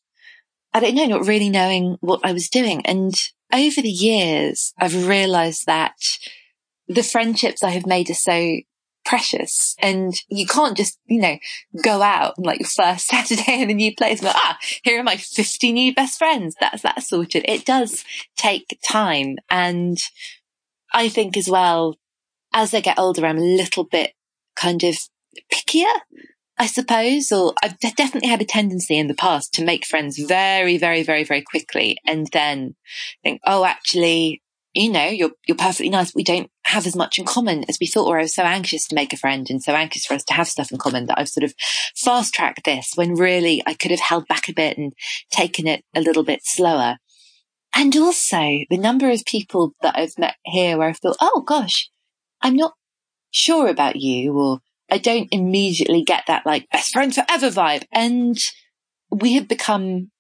I 0.75 0.81
don't 0.81 0.95
know, 0.95 1.07
not 1.07 1.27
really 1.27 1.49
knowing 1.49 1.97
what 2.01 2.21
I 2.23 2.33
was 2.33 2.49
doing. 2.49 2.85
And 2.85 3.15
over 3.53 3.81
the 3.81 3.89
years, 3.89 4.75
I've 4.79 5.07
realized 5.07 5.67
that 5.67 5.95
the 6.87 7.03
friendships 7.03 7.63
I 7.63 7.71
have 7.71 7.87
made 7.87 8.11
are 8.11 8.15
so 8.15 8.59
precious 9.05 9.75
and 9.81 10.15
you 10.29 10.47
can't 10.47 10.77
just, 10.77 10.99
you 11.07 11.21
know, 11.21 11.37
go 11.83 12.03
out 12.03 12.35
like 12.39 12.61
your 12.61 12.69
first 12.69 13.07
Saturday 13.09 13.63
in 13.63 13.71
a 13.71 13.75
new 13.75 13.95
place 13.95 14.21
and 14.21 14.29
ah, 14.29 14.59
here 14.83 15.01
are 15.01 15.05
my 15.05 15.17
50 15.17 15.73
new 15.73 15.95
best 15.95 16.19
friends. 16.19 16.57
That's 16.61 16.83
that 16.83 17.03
sorted. 17.03 17.45
It 17.47 17.65
does 17.65 18.05
take 18.37 18.79
time. 18.87 19.37
And 19.51 19.99
I 20.93 21.09
think 21.09 21.37
as 21.37 21.49
well, 21.49 21.97
as 22.53 22.75
I 22.75 22.81
get 22.81 22.99
older, 22.99 23.27
I'm 23.27 23.39
a 23.39 23.41
little 23.41 23.85
bit 23.85 24.13
kind 24.57 24.83
of 24.85 24.97
pickier. 25.53 25.93
I 26.59 26.67
suppose, 26.67 27.33
or 27.33 27.55
I've 27.63 27.79
definitely 27.81 28.29
had 28.29 28.43
a 28.43 28.45
tendency 28.45 28.97
in 28.97 29.09
the 29.09 29.15
past 29.15 29.55
to 29.55 29.65
make 29.65 29.87
friends 29.87 30.19
very, 30.19 30.77
very, 30.77 31.03
very, 31.03 31.25
very 31.25 31.43
quickly 31.43 31.97
and 32.07 32.29
then 32.33 32.77
think, 33.25 33.41
oh, 33.47 33.65
actually, 33.65 34.42
you 34.75 34.91
know, 34.91 35.07
you're, 35.07 35.33
you're 35.47 35.57
perfectly 35.57 35.91
nice. 35.91 36.15
We 36.15 36.25
don't 36.25 36.51
have 36.65 36.87
as 36.87 36.97
much 36.97 37.19
in 37.19 37.25
common 37.25 37.65
as 37.69 37.79
we 37.81 37.87
thought, 37.87 38.09
or 38.09 38.19
I 38.19 38.23
was 38.23 38.35
so 38.35 38.45
anxious 38.45 38.87
to 38.89 38.95
make 38.95 39.13
a 39.13 39.19
friend 39.19 39.49
and 39.51 39.63
so 39.63 39.75
anxious 39.75 40.07
for 40.07 40.15
us 40.15 40.25
to 40.25 40.35
have 40.35 40.49
stuff 40.49 40.73
in 40.73 40.79
common 40.79 41.07
that 41.07 41.19
I've 41.19 41.29
sort 41.29 41.45
of 41.45 41.55
fast 41.95 42.35
tracked 42.35 42.65
this 42.65 42.93
when 42.95 43.15
really 43.15 43.63
I 43.67 43.75
could 43.75 43.91
have 43.91 44.01
held 44.01 44.27
back 44.29 44.49
a 44.49 44.55
bit 44.55 44.79
and 44.79 44.95
taken 45.31 45.67
it 45.67 45.85
a 45.95 46.01
little 46.01 46.23
bit 46.23 46.41
slower. 46.43 46.97
And 47.75 47.97
also 47.97 48.61
the 48.71 48.79
number 48.79 49.11
of 49.11 49.25
people 49.27 49.75
that 49.83 49.97
I've 49.97 50.19
met 50.19 50.37
here 50.45 50.79
where 50.79 50.89
I've 50.89 50.99
thought, 50.99 51.17
oh 51.21 51.43
gosh, 51.47 51.91
I'm 52.41 52.57
not 52.57 52.75
sure 53.31 53.69
about 53.69 53.97
you, 53.97 54.33
or 54.39 54.61
I 54.91 54.99
don't 54.99 55.29
immediately 55.33 56.03
get 56.03 56.25
that 56.27 56.47
like 56.47 56.69
best 56.71 56.93
friend 56.93 57.15
forever 57.15 57.49
vibe. 57.49 57.85
And 57.93 58.39
we 59.11 59.35
have 59.35 59.49
become 59.49 60.11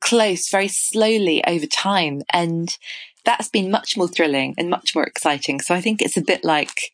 close 0.00 0.50
very 0.50 0.68
slowly 0.68 1.44
over 1.46 1.66
time. 1.66 2.22
And 2.32 2.76
that's 3.24 3.48
been 3.48 3.70
much 3.70 3.96
more 3.96 4.08
thrilling 4.08 4.54
and 4.58 4.70
much 4.70 4.94
more 4.94 5.04
exciting. 5.04 5.60
So 5.60 5.74
I 5.74 5.80
think 5.80 6.00
it's 6.00 6.16
a 6.16 6.22
bit 6.22 6.44
like, 6.44 6.92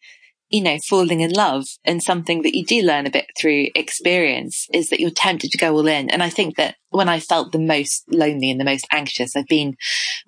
you 0.48 0.62
know, 0.62 0.78
falling 0.88 1.20
in 1.20 1.32
love 1.32 1.64
and 1.84 2.02
something 2.02 2.42
that 2.42 2.54
you 2.54 2.64
do 2.64 2.82
learn 2.82 3.06
a 3.06 3.10
bit 3.10 3.26
through 3.38 3.66
experience 3.74 4.66
is 4.72 4.90
that 4.90 5.00
you're 5.00 5.10
tempted 5.10 5.50
to 5.50 5.58
go 5.58 5.72
all 5.74 5.86
in. 5.86 6.08
And 6.10 6.22
I 6.22 6.30
think 6.30 6.56
that 6.56 6.76
when 6.90 7.08
I 7.08 7.20
felt 7.20 7.52
the 7.52 7.58
most 7.58 8.04
lonely 8.10 8.50
and 8.50 8.60
the 8.60 8.64
most 8.64 8.86
anxious, 8.92 9.34
I've 9.34 9.48
been 9.48 9.76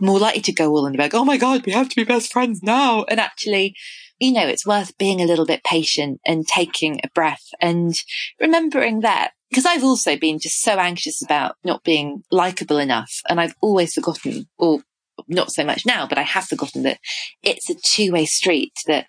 more 0.01 0.19
likely 0.19 0.43
to 0.43 0.53
go 0.53 0.71
all 0.71 0.87
in 0.87 0.95
like, 0.95 1.15
oh 1.15 1.25
my 1.25 1.37
God, 1.37 1.65
we 1.65 1.73
have 1.73 1.89
to 1.89 1.97
be 1.97 2.05
best 2.05 2.33
friends 2.33 2.63
now. 2.63 3.05
And 3.05 3.21
actually, 3.21 3.75
you 4.19 4.33
know, 4.33 4.47
it's 4.47 4.67
worth 4.67 4.99
being 4.99 5.21
a 5.21 5.27
little 5.27 5.47
bit 5.47 5.63
patient 5.63 6.21
and 6.27 6.47
taking 6.47 7.01
a 7.05 7.11
breath 7.15 7.45
and 7.61 7.95
remembering 8.41 9.01
that 9.01 9.33
because 9.51 9.65
I've 9.65 9.85
also 9.85 10.17
been 10.17 10.39
just 10.39 10.61
so 10.61 10.73
anxious 10.73 11.23
about 11.23 11.57
not 11.65 11.85
being 11.85 12.23
likable 12.31 12.79
enough. 12.79 13.23
And 13.29 13.41
I've 13.41 13.55
always 13.63 13.95
forgotten 13.95 14.47
or 14.59 14.81
not 15.27 15.53
so 15.53 15.65
much 15.65 15.85
now, 15.87 16.07
but 16.07 16.19
I 16.19 16.23
have 16.23 16.45
forgotten 16.45 16.83
that 16.85 16.99
it's 17.43 17.71
a 17.71 17.75
two 17.75 18.13
way 18.13 18.27
street 18.27 18.73
that 18.87 19.07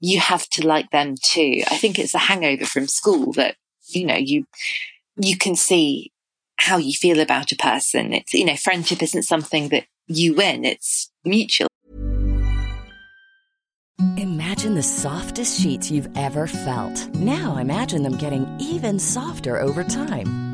you 0.00 0.18
have 0.18 0.48
to 0.50 0.66
like 0.66 0.90
them 0.90 1.14
too. 1.22 1.62
I 1.70 1.76
think 1.76 1.98
it's 1.98 2.14
a 2.14 2.18
hangover 2.18 2.64
from 2.64 2.88
school 2.88 3.32
that, 3.34 3.56
you 3.88 4.04
know, 4.04 4.16
you, 4.16 4.46
you 5.16 5.36
can 5.36 5.54
see 5.54 6.12
how 6.56 6.76
you 6.76 6.92
feel 6.92 7.20
about 7.20 7.52
a 7.52 7.56
person. 7.56 8.12
It's, 8.12 8.34
you 8.34 8.44
know, 8.44 8.56
friendship 8.56 9.02
isn't 9.02 9.24
something 9.24 9.68
that 9.68 9.84
you 10.08 10.34
win. 10.34 10.64
It's 10.64 11.10
mutual. 11.24 11.68
Imagine 14.16 14.74
the 14.74 14.82
softest 14.82 15.60
sheets 15.60 15.90
you've 15.90 16.08
ever 16.16 16.46
felt. 16.46 17.08
Now 17.14 17.56
imagine 17.56 18.02
them 18.02 18.16
getting 18.16 18.46
even 18.60 18.98
softer 18.98 19.60
over 19.60 19.84
time. 19.84 20.51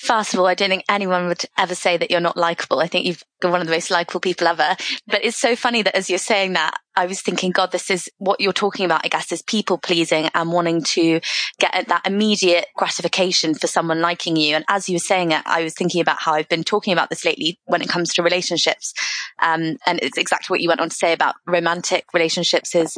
First 0.00 0.32
of 0.32 0.40
all, 0.40 0.46
I 0.46 0.54
don't 0.54 0.70
think 0.70 0.84
anyone 0.88 1.28
would 1.28 1.42
ever 1.58 1.74
say 1.74 1.98
that 1.98 2.10
you're 2.10 2.20
not 2.20 2.38
likable. 2.38 2.80
I 2.80 2.86
think 2.86 3.04
you've 3.04 3.22
got 3.42 3.52
one 3.52 3.60
of 3.60 3.66
the 3.66 3.72
most 3.74 3.90
likable 3.90 4.20
people 4.20 4.46
ever. 4.46 4.74
But 5.06 5.22
it's 5.22 5.36
so 5.36 5.54
funny 5.54 5.82
that 5.82 5.94
as 5.94 6.08
you're 6.08 6.18
saying 6.18 6.54
that, 6.54 6.72
I 6.96 7.04
was 7.04 7.20
thinking, 7.20 7.50
God, 7.50 7.70
this 7.70 7.90
is 7.90 8.08
what 8.16 8.40
you're 8.40 8.54
talking 8.54 8.86
about, 8.86 9.02
I 9.04 9.08
guess, 9.08 9.30
is 9.30 9.42
people 9.42 9.76
pleasing 9.76 10.30
and 10.34 10.52
wanting 10.52 10.82
to 10.84 11.20
get 11.58 11.88
that 11.88 12.06
immediate 12.06 12.64
gratification 12.76 13.54
for 13.54 13.66
someone 13.66 14.00
liking 14.00 14.36
you. 14.36 14.56
And 14.56 14.64
as 14.70 14.88
you 14.88 14.94
were 14.94 15.00
saying 15.00 15.32
it, 15.32 15.42
I 15.44 15.62
was 15.62 15.74
thinking 15.74 16.00
about 16.00 16.20
how 16.20 16.32
I've 16.32 16.48
been 16.48 16.64
talking 16.64 16.94
about 16.94 17.10
this 17.10 17.26
lately 17.26 17.58
when 17.66 17.82
it 17.82 17.88
comes 17.90 18.14
to 18.14 18.22
relationships. 18.22 18.94
Um, 19.42 19.76
and 19.86 20.00
it's 20.00 20.16
exactly 20.16 20.54
what 20.54 20.62
you 20.62 20.68
went 20.68 20.80
on 20.80 20.88
to 20.88 20.94
say 20.94 21.12
about 21.12 21.34
romantic 21.46 22.06
relationships 22.14 22.74
is, 22.74 22.96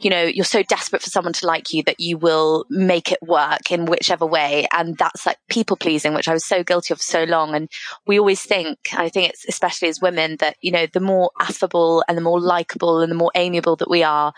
you 0.00 0.08
know, 0.08 0.22
you're 0.22 0.44
so 0.44 0.62
desperate 0.62 1.02
for 1.02 1.10
someone 1.10 1.34
to 1.34 1.46
like 1.46 1.72
you 1.72 1.82
that 1.82 2.00
you 2.00 2.16
will 2.16 2.64
make 2.70 3.12
it 3.12 3.18
work 3.22 3.70
in 3.70 3.84
whichever 3.84 4.24
way. 4.24 4.66
And 4.72 4.96
that's 4.96 5.26
like 5.26 5.36
people 5.50 5.76
pleasing, 5.76 6.14
which 6.14 6.28
I 6.28 6.32
was 6.32 6.44
so 6.44 6.64
guilty 6.64 6.94
of 6.94 6.98
for 6.98 7.04
so 7.04 7.24
long. 7.24 7.54
And 7.54 7.68
we 8.06 8.18
always 8.18 8.42
think, 8.42 8.78
I 8.94 9.10
think 9.10 9.28
it's 9.28 9.44
especially 9.46 9.88
as 9.88 10.00
women 10.00 10.36
that, 10.40 10.56
you 10.62 10.72
know, 10.72 10.86
the 10.86 11.00
more 11.00 11.30
affable 11.38 12.02
and 12.08 12.16
the 12.16 12.22
more 12.22 12.40
likable 12.40 13.00
and 13.00 13.10
the 13.10 13.16
more 13.16 13.30
amiable 13.34 13.76
that 13.76 13.90
we 13.90 14.02
are, 14.02 14.32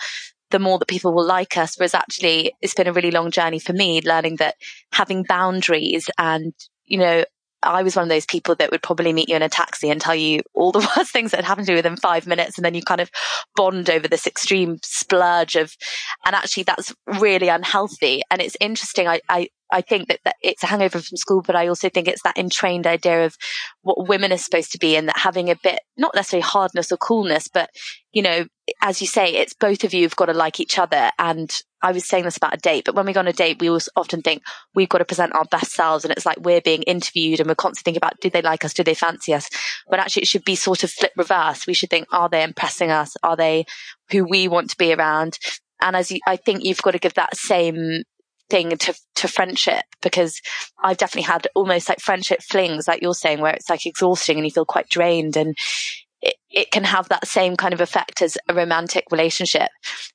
the 0.50 0.58
more 0.58 0.78
that 0.78 0.88
people 0.88 1.14
will 1.14 1.26
like 1.26 1.56
us. 1.56 1.78
Whereas 1.78 1.94
actually, 1.94 2.54
it's 2.60 2.74
been 2.74 2.88
a 2.88 2.92
really 2.92 3.12
long 3.12 3.30
journey 3.30 3.60
for 3.60 3.72
me 3.72 4.02
learning 4.02 4.36
that 4.36 4.56
having 4.92 5.22
boundaries 5.22 6.10
and, 6.18 6.52
you 6.84 6.98
know, 6.98 7.24
I 7.62 7.82
was 7.82 7.96
one 7.96 8.04
of 8.04 8.08
those 8.08 8.26
people 8.26 8.54
that 8.56 8.70
would 8.70 8.82
probably 8.82 9.12
meet 9.12 9.28
you 9.28 9.36
in 9.36 9.42
a 9.42 9.48
taxi 9.48 9.90
and 9.90 10.00
tell 10.00 10.14
you 10.14 10.40
all 10.54 10.72
the 10.72 10.80
worst 10.96 11.12
things 11.12 11.30
that 11.30 11.38
had 11.38 11.46
happened 11.46 11.66
to 11.66 11.72
you 11.72 11.76
within 11.76 11.96
five 11.96 12.26
minutes. 12.26 12.58
And 12.58 12.64
then 12.64 12.74
you 12.74 12.82
kind 12.82 13.00
of 13.00 13.10
bond 13.56 13.90
over 13.90 14.08
this 14.08 14.26
extreme 14.26 14.78
splurge 14.82 15.56
of, 15.56 15.74
and 16.26 16.34
actually 16.34 16.64
that's 16.64 16.94
really 17.20 17.48
unhealthy. 17.48 18.22
And 18.30 18.40
it's 18.40 18.56
interesting. 18.60 19.08
I, 19.08 19.20
I, 19.28 19.48
I 19.70 19.80
think 19.80 20.08
that, 20.08 20.20
that 20.24 20.36
it's 20.42 20.62
a 20.62 20.66
hangover 20.66 21.00
from 21.00 21.16
school, 21.16 21.42
but 21.42 21.56
I 21.56 21.68
also 21.68 21.88
think 21.88 22.06
it's 22.06 22.22
that 22.22 22.36
entrained 22.36 22.86
idea 22.86 23.24
of 23.24 23.36
what 23.80 24.08
women 24.08 24.32
are 24.32 24.38
supposed 24.38 24.72
to 24.72 24.78
be 24.78 24.96
and 24.96 25.08
that 25.08 25.18
having 25.18 25.50
a 25.50 25.56
bit, 25.56 25.80
not 25.96 26.14
necessarily 26.14 26.42
hardness 26.42 26.92
or 26.92 26.98
coolness, 26.98 27.48
but, 27.48 27.70
you 28.12 28.22
know, 28.22 28.44
as 28.82 29.00
you 29.00 29.06
say, 29.06 29.34
it's 29.36 29.54
both 29.54 29.84
of 29.84 29.94
you 29.94 30.02
have 30.02 30.16
got 30.16 30.26
to 30.26 30.34
like 30.34 30.58
each 30.58 30.76
other. 30.76 31.10
And 31.16 31.50
I 31.82 31.92
was 31.92 32.04
saying 32.04 32.24
this 32.24 32.36
about 32.36 32.54
a 32.54 32.58
date, 32.58 32.84
but 32.84 32.96
when 32.96 33.06
we 33.06 33.12
go 33.12 33.20
on 33.20 33.28
a 33.28 33.32
date, 33.32 33.60
we 33.60 33.70
often 33.70 34.22
think 34.22 34.42
we've 34.74 34.88
got 34.88 34.98
to 34.98 35.04
present 35.04 35.34
our 35.34 35.44
best 35.44 35.72
selves. 35.72 36.04
And 36.04 36.12
it's 36.12 36.26
like 36.26 36.40
we're 36.40 36.60
being 36.60 36.82
interviewed 36.82 37.38
and 37.38 37.48
we're 37.48 37.54
constantly 37.54 37.92
thinking 37.92 38.04
about, 38.04 38.20
do 38.20 38.28
they 38.28 38.42
like 38.42 38.64
us? 38.64 38.74
Do 38.74 38.82
they 38.82 38.94
fancy 38.94 39.34
us? 39.34 39.48
But 39.88 40.00
actually 40.00 40.22
it 40.22 40.28
should 40.28 40.44
be 40.44 40.56
sort 40.56 40.82
of 40.82 40.90
flip 40.90 41.12
reverse. 41.16 41.66
We 41.66 41.74
should 41.74 41.90
think, 41.90 42.08
are 42.12 42.28
they 42.28 42.42
impressing 42.42 42.90
us? 42.90 43.16
Are 43.22 43.36
they 43.36 43.66
who 44.10 44.24
we 44.24 44.48
want 44.48 44.70
to 44.70 44.76
be 44.76 44.92
around? 44.92 45.38
And 45.80 45.94
as 45.94 46.10
you, 46.10 46.18
I 46.26 46.36
think 46.36 46.64
you've 46.64 46.82
got 46.82 46.92
to 46.92 46.98
give 46.98 47.14
that 47.14 47.36
same 47.36 48.02
thing 48.50 48.76
to 48.76 48.94
to 49.14 49.28
friendship 49.28 49.84
because 50.02 50.40
I've 50.82 50.98
definitely 50.98 51.30
had 51.30 51.46
almost 51.54 51.88
like 51.88 52.00
friendship 52.00 52.42
flings, 52.42 52.88
like 52.88 53.00
you're 53.00 53.14
saying, 53.14 53.40
where 53.40 53.54
it's 53.54 53.70
like 53.70 53.86
exhausting 53.86 54.36
and 54.36 54.44
you 54.44 54.50
feel 54.50 54.66
quite 54.66 54.88
drained 54.88 55.36
and 55.36 55.56
it, 56.22 56.36
it 56.50 56.70
can 56.70 56.84
have 56.84 57.08
that 57.08 57.26
same 57.26 57.56
kind 57.56 57.74
of 57.74 57.80
effect 57.80 58.22
as 58.22 58.38
a 58.48 58.54
romantic 58.54 59.04
relationship. 59.10 59.68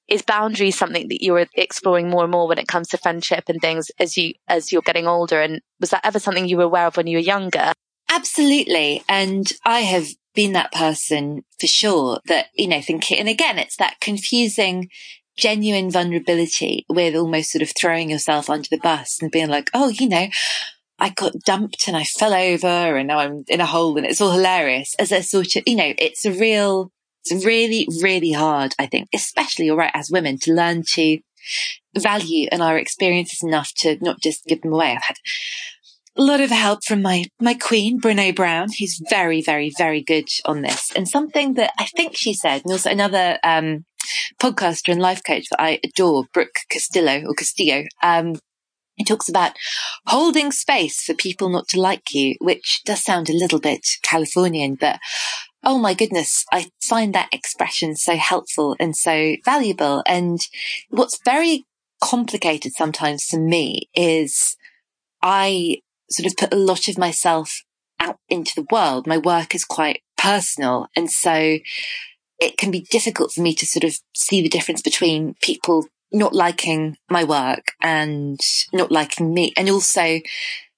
Is 0.07 0.21
boundaries 0.21 0.77
something 0.77 1.07
that 1.09 1.23
you're 1.23 1.45
exploring 1.55 2.09
more 2.09 2.23
and 2.23 2.31
more 2.31 2.47
when 2.47 2.57
it 2.57 2.67
comes 2.67 2.87
to 2.89 2.97
friendship 2.97 3.45
and 3.47 3.59
things 3.61 3.91
as 3.99 4.17
you 4.17 4.33
as 4.47 4.71
you're 4.71 4.81
getting 4.81 5.07
older? 5.07 5.41
And 5.41 5.61
was 5.79 5.89
that 5.91 6.05
ever 6.05 6.19
something 6.19 6.47
you 6.47 6.57
were 6.57 6.63
aware 6.63 6.87
of 6.87 6.97
when 6.97 7.07
you 7.07 7.17
were 7.17 7.21
younger? 7.21 7.73
Absolutely. 8.09 9.03
And 9.09 9.51
I 9.65 9.81
have 9.81 10.07
been 10.33 10.53
that 10.53 10.71
person 10.71 11.43
for 11.59 11.67
sure 11.67 12.19
that, 12.27 12.47
you 12.55 12.67
know, 12.67 12.81
thinking, 12.81 13.19
and 13.19 13.27
again, 13.27 13.59
it's 13.59 13.75
that 13.77 13.99
confusing 13.99 14.89
genuine 15.37 15.91
vulnerability 15.91 16.85
with 16.89 17.15
almost 17.15 17.51
sort 17.51 17.61
of 17.61 17.71
throwing 17.77 18.09
yourself 18.09 18.49
under 18.49 18.67
the 18.69 18.77
bus 18.77 19.19
and 19.21 19.31
being 19.31 19.49
like, 19.49 19.69
oh, 19.73 19.89
you 19.89 20.09
know, 20.09 20.27
I 20.99 21.09
got 21.09 21.33
dumped 21.45 21.87
and 21.87 21.95
I 21.95 22.03
fell 22.03 22.33
over 22.33 22.97
and 22.97 23.07
now 23.07 23.19
I'm 23.19 23.43
in 23.47 23.61
a 23.61 23.65
hole 23.65 23.97
and 23.97 24.05
it's 24.05 24.21
all 24.21 24.31
hilarious 24.31 24.95
as 24.97 25.11
a 25.11 25.21
sort 25.21 25.55
of, 25.55 25.63
you 25.67 25.75
know, 25.75 25.93
it's 25.97 26.25
a 26.25 26.31
real, 26.31 26.91
it's 27.23 27.45
really, 27.45 27.87
really 28.01 28.31
hard, 28.31 28.73
I 28.79 28.87
think, 28.87 29.09
especially, 29.13 29.65
you're 29.65 29.89
as 29.93 30.09
women 30.11 30.39
to 30.39 30.53
learn 30.53 30.83
to 30.93 31.19
value 31.97 32.47
and 32.51 32.61
our 32.61 32.77
experiences 32.77 33.43
enough 33.43 33.71
to 33.77 33.97
not 34.01 34.21
just 34.21 34.45
give 34.45 34.61
them 34.61 34.73
away. 34.73 34.91
I've 34.91 35.03
had 35.03 35.17
a 36.15 36.23
lot 36.23 36.41
of 36.41 36.49
help 36.49 36.83
from 36.83 37.03
my, 37.03 37.25
my 37.39 37.53
queen, 37.53 38.01
Brené 38.01 38.35
Brown, 38.35 38.69
who's 38.79 38.99
very, 39.09 39.41
very, 39.41 39.71
very 39.77 40.01
good 40.01 40.27
on 40.45 40.61
this. 40.61 40.91
And 40.95 41.07
something 41.07 41.53
that 41.53 41.73
I 41.77 41.85
think 41.85 42.15
she 42.15 42.33
said, 42.33 42.63
and 42.63 42.71
also 42.71 42.89
another, 42.89 43.37
um, 43.43 43.85
podcaster 44.41 44.91
and 44.91 45.01
life 45.01 45.21
coach 45.25 45.45
that 45.51 45.61
I 45.61 45.79
adore, 45.83 46.25
Brooke 46.33 46.59
Castillo 46.69 47.23
or 47.27 47.33
Castillo. 47.33 47.85
Um, 48.01 48.39
he 48.97 49.03
talks 49.03 49.29
about 49.29 49.53
holding 50.07 50.51
space 50.51 51.03
for 51.03 51.13
people 51.13 51.49
not 51.49 51.67
to 51.69 51.79
like 51.79 52.13
you, 52.13 52.35
which 52.39 52.81
does 52.83 53.03
sound 53.03 53.29
a 53.29 53.37
little 53.37 53.59
bit 53.59 53.87
Californian, 54.01 54.75
but 54.75 54.99
oh 55.63 55.77
my 55.77 55.93
goodness, 55.93 56.45
I 56.51 56.71
find 56.81 57.13
that 57.13 57.29
expression 57.31 57.95
so 57.95 58.15
helpful 58.15 58.75
and 58.79 58.95
so 58.95 59.35
valuable. 59.45 60.03
And 60.07 60.39
what's 60.89 61.19
very 61.23 61.65
complicated 62.01 62.73
sometimes 62.73 63.25
for 63.25 63.39
me 63.39 63.89
is 63.93 64.57
I 65.21 65.77
sort 66.09 66.27
of 66.27 66.37
put 66.37 66.53
a 66.53 66.57
lot 66.57 66.87
of 66.87 66.97
myself 66.97 67.63
out 67.99 68.17
into 68.29 68.53
the 68.55 68.67
world. 68.71 69.07
My 69.07 69.17
work 69.17 69.53
is 69.53 69.63
quite 69.63 70.01
personal. 70.17 70.87
And 70.95 71.11
so 71.11 71.59
it 72.39 72.57
can 72.57 72.71
be 72.71 72.87
difficult 72.89 73.31
for 73.31 73.41
me 73.41 73.53
to 73.55 73.65
sort 73.65 73.83
of 73.83 73.97
see 74.15 74.41
the 74.41 74.49
difference 74.49 74.81
between 74.81 75.35
people 75.41 75.87
not 76.11 76.33
liking 76.33 76.97
my 77.09 77.23
work 77.23 77.73
and 77.81 78.39
not 78.73 78.91
liking 78.91 79.33
me 79.33 79.53
and 79.57 79.69
also 79.69 80.19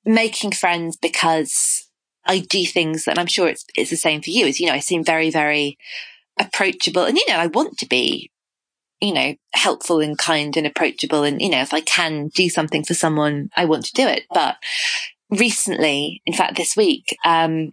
making 0.05 0.51
friends 0.51 0.97
because 0.97 1.87
I 2.25 2.39
do 2.39 2.65
things 2.65 3.07
and 3.07 3.17
I'm 3.19 3.27
sure 3.27 3.47
it's, 3.47 3.65
it's 3.75 3.89
the 3.89 3.97
same 3.97 4.21
for 4.21 4.29
you 4.29 4.47
as, 4.47 4.59
you 4.59 4.67
know, 4.67 4.73
I 4.73 4.79
seem 4.79 5.03
very, 5.03 5.29
very 5.29 5.77
approachable 6.39 7.03
and, 7.03 7.17
you 7.17 7.25
know, 7.27 7.37
I 7.37 7.47
want 7.47 7.77
to 7.79 7.87
be, 7.87 8.31
you 8.99 9.13
know, 9.13 9.35
helpful 9.53 9.99
and 9.99 10.17
kind 10.17 10.55
and 10.57 10.67
approachable. 10.67 11.23
And, 11.23 11.41
you 11.41 11.49
know, 11.49 11.61
if 11.61 11.73
I 11.73 11.81
can 11.81 12.29
do 12.29 12.49
something 12.49 12.83
for 12.83 12.93
someone, 12.93 13.49
I 13.55 13.65
want 13.65 13.85
to 13.85 13.93
do 13.93 14.07
it. 14.07 14.23
But 14.33 14.57
recently, 15.29 16.21
in 16.25 16.33
fact, 16.33 16.57
this 16.57 16.75
week, 16.75 17.15
um, 17.23 17.71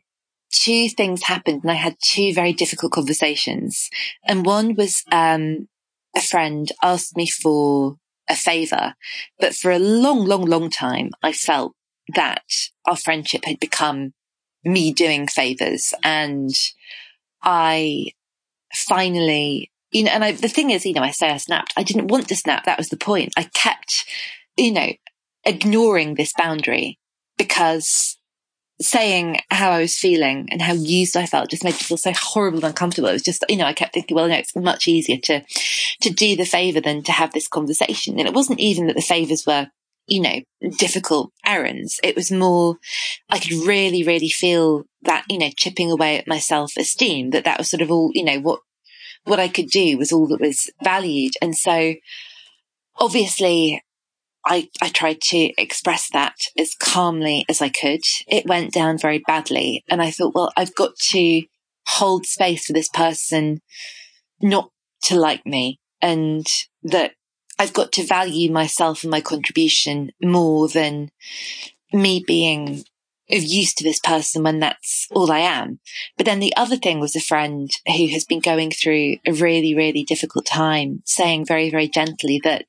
two 0.50 0.88
things 0.88 1.24
happened 1.24 1.62
and 1.62 1.70
I 1.70 1.74
had 1.74 1.96
two 2.00 2.32
very 2.32 2.52
difficult 2.52 2.92
conversations. 2.92 3.90
And 4.26 4.46
one 4.46 4.74
was, 4.74 5.02
um, 5.10 5.68
a 6.16 6.20
friend 6.20 6.72
asked 6.82 7.16
me 7.16 7.26
for 7.28 7.96
a 8.28 8.34
favor, 8.34 8.94
but 9.38 9.54
for 9.54 9.70
a 9.70 9.78
long, 9.78 10.24
long, 10.24 10.44
long 10.44 10.70
time, 10.70 11.10
I 11.22 11.32
felt 11.32 11.74
that 12.14 12.42
our 12.86 12.96
friendship 12.96 13.44
had 13.44 13.60
become 13.60 14.14
me 14.64 14.92
doing 14.92 15.28
favors 15.28 15.92
and 16.02 16.50
I 17.42 18.06
finally, 18.74 19.70
you 19.92 20.04
know, 20.04 20.10
and 20.10 20.24
I, 20.24 20.32
the 20.32 20.48
thing 20.48 20.70
is, 20.70 20.84
you 20.84 20.94
know, 20.94 21.02
I 21.02 21.10
say 21.10 21.30
I 21.30 21.36
snapped. 21.36 21.72
I 21.76 21.82
didn't 21.82 22.08
want 22.08 22.28
to 22.28 22.36
snap. 22.36 22.64
That 22.64 22.78
was 22.78 22.88
the 22.88 22.96
point. 22.96 23.32
I 23.36 23.44
kept, 23.54 24.04
you 24.56 24.72
know, 24.72 24.92
ignoring 25.44 26.14
this 26.14 26.32
boundary 26.36 26.98
because 27.38 28.18
saying 28.80 29.38
how 29.50 29.70
I 29.70 29.80
was 29.80 29.96
feeling 29.96 30.48
and 30.50 30.60
how 30.60 30.74
used 30.74 31.16
I 31.16 31.26
felt 31.26 31.50
just 31.50 31.64
made 31.64 31.74
me 31.74 31.78
feel 31.78 31.96
so 31.96 32.12
horrible 32.14 32.58
and 32.58 32.66
uncomfortable. 32.66 33.08
It 33.08 33.14
was 33.14 33.22
just, 33.22 33.44
you 33.48 33.56
know, 33.56 33.64
I 33.64 33.72
kept 33.72 33.94
thinking, 33.94 34.14
well, 34.14 34.28
no, 34.28 34.34
it's 34.34 34.54
much 34.54 34.86
easier 34.86 35.16
to, 35.24 35.42
to 36.02 36.10
do 36.10 36.36
the 36.36 36.44
favor 36.44 36.80
than 36.80 37.02
to 37.04 37.12
have 37.12 37.32
this 37.32 37.48
conversation. 37.48 38.18
And 38.18 38.28
it 38.28 38.34
wasn't 38.34 38.60
even 38.60 38.86
that 38.86 38.96
the 38.96 39.02
favors 39.02 39.44
were, 39.46 39.68
you 40.06 40.20
know, 40.20 40.40
difficult 40.76 41.32
errands. 41.44 41.98
It 42.02 42.16
was 42.16 42.30
more, 42.30 42.76
I 43.30 43.38
could 43.38 43.66
really, 43.66 44.02
really 44.02 44.28
feel 44.28 44.84
that, 45.02 45.24
you 45.30 45.38
know, 45.38 45.50
chipping 45.56 45.90
away 45.90 46.18
at 46.18 46.28
my 46.28 46.38
self 46.38 46.72
esteem, 46.78 47.30
that 47.30 47.44
that 47.44 47.58
was 47.58 47.70
sort 47.70 47.80
of 47.80 47.90
all, 47.90 48.10
you 48.12 48.24
know, 48.24 48.40
what, 48.40 48.60
what 49.24 49.40
I 49.40 49.48
could 49.48 49.68
do 49.68 49.96
was 49.96 50.12
all 50.12 50.26
that 50.28 50.40
was 50.40 50.70
valued. 50.84 51.32
And 51.40 51.56
so 51.56 51.94
obviously 52.98 53.82
I, 54.46 54.68
I 54.80 54.88
tried 54.88 55.20
to 55.22 55.52
express 55.60 56.08
that 56.12 56.36
as 56.56 56.74
calmly 56.74 57.44
as 57.48 57.60
I 57.60 57.68
could. 57.68 58.02
It 58.28 58.46
went 58.46 58.72
down 58.72 58.96
very 58.96 59.18
badly. 59.26 59.84
And 59.88 60.00
I 60.00 60.10
thought, 60.10 60.34
well, 60.34 60.52
I've 60.56 60.74
got 60.74 60.96
to 61.10 61.42
hold 61.88 62.26
space 62.26 62.66
for 62.66 62.72
this 62.72 62.88
person 62.88 63.60
not 64.40 64.70
to 65.04 65.16
like 65.16 65.44
me 65.46 65.80
and 66.00 66.46
that 66.82 67.12
I've 67.58 67.72
got 67.72 67.92
to 67.92 68.04
value 68.04 68.52
myself 68.52 69.02
and 69.02 69.10
my 69.10 69.20
contribution 69.20 70.12
more 70.22 70.68
than 70.68 71.10
me 71.92 72.22
being 72.24 72.84
of 73.30 73.42
use 73.42 73.74
to 73.74 73.84
this 73.84 73.98
person 73.98 74.44
when 74.44 74.60
that's 74.60 75.08
all 75.10 75.32
I 75.32 75.40
am. 75.40 75.80
But 76.16 76.26
then 76.26 76.38
the 76.38 76.54
other 76.56 76.76
thing 76.76 77.00
was 77.00 77.16
a 77.16 77.20
friend 77.20 77.70
who 77.86 78.08
has 78.08 78.24
been 78.24 78.40
going 78.40 78.70
through 78.70 79.16
a 79.26 79.32
really, 79.32 79.74
really 79.74 80.04
difficult 80.04 80.46
time 80.46 81.02
saying 81.04 81.46
very, 81.46 81.70
very 81.70 81.88
gently 81.88 82.40
that, 82.44 82.66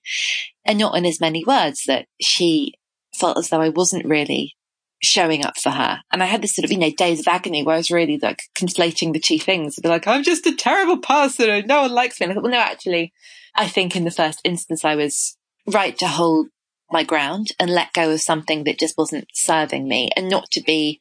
and 0.67 0.77
not 0.77 0.95
in 0.95 1.05
as 1.05 1.21
many 1.21 1.43
words, 1.45 1.83
that 1.87 2.05
she 2.21 2.73
felt 3.15 3.37
as 3.37 3.49
though 3.49 3.61
I 3.61 3.69
wasn't 3.69 4.05
really 4.05 4.55
showing 5.01 5.45
up 5.45 5.57
for 5.57 5.69
her. 5.69 5.99
And 6.11 6.21
I 6.21 6.25
had 6.25 6.41
this 6.41 6.55
sort 6.55 6.65
of, 6.65 6.71
you 6.71 6.77
know, 6.77 6.91
days 6.91 7.21
of 7.21 7.27
agony 7.27 7.63
where 7.63 7.75
I 7.75 7.77
was 7.77 7.91
really 7.91 8.19
like 8.21 8.41
conflating 8.55 9.13
the 9.13 9.19
two 9.19 9.39
things. 9.39 9.77
I'd 9.77 9.83
be 9.83 9.89
like, 9.89 10.07
I'm 10.07 10.23
just 10.23 10.45
a 10.45 10.55
terrible 10.55 10.97
person 10.97 11.49
and 11.49 11.67
no 11.67 11.81
one 11.83 11.91
likes 11.91 12.19
me. 12.19 12.25
And 12.25 12.31
I 12.31 12.35
thought, 12.35 12.43
well, 12.43 12.51
no, 12.51 12.59
actually, 12.59 13.13
I 13.55 13.67
think 13.67 13.95
in 13.95 14.05
the 14.05 14.11
first 14.11 14.41
instance, 14.43 14.83
I 14.83 14.95
was 14.95 15.37
right 15.67 15.97
to 15.99 16.07
hold 16.07 16.47
my 16.91 17.03
ground 17.03 17.49
and 17.59 17.69
let 17.69 17.93
go 17.93 18.11
of 18.11 18.21
something 18.21 18.63
that 18.63 18.79
just 18.79 18.97
wasn't 18.97 19.27
serving 19.33 19.87
me 19.87 20.09
and 20.15 20.29
not 20.29 20.49
to 20.51 20.61
be, 20.61 20.99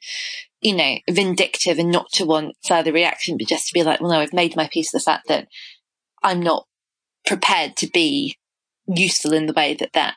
you 0.61 0.75
know, 0.75 0.97
vindictive 1.09 1.79
and 1.79 1.91
not 1.91 2.11
to 2.12 2.27
want 2.27 2.57
further 2.67 2.93
reaction, 2.93 3.37
but 3.39 3.47
just 3.47 3.69
to 3.69 3.75
be 3.75 3.83
like, 3.83 4.01
well, 4.01 4.11
no, 4.11 4.21
I've 4.21 4.33
made 4.33 4.57
my 4.57 4.69
peace 4.71 4.93
of 4.93 5.01
the 5.01 5.05
fact 5.05 5.29
that 5.29 5.49
I'm 6.23 6.41
not 6.41 6.67
prepared 7.25 7.77
to 7.77 7.89
be 7.89 8.37
useful 8.87 9.32
in 9.32 9.47
the 9.47 9.53
way 9.53 9.74
that 9.74 9.93
that 9.93 10.14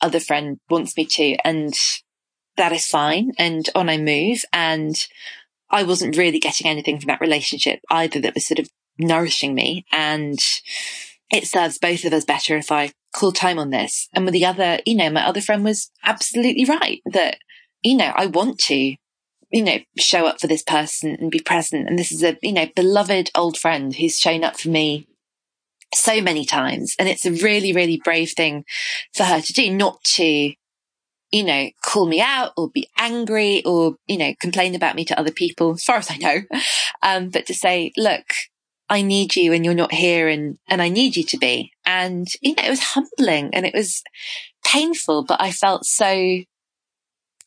other 0.00 0.20
friend 0.20 0.58
wants 0.68 0.96
me 0.96 1.04
to. 1.06 1.36
And 1.44 1.74
that 2.56 2.72
is 2.72 2.86
fine. 2.86 3.32
And 3.38 3.68
on 3.74 3.88
I 3.88 3.98
move. 3.98 4.44
And 4.52 4.96
I 5.70 5.82
wasn't 5.82 6.16
really 6.16 6.40
getting 6.40 6.66
anything 6.66 6.98
from 6.98 7.08
that 7.08 7.20
relationship 7.20 7.80
either 7.90 8.20
that 8.20 8.34
was 8.34 8.46
sort 8.46 8.58
of 8.58 8.68
nourishing 8.98 9.54
me. 9.54 9.84
And 9.92 10.38
it 11.30 11.46
serves 11.46 11.78
both 11.78 12.04
of 12.04 12.12
us 12.12 12.24
better 12.24 12.56
if 12.56 12.72
I 12.72 12.92
call 13.14 13.32
time 13.32 13.58
on 13.58 13.70
this. 13.70 14.08
And 14.12 14.24
with 14.24 14.34
the 14.34 14.46
other, 14.46 14.80
you 14.84 14.96
know, 14.96 15.10
my 15.10 15.26
other 15.26 15.40
friend 15.40 15.64
was 15.64 15.90
absolutely 16.04 16.64
right 16.64 17.00
that, 17.06 17.38
you 17.82 17.96
know, 17.96 18.12
I 18.14 18.26
want 18.26 18.58
to, 18.66 18.96
you 19.50 19.64
know, 19.64 19.78
show 19.98 20.26
up 20.26 20.40
for 20.40 20.46
this 20.46 20.62
person 20.62 21.16
and 21.20 21.30
be 21.30 21.40
present. 21.40 21.88
And 21.88 21.98
this 21.98 22.12
is 22.12 22.22
a, 22.22 22.36
you 22.42 22.52
know, 22.52 22.66
beloved 22.74 23.30
old 23.34 23.56
friend 23.56 23.94
who's 23.94 24.18
shown 24.18 24.44
up 24.44 24.58
for 24.58 24.68
me 24.68 25.06
so 25.94 26.20
many 26.20 26.44
times. 26.44 26.94
And 26.98 27.08
it's 27.08 27.26
a 27.26 27.32
really, 27.32 27.72
really 27.72 28.00
brave 28.02 28.32
thing 28.36 28.64
for 29.14 29.24
her 29.24 29.40
to 29.40 29.52
do, 29.52 29.70
not 29.70 30.02
to, 30.16 30.24
you 31.32 31.44
know, 31.44 31.70
call 31.84 32.06
me 32.06 32.20
out 32.20 32.52
or 32.56 32.70
be 32.70 32.88
angry 32.98 33.62
or, 33.64 33.96
you 34.06 34.18
know, 34.18 34.34
complain 34.40 34.74
about 34.74 34.96
me 34.96 35.04
to 35.06 35.18
other 35.18 35.32
people, 35.32 35.72
as 35.72 35.84
far 35.84 35.96
as 35.96 36.10
I 36.10 36.16
know. 36.16 36.42
Um, 37.02 37.30
but 37.30 37.46
to 37.46 37.54
say, 37.54 37.92
look, 37.96 38.26
I 38.90 39.00
need 39.00 39.34
you 39.34 39.54
and 39.54 39.64
you're 39.64 39.72
not 39.72 39.94
here 39.94 40.28
and, 40.28 40.58
and 40.68 40.82
I 40.82 40.90
need 40.90 41.16
you 41.16 41.22
to 41.24 41.38
be. 41.38 41.72
And, 41.86 42.26
you 42.42 42.54
know, 42.54 42.62
it 42.62 42.68
was 42.68 42.80
humbling 42.80 43.54
and 43.54 43.64
it 43.64 43.72
was 43.72 44.02
painful, 44.66 45.24
but 45.24 45.40
I 45.40 45.50
felt 45.50 45.86
so, 45.86 46.06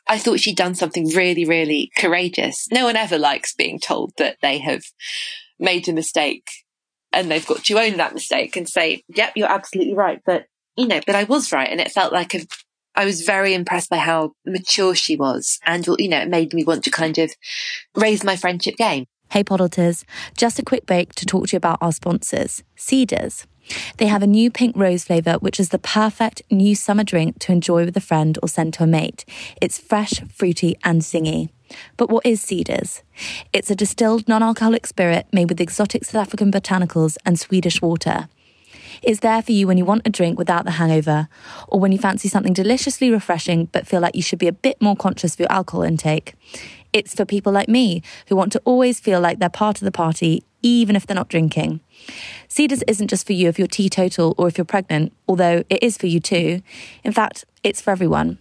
I 0.07 0.17
thought 0.17 0.39
she'd 0.39 0.57
done 0.57 0.73
something 0.73 1.09
really, 1.09 1.45
really 1.45 1.91
courageous. 1.95 2.67
No 2.71 2.85
one 2.85 2.95
ever 2.95 3.19
likes 3.19 3.53
being 3.53 3.79
told 3.79 4.13
that 4.17 4.37
they 4.41 4.57
have 4.57 4.85
made 5.59 5.87
a 5.87 5.93
mistake 5.93 6.49
and 7.13 7.29
they've 7.29 7.45
got 7.45 7.63
to 7.63 7.79
own 7.79 7.97
that 7.97 8.13
mistake 8.13 8.55
and 8.55 8.67
say, 8.67 9.03
yep, 9.07 9.33
you're 9.35 9.51
absolutely 9.51 9.93
right. 9.93 10.21
But, 10.25 10.45
you 10.75 10.87
know, 10.87 11.01
but 11.05 11.15
I 11.15 11.23
was 11.23 11.51
right. 11.51 11.69
And 11.69 11.79
it 11.79 11.91
felt 11.91 12.11
like 12.11 12.33
a, 12.33 12.41
I 12.95 13.05
was 13.05 13.21
very 13.21 13.53
impressed 13.53 13.89
by 13.89 13.97
how 13.97 14.33
mature 14.45 14.95
she 14.95 15.15
was. 15.15 15.59
And, 15.65 15.85
you 15.99 16.09
know, 16.09 16.19
it 16.19 16.29
made 16.29 16.53
me 16.53 16.63
want 16.63 16.83
to 16.83 16.91
kind 16.91 17.17
of 17.17 17.31
raise 17.95 18.23
my 18.23 18.35
friendship 18.35 18.75
game. 18.75 19.05
Hey 19.29 19.43
Podulters, 19.43 20.03
just 20.37 20.59
a 20.59 20.63
quick 20.63 20.85
break 20.85 21.15
to 21.15 21.25
talk 21.25 21.47
to 21.47 21.53
you 21.53 21.57
about 21.57 21.79
our 21.81 21.91
sponsors, 21.91 22.61
Ceder's. 22.77 23.47
They 23.97 24.05
have 24.05 24.21
a 24.21 24.27
new 24.27 24.51
pink 24.51 24.75
rose 24.75 25.05
flavour, 25.05 25.33
which 25.39 25.59
is 25.59 25.69
the 25.69 25.79
perfect 25.79 26.43
new 26.51 26.75
summer 26.75 27.03
drink 27.03 27.39
to 27.39 27.51
enjoy 27.51 27.85
with 27.85 27.97
a 27.97 28.01
friend 28.01 28.37
or 28.43 28.47
send 28.47 28.75
to 28.75 28.83
a 28.83 28.87
mate. 28.87 29.25
It's 29.59 29.79
fresh, 29.79 30.21
fruity, 30.31 30.75
and 30.83 31.01
zingy. 31.01 31.49
But 31.97 32.09
what 32.09 32.25
is 32.25 32.41
Ceder's? 32.41 33.03
It's 33.51 33.71
a 33.71 33.75
distilled 33.75 34.27
non 34.27 34.43
alcoholic 34.43 34.87
spirit 34.87 35.27
made 35.31 35.49
with 35.49 35.61
exotic 35.61 36.05
South 36.05 36.21
African 36.21 36.51
botanicals 36.51 37.17
and 37.25 37.39
Swedish 37.39 37.81
water. 37.81 38.27
It's 39.01 39.19
there 39.19 39.41
for 39.41 39.51
you 39.51 39.67
when 39.67 39.77
you 39.77 39.85
want 39.85 40.07
a 40.07 40.09
drink 40.09 40.37
without 40.37 40.65
the 40.65 40.71
hangover, 40.71 41.27
or 41.67 41.79
when 41.79 41.91
you 41.91 41.97
fancy 41.97 42.29
something 42.29 42.53
deliciously 42.53 43.09
refreshing 43.09 43.65
but 43.71 43.87
feel 43.87 43.99
like 43.99 44.15
you 44.15 44.21
should 44.21 44.39
be 44.39 44.47
a 44.47 44.53
bit 44.53 44.81
more 44.81 44.95
conscious 44.95 45.33
of 45.33 45.39
your 45.39 45.51
alcohol 45.51 45.83
intake. 45.83 46.35
It's 46.93 47.15
for 47.15 47.25
people 47.25 47.51
like 47.51 47.67
me 47.67 48.01
who 48.27 48.35
want 48.35 48.51
to 48.53 48.61
always 48.65 48.99
feel 48.99 49.19
like 49.19 49.39
they're 49.39 49.49
part 49.49 49.81
of 49.81 49.85
the 49.85 49.91
party, 49.91 50.43
even 50.61 50.95
if 50.95 51.07
they're 51.07 51.15
not 51.15 51.27
drinking. 51.27 51.81
Ceder's 52.47 52.83
isn't 52.87 53.09
just 53.09 53.25
for 53.25 53.33
you 53.33 53.49
if 53.49 53.57
you're 53.57 53.67
teetotal 53.67 54.35
or 54.37 54.47
if 54.47 54.57
you're 54.57 54.65
pregnant, 54.65 55.11
although 55.27 55.63
it 55.69 55.81
is 55.81 55.97
for 55.97 56.07
you 56.07 56.19
too. 56.19 56.61
In 57.03 57.11
fact, 57.11 57.45
it's 57.63 57.81
for 57.81 57.91
everyone. 57.91 58.37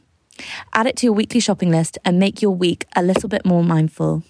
Add 0.73 0.87
it 0.87 0.97
to 0.97 1.07
your 1.07 1.13
weekly 1.13 1.41
shopping 1.41 1.71
list 1.71 1.99
and 2.05 2.19
make 2.19 2.43
your 2.43 2.53
week 2.53 2.87
a 2.95 3.03
little 3.03 3.29
bit 3.29 3.45
more 3.45 3.63
mindful 3.63 4.23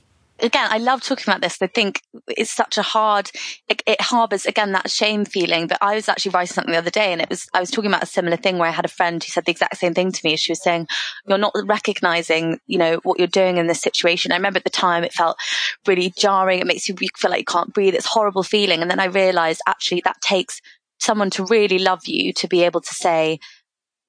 again, 0.43 0.69
I 0.71 0.79
love 0.79 1.03
talking 1.03 1.25
about 1.27 1.41
this. 1.41 1.57
I 1.63 1.69
think 1.69 2.03
it's 2.29 2.51
such 2.51 2.77
a 2.77 2.83
hard, 2.83 3.31
it, 3.69 3.83
it, 3.87 4.01
harbors 4.01 4.45
again 4.45 4.73
that 4.73 4.91
shame 4.91 5.25
feeling. 5.25 5.69
But 5.69 5.79
I 5.81 5.95
was 5.95 6.09
actually 6.09 6.33
writing 6.33 6.53
something 6.53 6.73
the 6.73 6.79
other 6.79 6.91
day 6.91 7.13
and 7.13 7.23
it 7.23 7.31
was, 7.31 7.47
I 7.55 7.61
was 7.61 7.71
talking 7.71 7.91
about 7.91 8.03
a 8.03 8.07
similar 8.07 8.37
thing 8.37 8.59
where 8.59 8.69
I 8.69 8.73
had 8.73 8.85
a 8.85 8.89
friend 8.89 9.23
who 9.23 9.29
said 9.29 9.45
the 9.45 9.53
exact 9.53 9.77
same 9.77 9.95
thing 9.95 10.13
to 10.13 10.21
me. 10.25 10.37
She 10.37 10.53
was 10.53 10.63
saying, 10.63 10.89
you're 11.27 11.39
not 11.39 11.55
recognizing, 11.65 12.59
you 12.67 12.79
know, 12.79 12.97
what 13.05 13.19
you're 13.19 13.29
doing 13.29 13.57
in 13.57 13.69
this 13.69 13.81
situation. 13.81 14.33
I 14.33 14.37
remember 14.37 14.59
at 14.59 14.65
the 14.65 14.71
time 14.71 15.05
it 15.05 15.13
felt 15.13 15.39
really 15.87 16.13
jarring. 16.17 16.59
It 16.59 16.67
makes 16.67 16.89
you 16.89 16.97
feel 17.17 17.31
like 17.31 17.41
you 17.41 17.45
can't 17.45 17.73
breathe. 17.73 17.95
It's 17.95 18.07
horrible 18.07 18.43
feeling. 18.43 18.83
And 18.83 18.91
then 18.91 19.01
I 19.01 19.07
realized 19.07 19.63
actually 19.67 20.03
that 20.05 20.21
takes 20.21 20.61
someone 20.99 21.31
to 21.31 21.45
really 21.47 21.79
love 21.79 22.01
you 22.07 22.33
to 22.33 22.49
be 22.49 22.63
able 22.63 22.81
to 22.81 22.95
say, 22.95 23.39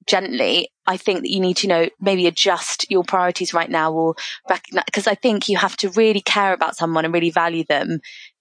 gently, 0.06 0.68
I 0.86 0.96
think 0.96 1.20
that 1.22 1.30
you 1.30 1.40
need 1.40 1.56
to 1.58 1.68
know 1.68 1.88
maybe 2.00 2.26
adjust 2.26 2.90
your 2.90 3.04
priorities 3.04 3.54
right 3.54 3.70
now 3.70 3.92
or 3.92 4.14
recognize 4.48 4.84
because 4.84 5.06
I 5.06 5.14
think 5.14 5.48
you 5.48 5.58
have 5.58 5.76
to 5.78 5.90
really 5.90 6.20
care 6.20 6.52
about 6.52 6.76
someone 6.76 7.04
and 7.04 7.14
really 7.14 7.30
value 7.30 7.64
them 7.64 8.00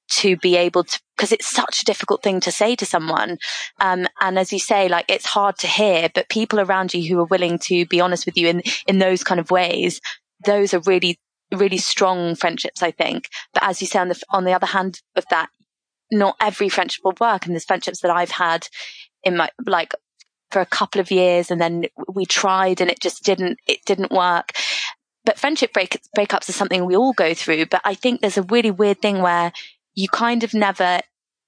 to 0.10 0.36
be 0.38 0.56
able 0.56 0.84
to 0.84 1.00
because 1.16 1.32
it's 1.32 1.50
such 1.50 1.82
a 1.82 1.86
difficult 1.86 2.22
thing 2.22 2.40
to 2.42 2.52
say 2.52 2.76
to 2.76 2.86
someone. 2.86 3.38
Um, 3.80 4.08
and 4.20 4.38
as 4.38 4.52
you 4.52 4.60
say 4.60 4.90
like 4.90 5.06
it's 5.08 5.26
hard 5.26 5.58
to 5.60 5.68
hear 5.68 6.10
but 6.14 6.30
people 6.30 6.60
around 6.60 6.94
you 6.94 7.08
who 7.08 7.20
are 7.22 7.26
willing 7.26 7.58
to 7.60 7.86
be 7.86 8.02
honest 8.02 8.26
with 8.26 8.38
you 8.38 8.48
in 8.48 8.62
in 8.88 9.00
those 9.00 9.24
kind 9.24 9.40
of 9.40 9.52
ways 9.52 10.02
those 10.46 10.74
are 10.74 10.82
really 10.82 11.20
really 11.54 11.78
strong 11.78 12.36
friendships 12.36 12.82
i 12.82 12.92
think. 12.92 13.30
But 13.54 13.64
as 13.64 13.80
you 13.80 13.88
say 13.88 14.00
on 14.00 14.10
the 14.10 14.22
on 14.30 14.44
the 14.44 14.54
other 14.54 14.68
hand 14.68 15.02
of 15.16 15.26
that 15.30 15.50
not 16.12 16.36
every 16.42 16.70
friendship 16.70 17.04
will 17.04 17.16
work 17.20 17.46
and 17.46 17.56
there's 17.56 17.66
friendships 17.66 18.02
that 18.02 18.12
i've 18.12 18.32
had 18.32 18.68
in 19.24 19.38
my 19.38 19.50
like 19.66 19.94
for 20.54 20.62
a 20.62 20.66
couple 20.66 21.02
of 21.02 21.12
years 21.12 21.52
and 21.52 21.60
then 21.60 21.86
we 22.14 22.26
tried 22.26 22.80
and 22.80 22.90
it 22.90 23.02
just 23.02 23.24
didn't, 23.24 23.60
it 23.68 23.80
didn't 23.86 24.12
work. 24.12 24.52
But 25.26 25.40
friendship 25.40 25.74
break, 25.74 26.00
breakups 26.18 26.48
are 26.48 26.54
something 26.54 26.86
we 26.86 26.96
all 26.96 27.14
go 27.14 27.34
through. 27.34 27.66
But 27.66 27.82
I 27.84 27.96
think 27.96 28.22
there's 28.22 28.38
a 28.38 28.44
really 28.44 28.72
weird 28.72 29.02
thing 29.02 29.22
where 29.22 29.52
you 29.96 30.08
kind 30.08 30.44
of 30.44 30.54
never 30.54 31.00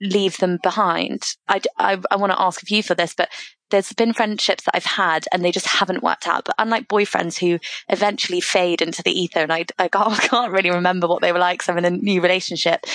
leave 0.02 0.38
them 0.38 0.60
behind. 0.64 1.24
I, 1.48 1.62
I, 1.78 2.02
I 2.10 2.16
want 2.16 2.32
to 2.32 2.42
ask 2.42 2.70
you 2.70 2.84
for 2.84 2.96
this, 2.96 3.14
but 3.16 3.30
there's 3.72 3.94
been 3.94 4.14
friendships 4.14 4.64
that 4.64 4.76
I've 4.76 4.86
had 4.86 5.26
and 5.32 5.44
they 5.44 5.52
just 5.52 5.68
haven't 5.68 6.04
worked 6.04 6.28
out. 6.28 6.46
But 6.46 6.56
unlike 6.60 6.88
boyfriends 6.88 7.40
who 7.40 7.60
eventually 7.90 8.42
fade 8.42 8.82
into 8.82 9.02
the 9.02 9.12
ether, 9.12 9.40
and 9.40 9.52
I, 9.52 9.66
I 9.80 9.88
can't, 9.88 10.52
really 10.52 10.70
remember 10.70 11.08
what 11.08 11.22
they 11.22 11.32
were 11.32 11.40
like, 11.40 11.62
so 11.62 11.72
I'm 11.72 11.80
in 11.80 11.86
a 11.86 11.90
new 11.90 12.22
relationship. 12.22 12.86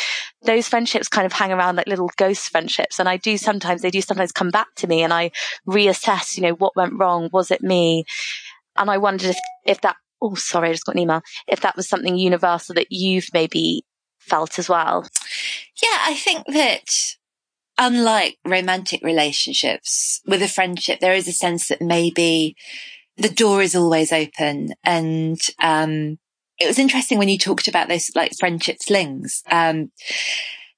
Those 0.43 0.68
friendships 0.68 1.09
kind 1.09 1.27
of 1.27 1.33
hang 1.33 1.53
around 1.53 1.77
like 1.77 1.89
little 1.89 2.11
ghost 2.16 2.51
friendships. 2.51 2.99
And 2.99 3.09
I 3.09 3.16
do 3.16 3.37
sometimes, 3.37 3.83
they 3.83 3.91
do 3.91 4.01
sometimes 4.01 4.33
come 4.33 4.51
back 4.51 4.68
to 4.77 4.87
me 4.87 5.03
and 5.03 5.12
I 5.12 5.33
reassess, 5.68 6.37
you 6.37 6.43
know, 6.43 6.55
what 6.55 6.77
went 6.77 6.99
wrong? 6.99 7.29
Was 7.33 7.51
it 7.51 7.62
me? 7.62 8.05
And 8.77 8.91
I 8.91 8.99
wondered 8.99 9.31
if, 9.31 9.39
if 9.66 9.81
that, 9.81 9.97
oh, 10.23 10.35
sorry, 10.35 10.68
I 10.68 10.73
just 10.73 10.87
got 10.87 10.95
an 10.95 11.03
email. 11.03 11.23
If 11.49 11.61
that 11.61 11.77
was 11.77 11.89
something 11.89 12.16
universal 12.16 12.75
that 12.77 12.89
you've 12.91 13.29
maybe 13.35 13.85
felt 14.18 14.59
as 14.59 14.68
well. 14.68 15.07
Yeah, 15.83 15.99
I 16.03 16.14
think 16.14 16.47
that 16.49 16.85
unlike 17.81 18.37
romantic 18.45 19.01
relationships, 19.03 20.20
with 20.26 20.43
a 20.43 20.49
friendship, 20.49 21.01
there 21.01 21.14
is 21.14 21.26
a 21.26 21.33
sense 21.33 21.68
that 21.68 21.81
maybe 21.81 22.55
the 23.16 23.31
door 23.31 23.62
is 23.62 23.74
always 23.74 24.12
open. 24.12 24.74
And, 24.85 25.41
um, 25.61 26.18
it 26.61 26.66
was 26.66 26.78
interesting 26.78 27.18
when 27.18 27.31
you 27.31 27.39
talked 27.39 27.68
about 27.68 27.89
those 27.89 28.11
like 28.14 28.33
friendship 28.39 28.76
flings. 28.85 29.43
Um, 29.51 29.91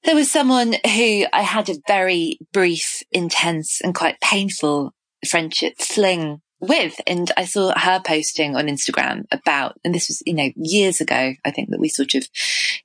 there 0.05 0.15
was 0.15 0.31
someone 0.31 0.75
who 0.85 1.25
I 1.33 1.41
had 1.41 1.69
a 1.69 1.79
very 1.87 2.39
brief, 2.53 3.03
intense 3.11 3.81
and 3.81 3.93
quite 3.93 4.21
painful 4.21 4.93
friendship 5.29 5.73
fling 5.79 6.41
with. 6.61 6.99
And 7.05 7.31
I 7.35 7.45
saw 7.45 7.77
her 7.77 8.01
posting 8.05 8.55
on 8.55 8.67
Instagram 8.67 9.25
about, 9.31 9.77
and 9.83 9.93
this 9.93 10.07
was, 10.07 10.23
you 10.25 10.33
know, 10.33 10.49
years 10.55 11.01
ago, 11.01 11.33
I 11.43 11.51
think 11.51 11.69
that 11.69 11.79
we 11.79 11.89
sort 11.89 12.15
of 12.15 12.27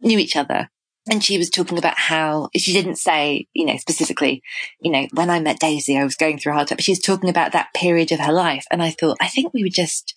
knew 0.00 0.18
each 0.18 0.36
other 0.36 0.70
and 1.10 1.22
she 1.22 1.38
was 1.38 1.50
talking 1.50 1.78
about 1.78 1.98
how 1.98 2.50
she 2.56 2.72
didn't 2.72 2.96
say, 2.96 3.46
you 3.52 3.64
know, 3.64 3.76
specifically, 3.76 4.42
you 4.80 4.90
know, 4.90 5.06
when 5.12 5.30
I 5.30 5.40
met 5.40 5.60
Daisy, 5.60 5.96
I 5.98 6.04
was 6.04 6.14
going 6.14 6.38
through 6.38 6.52
a 6.52 6.54
hard 6.56 6.68
time, 6.68 6.76
but 6.76 6.84
she 6.84 6.92
was 6.92 7.00
talking 7.00 7.30
about 7.30 7.52
that 7.52 7.72
period 7.74 8.12
of 8.12 8.20
her 8.20 8.32
life. 8.32 8.64
And 8.70 8.82
I 8.82 8.90
thought, 8.90 9.16
I 9.20 9.28
think 9.28 9.52
we 9.52 9.62
were 9.62 9.70
just 9.70 10.14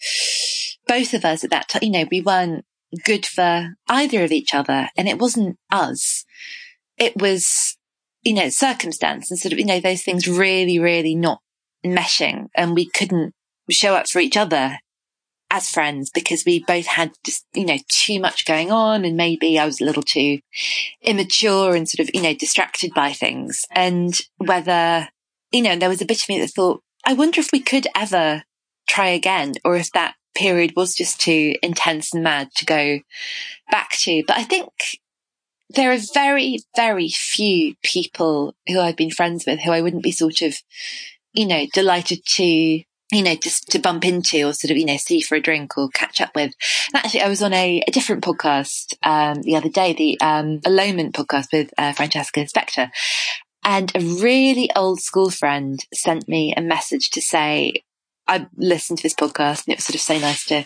both 0.88 1.14
of 1.14 1.26
us 1.26 1.44
at 1.44 1.50
that 1.52 1.70
time, 1.70 1.84
you 1.84 1.92
know, 1.92 2.06
we 2.12 2.22
weren't 2.22 2.66
good 3.06 3.26
for 3.26 3.76
either 3.88 4.24
of 4.24 4.32
each 4.32 4.54
other. 4.54 4.90
And 4.98 5.08
it 5.08 5.20
wasn't 5.20 5.58
us. 5.72 6.26
It 6.98 7.18
was, 7.18 7.78
you 8.24 8.34
know, 8.34 8.50
circumstance 8.50 9.32
and 9.32 9.40
sort 9.40 9.54
of, 9.54 9.60
you 9.60 9.66
know, 9.66 9.80
those 9.80 10.04
things 10.04 10.28
really, 10.28 10.80
really 10.80 11.16
not 11.16 11.40
meshing 11.86 12.48
and 12.56 12.76
we 12.76 12.86
couldn't 12.86 13.34
show 13.70 13.96
up 13.96 14.08
for 14.08 14.20
each 14.20 14.38
other 14.38 14.78
as 15.52 15.70
friends 15.70 16.10
because 16.10 16.46
we 16.46 16.64
both 16.66 16.86
had 16.86 17.12
just, 17.26 17.46
you 17.54 17.66
know, 17.66 17.78
too 17.90 18.20
much 18.20 18.46
going 18.46 18.72
on 18.72 19.04
and 19.04 19.18
maybe 19.18 19.60
I 19.60 19.66
was 19.66 19.82
a 19.82 19.84
little 19.84 20.02
too 20.02 20.40
immature 21.02 21.76
and 21.76 21.88
sort 21.88 22.08
of, 22.08 22.16
you 22.16 22.22
know, 22.22 22.34
distracted 22.34 22.94
by 22.96 23.12
things 23.12 23.66
and 23.72 24.18
whether, 24.38 25.10
you 25.52 25.62
know, 25.62 25.76
there 25.76 25.90
was 25.90 26.02
a 26.02 26.06
bit 26.06 26.24
of 26.24 26.30
me 26.30 26.40
that 26.40 26.52
thought, 26.52 26.82
I 27.06 27.14
wonder 27.14 27.42
if 27.42 27.52
we 27.52 27.60
could 27.60 27.86
ever 27.94 28.44
try 28.88 29.10
again 29.10 29.54
or 29.66 29.76
if 29.76 29.92
that 29.92 30.16
period 30.36 30.72
was 30.78 30.96
just 30.96 31.20
too 31.20 31.56
intense 31.62 32.14
and 32.14 32.24
mad 32.24 32.52
to 32.56 32.66
go 32.66 33.00
back 33.70 33.92
to. 34.00 34.24
But 34.26 34.38
I 34.38 34.44
think 34.44 34.70
there 35.70 35.92
are 35.92 35.98
very, 36.14 36.60
very 36.78 37.10
few 37.10 37.76
people 37.84 38.56
who 38.68 38.80
I've 38.80 38.96
been 38.96 39.12
friends 39.12 39.46
with 39.46 39.60
who 39.60 39.72
I 39.72 39.82
wouldn't 39.82 40.04
be 40.04 40.14
sort 40.14 40.42
of, 40.42 40.56
you 41.34 41.46
know, 41.46 41.66
delighted 41.74 42.26
to, 42.38 42.84
you 43.12 43.22
know, 43.22 43.36
just 43.36 43.70
to 43.72 43.80
bump 43.80 44.06
into 44.06 44.48
or 44.48 44.54
sort 44.54 44.72
of, 44.72 44.78
you 44.78 44.86
know, 44.86 44.98
see 44.98 45.22
for 45.22 45.36
a 45.36 45.42
drink 45.42 45.78
or 45.78 45.90
catch 45.90 46.22
up 46.22 46.34
with. 46.34 46.54
And 46.94 47.04
actually, 47.04 47.22
I 47.22 47.30
was 47.30 47.44
on 47.44 47.54
a, 47.54 47.84
a 47.88 47.92
different 47.92 48.24
podcast 48.24 48.96
um, 49.04 49.42
the 49.42 49.58
other 49.58 49.70
day, 49.70 49.94
the 49.94 50.20
um, 50.22 50.60
Alonement 50.60 51.12
podcast 51.12 51.52
with 51.52 51.74
uh, 51.78 51.92
Francesca 51.94 52.48
Specter. 52.48 52.90
And 53.64 53.92
a 53.96 54.00
really 54.00 54.70
old 54.76 55.02
school 55.02 55.30
friend 55.30 55.86
sent 55.94 56.28
me 56.28 56.54
a 56.56 56.62
message 56.62 57.12
to 57.12 57.22
say, 57.22 57.84
I 58.28 58.48
listened 58.56 59.00
to 59.00 59.04
this 59.04 59.14
podcast 59.14 59.68
and 59.68 59.74
it 59.74 59.78
was 59.78 59.86
sort 59.86 59.96
of 59.96 60.02
so 60.02 60.18
nice 60.18 60.46
to 60.46 60.66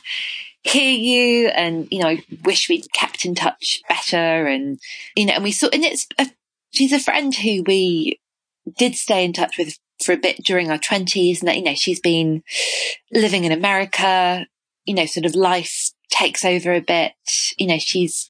hear 0.62 0.92
you. 0.92 1.48
And, 1.48 1.88
you 1.92 2.00
know, 2.00 2.10
I 2.10 2.24
wish 2.44 2.70
we'd 2.70 2.92
kept 2.94 3.26
in 3.26 3.36
touch 3.36 3.82
better. 3.90 4.46
And, 4.46 4.80
you 5.16 5.26
know, 5.26 5.34
and 5.34 5.44
we 5.44 5.52
saw, 5.52 5.68
and 5.74 5.84
it's, 5.84 6.08
a, 6.20 6.28
she's 6.72 6.94
a 6.94 7.00
friend 7.00 7.36
who 7.36 7.64
we 7.64 8.20
did 8.78 8.96
stay 8.96 9.26
in 9.26 9.34
touch 9.34 9.58
with 9.58 9.78
for 10.04 10.14
a 10.14 10.18
bit 10.18 10.44
during 10.44 10.72
our 10.72 10.78
twenties. 10.78 11.42
And 11.42 11.48
that, 11.48 11.58
you 11.58 11.64
know, 11.64 11.76
she's 11.76 12.00
been 12.00 12.44
living 13.12 13.44
in 13.44 13.52
America, 13.52 14.46
you 14.86 14.94
know, 14.94 15.06
sort 15.06 15.26
of 15.26 15.36
life 15.36 15.92
takes 16.10 16.46
over 16.46 16.74
a 16.74 16.82
bit. 16.82 17.14
You 17.58 17.68
know, 17.68 17.80
she's 17.80 18.30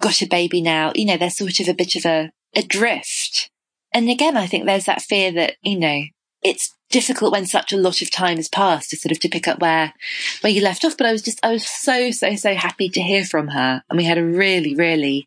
got 0.00 0.22
a 0.22 0.26
baby 0.26 0.60
now. 0.60 0.92
You 0.94 1.06
know, 1.06 1.16
there's 1.16 1.36
sort 1.36 1.60
of 1.60 1.68
a 1.68 1.74
bit 1.74 1.94
of 1.94 2.04
a, 2.04 2.32
a 2.54 2.62
drift. 2.62 3.50
And 3.92 4.10
again, 4.10 4.36
I 4.36 4.46
think 4.46 4.66
there's 4.66 4.86
that 4.86 5.02
fear 5.02 5.30
that, 5.32 5.56
you 5.62 5.78
know, 5.78 6.02
it's 6.42 6.74
difficult 6.90 7.32
when 7.32 7.46
such 7.46 7.72
a 7.72 7.76
lot 7.76 8.02
of 8.02 8.10
time 8.10 8.36
has 8.36 8.48
passed 8.48 8.90
to 8.90 8.96
sort 8.96 9.10
of 9.10 9.18
to 9.18 9.28
pick 9.28 9.48
up 9.48 9.58
where 9.60 9.92
where 10.42 10.52
you 10.52 10.60
left 10.60 10.84
off. 10.84 10.96
But 10.96 11.06
I 11.06 11.12
was 11.12 11.22
just 11.22 11.40
I 11.42 11.52
was 11.52 11.66
so 11.66 12.10
so 12.10 12.36
so 12.36 12.54
happy 12.54 12.88
to 12.90 13.00
hear 13.00 13.24
from 13.24 13.48
her, 13.48 13.82
and 13.88 13.96
we 13.96 14.04
had 14.04 14.18
a 14.18 14.24
really 14.24 14.74
really 14.74 15.26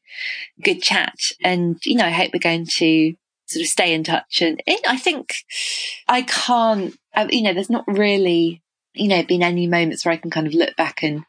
good 0.63 0.81
chat. 0.81 1.15
And 1.43 1.77
you 1.85 1.95
know, 1.95 2.05
I 2.05 2.11
hope 2.11 2.31
we're 2.33 2.39
going 2.39 2.67
to 2.77 3.15
sort 3.47 3.63
of 3.63 3.67
stay 3.67 3.93
in 3.93 4.03
touch. 4.03 4.41
And 4.41 4.61
it, 4.65 4.81
I 4.87 4.97
think 4.97 5.33
I 6.07 6.21
can't, 6.21 6.95
uh, 7.15 7.27
you 7.29 7.41
know, 7.41 7.53
there's 7.53 7.69
not 7.69 7.85
really 7.87 8.61
you 8.93 9.07
know 9.07 9.23
been 9.23 9.43
any 9.43 9.67
moments 9.67 10.05
where 10.05 10.13
I 10.13 10.17
can 10.17 10.31
kind 10.31 10.47
of 10.47 10.53
look 10.53 10.75
back 10.75 11.03
and 11.03 11.23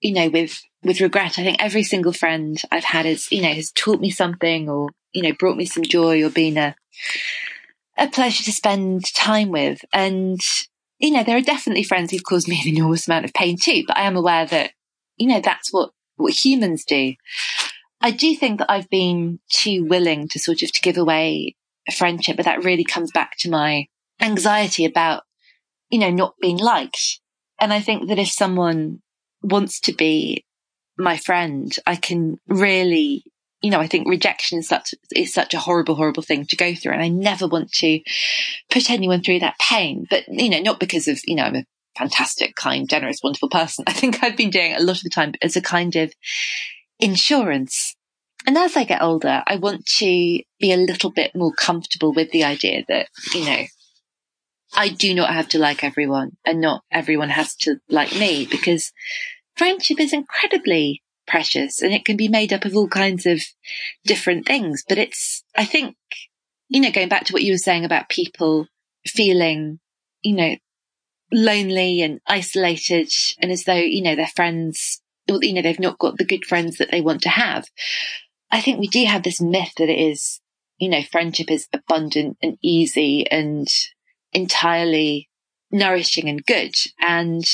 you 0.00 0.14
know 0.14 0.28
with 0.28 0.60
with 0.82 1.00
regret. 1.00 1.38
I 1.38 1.42
think 1.42 1.62
every 1.62 1.82
single 1.82 2.12
friend 2.12 2.60
I've 2.70 2.84
had 2.84 3.06
is 3.06 3.30
you 3.30 3.42
know 3.42 3.52
has 3.52 3.70
taught 3.70 4.00
me 4.00 4.10
something 4.10 4.68
or 4.68 4.90
you 5.12 5.22
know 5.22 5.32
brought 5.38 5.56
me 5.56 5.66
some 5.66 5.82
joy 5.82 6.24
or 6.24 6.30
been 6.30 6.56
a 6.56 6.74
a 7.98 8.08
pleasure 8.08 8.42
to 8.44 8.52
spend 8.52 9.12
time 9.14 9.50
with. 9.50 9.84
And, 9.92 10.40
you 10.98 11.10
know, 11.10 11.22
there 11.22 11.36
are 11.36 11.42
definitely 11.42 11.84
friends 11.84 12.10
who've 12.10 12.24
caused 12.24 12.48
me 12.48 12.60
an 12.60 12.68
enormous 12.68 13.06
amount 13.06 13.24
of 13.24 13.34
pain 13.34 13.56
too, 13.60 13.84
but 13.86 13.96
I 13.96 14.02
am 14.02 14.16
aware 14.16 14.46
that, 14.46 14.72
you 15.16 15.28
know, 15.28 15.40
that's 15.40 15.72
what, 15.72 15.90
what 16.16 16.44
humans 16.44 16.84
do. 16.84 17.14
I 18.02 18.10
do 18.10 18.34
think 18.34 18.58
that 18.58 18.70
I've 18.70 18.90
been 18.90 19.38
too 19.48 19.84
willing 19.84 20.28
to 20.28 20.38
sort 20.38 20.62
of 20.62 20.72
to 20.72 20.80
give 20.82 20.98
away 20.98 21.54
a 21.88 21.92
friendship, 21.92 22.36
but 22.36 22.44
that 22.44 22.64
really 22.64 22.84
comes 22.84 23.10
back 23.12 23.36
to 23.38 23.50
my 23.50 23.86
anxiety 24.20 24.84
about, 24.84 25.22
you 25.90 25.98
know, 25.98 26.10
not 26.10 26.34
being 26.40 26.58
liked. 26.58 27.20
And 27.60 27.72
I 27.72 27.80
think 27.80 28.08
that 28.08 28.18
if 28.18 28.28
someone 28.28 29.02
wants 29.42 29.80
to 29.80 29.92
be 29.92 30.44
my 30.98 31.16
friend, 31.16 31.74
I 31.86 31.96
can 31.96 32.38
really 32.48 33.24
you 33.62 33.70
know, 33.70 33.78
I 33.78 33.86
think 33.86 34.08
rejection 34.08 34.58
is 34.58 34.68
such, 34.68 34.92
is 35.14 35.32
such 35.32 35.54
a 35.54 35.58
horrible, 35.58 35.94
horrible 35.94 36.24
thing 36.24 36.46
to 36.46 36.56
go 36.56 36.74
through. 36.74 36.92
And 36.92 37.02
I 37.02 37.08
never 37.08 37.46
want 37.46 37.70
to 37.74 38.00
put 38.68 38.90
anyone 38.90 39.22
through 39.22 39.38
that 39.38 39.58
pain, 39.60 40.04
but, 40.10 40.24
you 40.28 40.50
know, 40.50 40.58
not 40.58 40.80
because 40.80 41.06
of, 41.06 41.20
you 41.24 41.36
know, 41.36 41.44
I'm 41.44 41.54
a 41.54 41.64
fantastic, 41.96 42.56
kind, 42.56 42.88
generous, 42.88 43.20
wonderful 43.22 43.48
person. 43.48 43.84
I 43.88 43.92
think 43.92 44.22
I've 44.22 44.36
been 44.36 44.50
doing 44.50 44.74
a 44.74 44.82
lot 44.82 44.96
of 44.96 45.04
the 45.04 45.10
time 45.10 45.34
as 45.40 45.56
a 45.56 45.62
kind 45.62 45.94
of 45.94 46.12
insurance. 46.98 47.91
And 48.46 48.58
as 48.58 48.76
I 48.76 48.84
get 48.84 49.02
older, 49.02 49.42
I 49.46 49.56
want 49.56 49.86
to 49.98 50.04
be 50.06 50.72
a 50.72 50.76
little 50.76 51.10
bit 51.10 51.34
more 51.34 51.52
comfortable 51.52 52.12
with 52.12 52.30
the 52.30 52.44
idea 52.44 52.84
that, 52.88 53.08
you 53.34 53.44
know, 53.44 53.64
I 54.74 54.88
do 54.88 55.14
not 55.14 55.32
have 55.32 55.48
to 55.50 55.58
like 55.58 55.84
everyone 55.84 56.36
and 56.44 56.60
not 56.60 56.82
everyone 56.90 57.28
has 57.28 57.54
to 57.56 57.76
like 57.88 58.12
me 58.14 58.46
because 58.50 58.92
friendship 59.56 60.00
is 60.00 60.12
incredibly 60.12 61.02
precious 61.26 61.82
and 61.82 61.92
it 61.92 62.04
can 62.04 62.16
be 62.16 62.28
made 62.28 62.52
up 62.52 62.64
of 62.64 62.74
all 62.74 62.88
kinds 62.88 63.26
of 63.26 63.42
different 64.04 64.46
things. 64.46 64.82
But 64.88 64.98
it's, 64.98 65.44
I 65.56 65.64
think, 65.64 65.96
you 66.68 66.80
know, 66.80 66.90
going 66.90 67.08
back 67.08 67.24
to 67.24 67.32
what 67.32 67.42
you 67.42 67.52
were 67.52 67.58
saying 67.58 67.84
about 67.84 68.08
people 68.08 68.66
feeling, 69.06 69.78
you 70.22 70.34
know, 70.34 70.56
lonely 71.30 72.02
and 72.02 72.20
isolated 72.26 73.10
and 73.40 73.52
as 73.52 73.64
though, 73.64 73.74
you 73.74 74.02
know, 74.02 74.16
their 74.16 74.26
friends, 74.26 75.00
you 75.28 75.52
know, 75.52 75.62
they've 75.62 75.78
not 75.78 75.98
got 75.98 76.18
the 76.18 76.24
good 76.24 76.44
friends 76.44 76.78
that 76.78 76.90
they 76.90 77.00
want 77.00 77.22
to 77.22 77.28
have. 77.28 77.66
I 78.52 78.60
think 78.60 78.78
we 78.78 78.86
do 78.86 79.04
have 79.06 79.22
this 79.22 79.40
myth 79.40 79.72
that 79.78 79.88
it 79.88 79.98
is, 79.98 80.40
you 80.78 80.90
know, 80.90 81.02
friendship 81.02 81.50
is 81.50 81.66
abundant 81.72 82.36
and 82.42 82.58
easy 82.62 83.28
and 83.30 83.66
entirely 84.32 85.30
nourishing 85.70 86.28
and 86.28 86.44
good. 86.44 86.74
And 87.00 87.44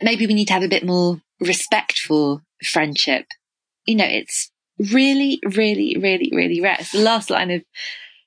maybe 0.00 0.26
we 0.26 0.34
need 0.34 0.46
to 0.46 0.52
have 0.52 0.62
a 0.62 0.68
bit 0.68 0.86
more 0.86 1.20
respect 1.40 1.98
for 1.98 2.40
friendship. 2.64 3.26
You 3.84 3.96
know, 3.96 4.06
it's 4.06 4.52
really, 4.78 5.40
really, 5.44 5.96
really, 6.00 6.30
really 6.32 6.60
rare. 6.60 6.76
It's 6.78 6.92
the 6.92 7.00
last 7.00 7.28
line 7.28 7.50
of 7.50 7.64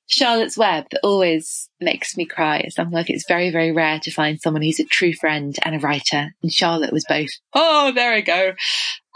Charlotte's 0.08 0.58
Web 0.58 0.86
that 0.92 1.00
always 1.02 1.70
makes 1.80 2.18
me 2.18 2.26
cry. 2.26 2.58
It's 2.58 2.76
something 2.76 2.94
like 2.94 3.10
it's 3.10 3.26
very, 3.26 3.52
very 3.52 3.72
rare 3.72 4.00
to 4.02 4.12
find 4.12 4.40
someone 4.40 4.64
who's 4.64 4.82
a 4.82 4.86
true 4.86 5.14
friend 5.14 5.56
and 5.64 5.76
a 5.76 5.80
writer. 5.80 6.36
And 6.44 6.52
Charlotte 6.52 6.92
was 6.92 7.06
both. 7.08 7.30
Oh, 7.54 7.94
there 7.94 8.14
we 8.14 8.22
go. 8.22 8.54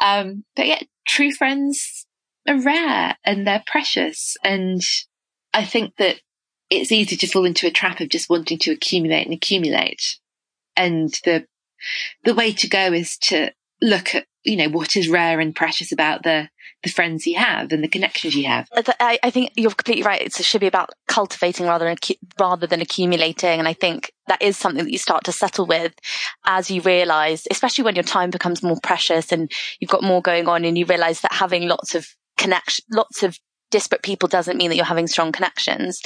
Um, 0.01 0.45
but 0.55 0.65
yeah, 0.65 0.79
true 1.05 1.33
friends 1.33 2.05
are 2.49 2.61
rare 2.61 3.15
and 3.23 3.45
they're 3.45 3.63
precious. 3.65 4.35
And 4.43 4.81
I 5.53 5.63
think 5.63 5.95
that 5.97 6.17
it's 6.69 6.91
easy 6.91 7.15
to 7.17 7.27
fall 7.27 7.45
into 7.45 7.67
a 7.67 7.71
trap 7.71 7.99
of 7.99 8.09
just 8.09 8.29
wanting 8.29 8.59
to 8.59 8.71
accumulate 8.71 9.25
and 9.25 9.33
accumulate. 9.33 10.17
And 10.75 11.09
the, 11.25 11.45
the 12.23 12.35
way 12.35 12.51
to 12.53 12.67
go 12.67 12.93
is 12.93 13.17
to 13.17 13.51
look 13.81 14.13
at 14.13 14.25
you 14.43 14.55
know 14.55 14.69
what 14.69 14.95
is 14.95 15.09
rare 15.09 15.39
and 15.39 15.55
precious 15.55 15.91
about 15.91 16.23
the 16.23 16.49
the 16.83 16.89
friends 16.89 17.27
you 17.27 17.37
have 17.37 17.73
and 17.73 17.83
the 17.83 17.89
connections 17.89 18.35
you 18.35 18.45
have. 18.45 18.69
I, 19.01 19.19
I 19.21 19.31
think 19.31 19.51
you're 19.57 19.71
completely 19.71 20.03
right. 20.03 20.21
It 20.21 20.33
should 20.33 20.61
be 20.61 20.67
about 20.67 20.91
cultivating 21.09 21.65
rather 21.65 21.83
than 21.83 21.97
rather 22.39 22.65
than 22.65 22.81
accumulating, 22.81 23.59
and 23.59 23.67
I 23.67 23.73
think 23.73 24.13
that 24.27 24.41
is 24.41 24.57
something 24.57 24.85
that 24.85 24.91
you 24.91 24.97
start 24.97 25.25
to 25.25 25.33
settle 25.33 25.65
with 25.65 25.93
as 26.45 26.71
you 26.71 26.81
realize, 26.81 27.47
especially 27.51 27.83
when 27.83 27.95
your 27.95 28.03
time 28.03 28.29
becomes 28.29 28.63
more 28.63 28.79
precious 28.81 29.31
and 29.31 29.51
you've 29.79 29.91
got 29.91 30.03
more 30.03 30.21
going 30.21 30.47
on, 30.47 30.63
and 30.63 30.77
you 30.77 30.85
realize 30.85 31.21
that 31.21 31.33
having 31.33 31.67
lots 31.67 31.95
of 31.95 32.07
connection, 32.39 32.85
lots 32.91 33.21
of 33.21 33.37
disparate 33.69 34.01
people 34.01 34.27
doesn't 34.27 34.57
mean 34.57 34.69
that 34.69 34.75
you're 34.75 34.85
having 34.85 35.07
strong 35.07 35.31
connections. 35.31 36.01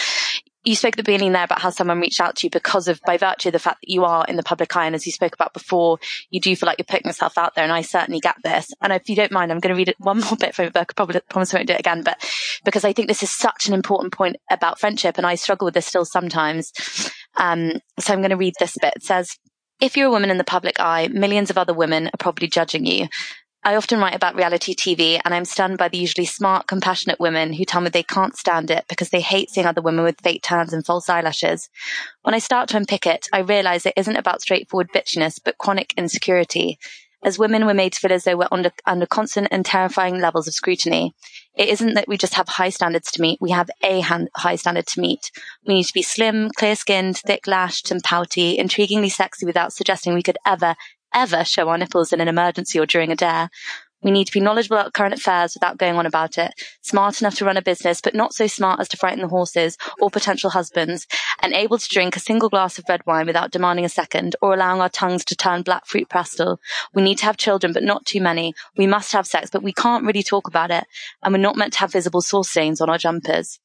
You 0.65 0.75
spoke 0.75 0.93
at 0.93 0.97
the 0.97 1.03
beginning 1.03 1.33
there 1.33 1.43
about 1.43 1.61
how 1.61 1.69
someone 1.69 1.99
reached 1.99 2.21
out 2.21 2.37
to 2.37 2.47
you 2.47 2.49
because 2.49 2.87
of 2.87 2.99
by 3.05 3.17
virtue 3.17 3.49
of 3.49 3.53
the 3.53 3.59
fact 3.59 3.79
that 3.81 3.91
you 3.91 4.05
are 4.05 4.25
in 4.25 4.37
the 4.37 4.43
public 4.43 4.75
eye 4.77 4.85
and 4.85 4.95
as 4.95 5.05
you 5.05 5.11
spoke 5.11 5.33
about 5.33 5.53
before 5.53 5.99
you 6.29 6.39
do 6.39 6.55
feel 6.55 6.67
like 6.67 6.77
you're 6.77 6.85
putting 6.85 7.07
yourself 7.07 7.37
out 7.37 7.53
there 7.53 7.65
and 7.65 7.73
i 7.73 7.81
certainly 7.81 8.21
get 8.21 8.35
this. 8.45 8.71
And 8.81 8.93
if 8.93 9.09
you 9.09 9.15
don't 9.17 9.31
mind 9.31 9.51
i'm 9.51 9.59
going 9.59 9.75
to 9.75 9.77
read 9.77 9.93
one 9.97 10.21
more 10.21 10.37
bit 10.39 10.55
from 10.55 10.63
your 10.63 10.71
book 10.71 10.87
i 10.89 10.93
probably 10.93 11.19
promise 11.29 11.53
i 11.53 11.57
won't 11.57 11.67
do 11.67 11.73
it 11.73 11.81
again 11.81 12.01
but 12.01 12.17
because 12.63 12.85
i 12.85 12.93
think 12.93 13.09
this 13.09 13.23
is 13.23 13.29
such 13.29 13.67
an 13.67 13.73
important 13.73 14.13
point 14.13 14.37
about 14.49 14.79
friendship 14.79 15.17
and 15.17 15.27
i 15.27 15.35
struggle 15.35 15.65
with 15.65 15.73
this 15.73 15.85
still 15.85 16.05
sometimes. 16.05 16.71
Um, 17.35 17.73
so 17.99 18.13
i'm 18.13 18.19
going 18.19 18.29
to 18.29 18.37
read 18.37 18.53
this 18.57 18.77
bit. 18.81 18.93
It 18.95 19.03
says 19.03 19.37
if 19.81 19.97
you're 19.97 20.07
a 20.07 20.11
woman 20.11 20.29
in 20.29 20.37
the 20.37 20.45
public 20.45 20.79
eye, 20.79 21.09
millions 21.09 21.49
of 21.49 21.57
other 21.57 21.73
women 21.73 22.07
are 22.07 22.17
probably 22.17 22.47
judging 22.47 22.85
you. 22.85 23.07
I 23.65 23.77
often 23.77 23.99
write 23.99 24.13
about 24.13 24.35
reality 24.35 24.75
TV 24.75 25.21
and 25.23 25.33
I'm 25.33 25.45
stunned 25.45 25.77
by 25.77 25.87
the 25.87 25.97
usually 25.97 26.25
smart, 26.25 26.67
compassionate 26.67 27.19
women 27.19 27.53
who 27.53 27.63
tell 27.63 27.79
me 27.79 27.89
they 27.89 28.03
can't 28.03 28.35
stand 28.35 28.69
it 28.69 28.85
because 28.89 29.09
they 29.09 29.21
hate 29.21 29.49
seeing 29.49 29.65
other 29.65 29.81
women 29.81 30.03
with 30.03 30.19
fake 30.21 30.41
tans 30.43 30.73
and 30.73 30.85
false 30.85 31.07
eyelashes. 31.07 31.69
When 32.23 32.35
I 32.35 32.39
start 32.39 32.67
to 32.69 32.77
unpick 32.77 33.07
it, 33.07 33.27
I 33.31 33.39
realize 33.39 33.85
it 33.85 33.93
isn't 33.95 34.17
about 34.17 34.41
straightforward 34.41 34.89
bitchiness, 34.93 35.39
but 35.43 35.57
chronic 35.57 35.93
insecurity. 35.95 36.77
As 37.23 37.39
women, 37.39 37.65
we're 37.65 37.73
made 37.73 37.93
to 37.93 38.01
feel 38.01 38.11
as 38.11 38.25
though 38.25 38.35
we're 38.35 38.49
under, 38.51 38.71
under 38.85 39.05
constant 39.05 39.47
and 39.49 39.65
terrifying 39.65 40.19
levels 40.19 40.45
of 40.45 40.53
scrutiny. 40.53 41.13
It 41.55 41.69
isn't 41.69 41.93
that 41.93 42.09
we 42.09 42.17
just 42.17 42.33
have 42.33 42.49
high 42.49 42.67
standards 42.67 43.11
to 43.11 43.21
meet. 43.21 43.39
We 43.39 43.51
have 43.51 43.69
a 43.81 44.01
hand, 44.01 44.27
high 44.35 44.57
standard 44.57 44.87
to 44.87 44.99
meet. 44.99 45.31
We 45.65 45.75
need 45.75 45.85
to 45.85 45.93
be 45.93 46.01
slim, 46.01 46.49
clear 46.57 46.75
skinned, 46.75 47.17
thick 47.19 47.47
lashed 47.47 47.91
and 47.91 48.03
pouty, 48.03 48.57
intriguingly 48.57 49.09
sexy 49.09 49.45
without 49.45 49.71
suggesting 49.71 50.13
we 50.13 50.21
could 50.21 50.37
ever, 50.45 50.75
ever 51.13 51.43
show 51.43 51.69
our 51.69 51.77
nipples 51.77 52.13
in 52.13 52.21
an 52.21 52.27
emergency 52.27 52.79
or 52.79 52.85
during 52.85 53.11
a 53.11 53.15
dare. 53.15 53.49
We 54.03 54.11
need 54.11 54.25
to 54.25 54.33
be 54.33 54.41
knowledgeable 54.41 54.77
about 54.77 54.93
current 54.93 55.13
affairs 55.13 55.53
without 55.53 55.77
going 55.77 55.95
on 55.95 56.05
about 56.05 56.37
it, 56.37 56.53
smart 56.81 57.21
enough 57.21 57.35
to 57.35 57.45
run 57.45 57.55
a 57.55 57.61
business, 57.61 58.01
but 58.01 58.13
not 58.13 58.33
so 58.33 58.47
smart 58.47 58.81
as 58.81 58.89
to 58.89 58.97
frighten 58.97 59.21
the 59.21 59.29
horses 59.29 59.77
or 59.99 60.09
potential 60.09 60.49
husbands, 60.49 61.07
and 61.41 61.53
able 61.53 61.77
to 61.77 61.89
drink 61.89 62.15
a 62.15 62.19
single 62.19 62.49
glass 62.49 62.77
of 62.77 62.83
red 62.89 63.05
wine 63.05 63.25
without 63.25 63.51
demanding 63.51 63.85
a 63.85 63.89
second 63.89 64.35
or 64.41 64.53
allowing 64.53 64.81
our 64.81 64.89
tongues 64.89 65.23
to 65.25 65.35
turn 65.35 65.61
black 65.61 65.85
fruit 65.85 66.09
pastille. 66.09 66.59
We 66.93 67.01
need 67.01 67.17
to 67.19 67.25
have 67.25 67.37
children, 67.37 67.71
but 67.71 67.83
not 67.83 68.05
too 68.05 68.19
many. 68.19 68.53
We 68.77 68.87
must 68.87 69.13
have 69.13 69.25
sex, 69.25 69.49
but 69.49 69.63
we 69.63 69.71
can't 69.71 70.05
really 70.05 70.23
talk 70.23 70.47
about 70.49 70.71
it. 70.71 70.83
And 71.23 71.33
we're 71.33 71.39
not 71.39 71.55
meant 71.55 71.73
to 71.73 71.79
have 71.79 71.93
visible 71.93 72.21
sauce 72.21 72.49
stains 72.49 72.81
on 72.81 72.89
our 72.89 72.97
jumpers. 72.97 73.59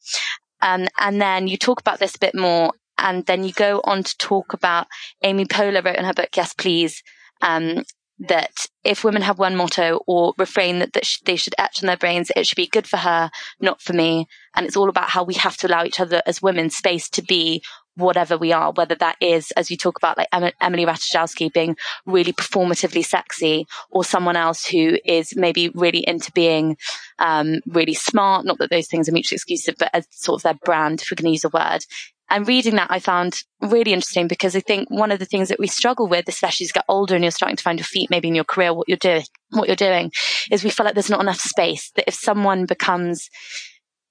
Um, 0.61 0.87
and 0.99 1.21
then 1.21 1.49
you 1.49 1.57
talk 1.57 1.81
about 1.81 1.99
this 1.99 2.15
a 2.15 2.21
bit 2.21 2.35
more 2.35 2.73
and 2.99 3.25
then 3.27 3.45
you 3.45 3.53
go 3.53 3.81
on 3.85 4.03
to 4.03 4.19
talk 4.19 4.53
about 4.53 4.89
Amy 5.23 5.45
Poehler 5.45 5.85
wrote 5.85 5.97
in 5.97 6.05
her 6.05 6.13
book, 6.13 6.31
Yes, 6.37 6.53
Please, 6.53 7.03
um, 7.41 7.83
that 8.21 8.67
if 8.85 9.05
women 9.05 9.23
have 9.23 9.39
one 9.39 9.55
motto 9.55 10.01
or 10.07 10.35
refrain 10.39 10.81
that, 10.81 10.93
that 10.93 11.07
sh- 11.07 11.21
they 11.25 11.37
should 11.37 11.55
etch 11.59 11.83
on 11.83 11.87
their 11.87 11.97
brains, 11.97 12.33
it 12.35 12.47
should 12.47 12.57
be 12.57 12.67
good 12.67 12.87
for 12.87 12.97
her, 12.97 13.31
not 13.61 13.81
for 13.81 13.93
me. 13.93 14.27
And 14.57 14.67
it's 14.67 14.77
all 14.77 14.89
about 14.89 15.11
how 15.11 15.23
we 15.23 15.35
have 15.35 15.57
to 15.59 15.69
allow 15.69 15.85
each 15.85 16.01
other 16.01 16.23
as 16.27 16.43
women 16.43 16.71
space 16.71 17.09
to 17.11 17.23
be 17.23 17.63
whatever 17.95 18.37
we 18.39 18.53
are, 18.53 18.73
whether 18.73 18.95
that 18.95 19.17
is, 19.21 19.51
as 19.53 19.71
you 19.71 19.77
talk 19.77 19.99
about, 19.99 20.17
like 20.17 20.29
em- 20.33 20.53
Emily 20.61 20.87
Ratajkowski 20.87 21.53
being 21.53 21.77
really 22.07 22.33
performatively 22.33 23.05
sexy 23.05 23.67
or 23.91 24.05
someone 24.05 24.37
else 24.37 24.65
who 24.67 24.99
is 25.05 25.35
maybe 25.37 25.69
really 25.71 26.05
into 26.07 26.33
being, 26.33 26.77
um, 27.19 27.61
really 27.67 27.95
smart. 27.95 28.47
Not 28.47 28.59
that 28.59 28.71
those 28.71 28.87
things 28.87 29.09
are 29.09 29.13
mutually 29.13 29.37
exclusive, 29.37 29.75
but 29.79 29.91
as 29.93 30.07
sort 30.11 30.39
of 30.39 30.43
their 30.45 30.55
brand, 30.65 31.03
if 31.03 31.11
we 31.11 31.17
can 31.17 31.27
use 31.27 31.45
a 31.45 31.51
word. 31.51 31.85
And 32.31 32.47
reading 32.47 32.77
that 32.77 32.91
I 32.91 32.99
found 32.99 33.35
really 33.63 33.93
interesting 33.93 34.29
because 34.29 34.55
I 34.55 34.61
think 34.61 34.91
one 34.91 35.11
of 35.11 35.19
the 35.19 35.25
things 35.25 35.49
that 35.49 35.59
we 35.59 35.67
struggle 35.67 36.09
with, 36.09 36.29
especially 36.29 36.65
as 36.65 36.69
you 36.69 36.75
get 36.75 36.85
older 36.89 37.15
and 37.15 37.25
you're 37.25 37.31
starting 37.31 37.57
to 37.57 37.63
find 37.63 37.79
your 37.79 37.87
feet 37.87 38.11
maybe 38.11 38.29
in 38.29 38.35
your 38.35 38.45
career, 38.45 38.75
what 38.75 38.89
you're 38.89 38.99
doing, 38.99 39.25
what 39.51 39.67
you're 39.67 39.77
doing 39.77 40.13
is 40.51 40.63
we 40.63 40.71
feel 40.71 40.85
like 40.85 40.95
there's 40.95 41.11
not 41.11 41.23
enough 41.23 41.41
space 41.41 41.91
that 41.97 42.05
if 42.07 42.15
someone 42.15 42.67
becomes 42.67 43.29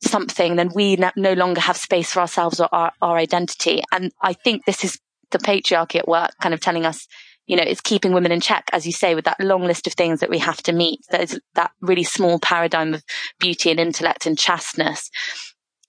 something, 0.04 0.56
then 0.56 0.72
we 0.74 0.98
no 1.16 1.34
longer 1.34 1.62
have 1.62 1.78
space 1.78 2.12
for 2.12 2.22
ourselves 2.22 2.60
or 2.60 2.70
our, 2.72 2.92
our 3.02 3.18
identity. 3.18 3.84
And 3.92 4.12
I 4.22 4.34
think 4.34 4.66
this 4.66 4.84
is 4.84 5.00
the 5.32 5.40
patriarchy 5.40 5.96
at 5.98 6.08
work 6.08 6.32
kind 6.42 6.54
of 6.54 6.60
telling 6.60 6.86
us, 6.86 7.08
you 7.46 7.56
know, 7.56 7.64
it's 7.64 7.82
keeping 7.82 8.14
women 8.14 8.32
in 8.32 8.42
check, 8.42 8.66
as 8.74 8.86
you 8.86 8.92
say, 8.92 9.16
with 9.16 9.26
that 9.26 9.40
long 9.40 9.64
list 9.64 9.88
of 9.88 9.94
things 9.94 10.20
that 10.20 10.30
we 10.30 10.40
have 10.40 10.62
to 10.64 10.74
meet. 10.74 11.00
There's 11.10 11.40
that 11.56 11.72
really 11.82 12.04
small 12.04 12.40
paradigm 12.40 12.94
of 12.94 13.04
beauty 13.40 13.72
and 13.72 13.80
intellect 13.80 14.26
and 14.26 14.38
chasteness. 14.38 15.10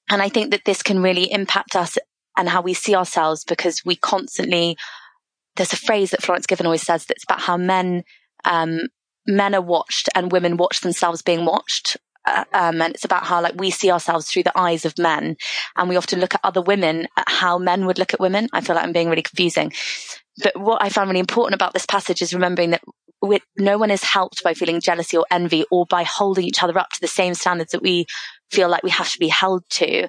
And 0.09 0.23
I 0.23 0.29
think 0.29 0.53
that 0.53 0.65
this 0.65 0.83
can 0.83 1.03
really 1.03 1.31
impact 1.31 1.77
us 1.77 1.99
and 2.39 2.49
how 2.49 2.63
we 2.63 2.73
see 2.73 2.95
ourselves 2.95 3.45
because 3.45 3.85
we 3.85 3.97
constantly, 3.97 4.77
there's 5.57 5.73
a 5.73 5.77
phrase 5.77 6.13
that 6.13 6.23
Florence 6.23 6.47
Given 6.47 6.67
always 6.67 6.83
says 6.83 7.05
that's 7.05 7.25
about 7.25 7.41
how 7.41 7.57
men, 7.57 8.05
um, 8.45 8.81
men 9.27 9.55
are 9.55 9.61
watched 9.61 10.09
and 10.15 10.33
women 10.33 10.57
watch 10.57 10.81
themselves 10.81 11.21
being 11.21 11.45
watched. 11.45 11.97
Uh, 12.25 12.45
um, 12.53 12.81
and 12.81 12.95
it's 12.95 13.05
about 13.05 13.25
how 13.25 13.43
like 13.43 13.55
we 13.59 13.71
see 13.71 13.91
ourselves 13.91 14.31
through 14.31 14.43
the 14.43 14.59
eyes 14.59 14.85
of 14.85 14.99
men 14.99 15.37
and 15.77 15.89
we 15.89 15.97
often 15.97 16.21
look 16.21 16.35
at 16.35 16.41
other 16.45 16.61
women 16.61 17.09
at 17.17 17.29
how 17.29 17.59
men 17.59 17.87
would 17.87 17.99
look 17.99 18.15
at 18.15 18.21
women. 18.21 18.49
I 18.53 18.61
feel 18.61 18.77
like 18.77 18.85
I'm 18.85 18.93
being 18.93 19.09
really 19.09 19.23
confusing. 19.23 19.73
But 20.43 20.59
what 20.59 20.83
I 20.83 20.89
found 20.89 21.09
really 21.09 21.21
important 21.21 21.55
about 21.55 21.73
this 21.73 21.87
passage 21.87 22.23
is 22.23 22.33
remembering 22.33 22.71
that 22.71 22.83
no 23.59 23.79
one 23.79 23.91
is 23.91 24.05
helped 24.05 24.45
by 24.45 24.55
feeling 24.55 24.81
jealousy 24.81 25.17
or 25.17 25.27
envy 25.31 25.65
or 25.71 25.87
by 25.87 26.05
holding 26.05 26.45
each 26.45 26.63
other 26.63 26.79
up 26.79 26.91
to 26.91 27.01
the 27.01 27.09
same 27.09 27.35
standards 27.35 27.73
that 27.73 27.83
we 27.83 28.07
feel 28.51 28.69
like 28.69 28.83
we 28.83 28.91
have 28.91 29.11
to 29.11 29.19
be 29.19 29.29
held 29.29 29.63
to. 29.71 30.09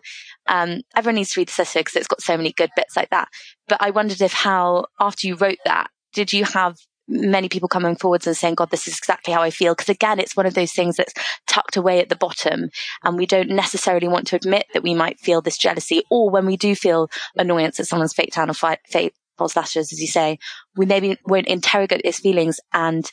Um, 0.50 0.82
everyone 0.95 1.16
needs 1.16 1.32
to 1.34 1.39
read 1.39 1.47
the 1.47 1.54
Sister 1.54 1.80
because 1.80 1.95
it's 1.95 2.08
got 2.08 2.22
so 2.22 2.36
many 2.36 2.52
good 2.52 2.72
bits 2.76 2.95
like 2.95 3.10
that. 3.12 3.30
But 3.68 3.82
I 3.82 3.91
wondered 3.91 4.22
if 4.22 4.34
how, 4.34 4.88
after 5.00 5.28
you 5.28 5.36
wrote 5.36 5.60
that, 5.66 5.89
did 6.14 6.34
you 6.34 6.43
have 6.43 6.76
many 7.10 7.50
people 7.50 7.68
coming 7.68 7.95
forwards 7.95 8.28
and 8.28 8.38
saying, 8.38 8.56
God, 8.56 8.70
this 8.70 8.88
is 8.88 8.97
exactly 8.97 9.34
how 9.34 9.41
I 9.41 9.50
feel. 9.50 9.74
Because 9.74 9.89
again, 9.89 10.20
it's 10.20 10.38
one 10.38 10.45
of 10.45 10.54
those 10.54 10.72
things 10.72 10.95
that's 10.95 11.14
tucked 11.47 11.76
away 11.76 12.00
at 12.00 12.10
the 12.10 12.16
bottom. 12.16 12.70
And 13.04 13.18
we 13.18 13.26
don't 13.26 13.50
necessarily 13.50 14.08
want 14.08 14.28
to 14.28 14.36
admit 14.36 14.66
that 14.74 14.84
we 14.84 14.93
might 14.93 15.20
feel 15.20 15.41
this 15.41 15.58
jealousy. 15.58 16.04
Or 16.12 16.30
when 16.30 16.45
we 16.45 16.56
do 16.56 16.76
feel 16.76 17.10
annoyance 17.36 17.80
at 17.80 17.88
someone's 17.88 18.14
fake 18.14 18.30
tan 18.32 18.50
or 18.50 18.54
fake 18.54 19.14
false 19.38 19.56
lashes, 19.56 19.91
as 19.91 20.00
you 20.00 20.08
say, 20.08 20.38
we 20.76 20.86
maybe 20.86 21.18
won't 21.26 21.47
interrogate 21.47 22.04
these 22.04 22.20
feelings 22.20 22.60
and 22.74 23.10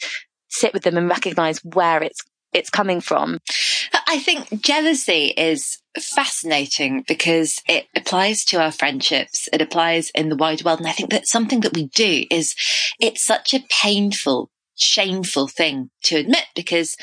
sit 0.48 0.74
with 0.74 0.82
them 0.82 0.96
and 0.96 1.08
recognize 1.08 1.64
where 1.64 2.02
it's, 2.02 2.20
it's 2.56 2.70
coming 2.70 3.00
from. 3.00 3.38
I 4.08 4.18
think 4.18 4.62
jealousy 4.62 5.34
is 5.36 5.78
fascinating 5.98 7.04
because 7.06 7.60
it 7.68 7.86
applies 7.94 8.44
to 8.46 8.60
our 8.60 8.72
friendships. 8.72 9.48
It 9.52 9.60
applies 9.60 10.10
in 10.14 10.28
the 10.30 10.36
wide 10.36 10.64
world. 10.64 10.78
And 10.78 10.88
I 10.88 10.92
think 10.92 11.10
that 11.10 11.28
something 11.28 11.60
that 11.60 11.74
we 11.74 11.88
do 11.88 12.24
is 12.30 12.54
it's 12.98 13.26
such 13.26 13.52
a 13.52 13.64
painful, 13.68 14.50
shameful 14.76 15.48
thing 15.48 15.90
to 16.04 16.16
admit 16.16 16.46
because, 16.54 16.96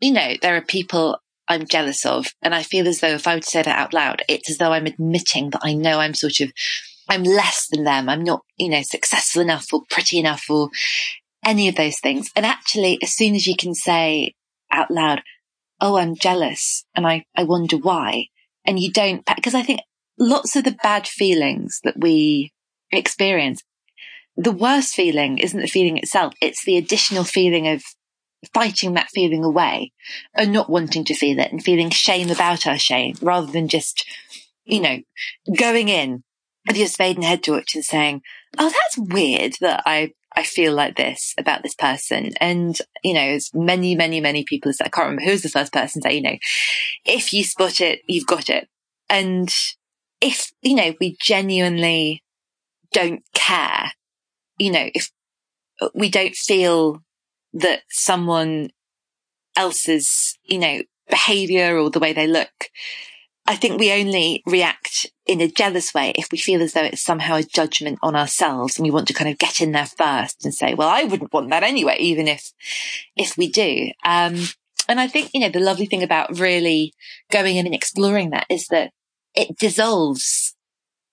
you 0.00 0.12
know, 0.12 0.34
there 0.42 0.56
are 0.56 0.62
people 0.62 1.18
I'm 1.48 1.66
jealous 1.66 2.04
of. 2.04 2.26
And 2.42 2.54
I 2.54 2.62
feel 2.62 2.88
as 2.88 3.00
though 3.00 3.08
if 3.08 3.28
I 3.28 3.34
would 3.34 3.44
say 3.44 3.62
that 3.62 3.78
out 3.78 3.94
loud, 3.94 4.22
it's 4.28 4.50
as 4.50 4.58
though 4.58 4.72
I'm 4.72 4.86
admitting 4.86 5.50
that 5.50 5.62
I 5.62 5.74
know 5.74 6.00
I'm 6.00 6.14
sort 6.14 6.40
of, 6.40 6.52
I'm 7.08 7.22
less 7.22 7.68
than 7.70 7.84
them. 7.84 8.08
I'm 8.08 8.24
not, 8.24 8.42
you 8.56 8.68
know, 8.68 8.82
successful 8.82 9.42
enough 9.42 9.66
or 9.72 9.82
pretty 9.90 10.18
enough 10.18 10.44
or 10.48 10.70
any 11.44 11.68
of 11.68 11.74
those 11.74 11.98
things. 12.00 12.30
And 12.34 12.46
actually, 12.46 12.98
as 13.02 13.12
soon 13.12 13.34
as 13.34 13.46
you 13.46 13.56
can 13.56 13.74
say 13.74 14.34
out 14.72 14.90
loud, 14.90 15.22
oh, 15.80 15.96
I'm 15.96 16.16
jealous 16.16 16.84
and 16.94 17.06
I, 17.06 17.24
I 17.36 17.44
wonder 17.44 17.76
why. 17.76 18.28
And 18.64 18.78
you 18.78 18.92
don't, 18.92 19.24
because 19.36 19.54
I 19.54 19.62
think 19.62 19.80
lots 20.18 20.56
of 20.56 20.64
the 20.64 20.76
bad 20.82 21.06
feelings 21.06 21.80
that 21.84 21.98
we 21.98 22.52
experience, 22.92 23.62
the 24.36 24.52
worst 24.52 24.94
feeling 24.94 25.38
isn't 25.38 25.60
the 25.60 25.66
feeling 25.66 25.98
itself. 25.98 26.34
It's 26.40 26.64
the 26.64 26.78
additional 26.78 27.24
feeling 27.24 27.68
of 27.68 27.82
fighting 28.54 28.94
that 28.94 29.10
feeling 29.10 29.44
away 29.44 29.92
and 30.34 30.52
not 30.52 30.70
wanting 30.70 31.04
to 31.04 31.14
feel 31.14 31.38
it 31.38 31.52
and 31.52 31.62
feeling 31.62 31.90
shame 31.90 32.30
about 32.30 32.66
our 32.66 32.78
shame 32.78 33.14
rather 33.20 33.50
than 33.50 33.68
just, 33.68 34.04
you 34.64 34.80
know, 34.80 34.98
going 35.56 35.88
in 35.88 36.24
with 36.66 36.76
your 36.76 36.86
spade 36.86 37.16
and 37.16 37.24
head 37.24 37.42
torch 37.42 37.74
and 37.74 37.84
saying, 37.84 38.22
Oh, 38.58 38.70
that's 38.70 38.98
weird 38.98 39.54
that 39.60 39.82
I 39.86 40.12
I 40.34 40.44
feel 40.44 40.72
like 40.72 40.96
this 40.96 41.34
about 41.38 41.62
this 41.62 41.74
person. 41.74 42.32
And, 42.40 42.78
you 43.02 43.14
know, 43.14 43.20
as 43.20 43.50
many, 43.54 43.94
many, 43.94 44.20
many 44.20 44.44
people 44.44 44.72
said, 44.72 44.86
I 44.86 44.90
can't 44.90 45.06
remember 45.10 45.30
who's 45.30 45.42
the 45.42 45.48
first 45.48 45.72
person 45.72 46.02
to 46.02 46.08
say, 46.08 46.16
you 46.16 46.22
know, 46.22 46.36
if 47.04 47.32
you 47.32 47.44
spot 47.44 47.80
it, 47.80 48.00
you've 48.06 48.26
got 48.26 48.48
it. 48.48 48.68
And 49.08 49.52
if, 50.20 50.52
you 50.62 50.74
know, 50.74 50.94
we 51.00 51.16
genuinely 51.20 52.22
don't 52.92 53.22
care, 53.34 53.92
you 54.58 54.70
know, 54.70 54.88
if 54.94 55.10
we 55.94 56.08
don't 56.08 56.34
feel 56.34 57.02
that 57.54 57.82
someone 57.90 58.70
else's, 59.56 60.38
you 60.44 60.58
know, 60.58 60.82
behavior 61.10 61.76
or 61.76 61.90
the 61.90 61.98
way 61.98 62.12
they 62.12 62.26
look 62.26 62.70
I 63.52 63.56
think 63.56 63.78
we 63.78 63.92
only 63.92 64.42
react 64.46 65.10
in 65.26 65.42
a 65.42 65.46
jealous 65.46 65.92
way 65.92 66.14
if 66.16 66.32
we 66.32 66.38
feel 66.38 66.62
as 66.62 66.72
though 66.72 66.84
it's 66.84 67.04
somehow 67.04 67.34
a 67.34 67.42
judgment 67.42 67.98
on 68.02 68.16
ourselves 68.16 68.78
and 68.78 68.82
we 68.82 68.90
want 68.90 69.08
to 69.08 69.12
kind 69.12 69.28
of 69.28 69.36
get 69.36 69.60
in 69.60 69.72
there 69.72 69.84
first 69.84 70.42
and 70.42 70.54
say, 70.54 70.72
well, 70.72 70.88
I 70.88 71.04
wouldn't 71.04 71.34
want 71.34 71.50
that 71.50 71.62
anyway, 71.62 71.98
even 71.98 72.28
if, 72.28 72.50
if 73.14 73.36
we 73.36 73.50
do. 73.50 73.90
Um, 74.06 74.46
and 74.88 74.98
I 74.98 75.06
think, 75.06 75.32
you 75.34 75.40
know, 75.40 75.50
the 75.50 75.60
lovely 75.60 75.84
thing 75.84 76.02
about 76.02 76.38
really 76.38 76.94
going 77.30 77.56
in 77.56 77.66
and 77.66 77.74
exploring 77.74 78.30
that 78.30 78.46
is 78.48 78.68
that 78.68 78.92
it 79.34 79.58
dissolves 79.58 80.56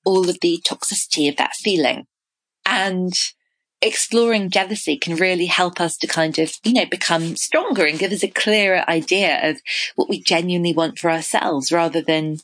all 0.06 0.30
of 0.30 0.38
the 0.42 0.64
toxicity 0.66 1.28
of 1.28 1.36
that 1.36 1.56
feeling. 1.56 2.06
And 2.66 3.12
exploring 3.82 4.50
jealousy 4.50 4.98
can 4.98 5.16
really 5.16 5.46
help 5.46 5.80
us 5.80 5.98
to 5.98 6.08
kind 6.08 6.38
of, 6.40 6.54
you 6.64 6.74
know, 6.74 6.86
become 6.86 7.36
stronger 7.36 7.86
and 7.86 8.00
give 8.00 8.12
us 8.12 8.24
a 8.24 8.28
clearer 8.28 8.84
idea 8.90 9.50
of 9.50 9.62
what 9.96 10.10
we 10.10 10.22
genuinely 10.22 10.74
want 10.74 11.00
for 11.00 11.10
ourselves 11.10 11.72
rather 11.72 12.02
than 12.02 12.38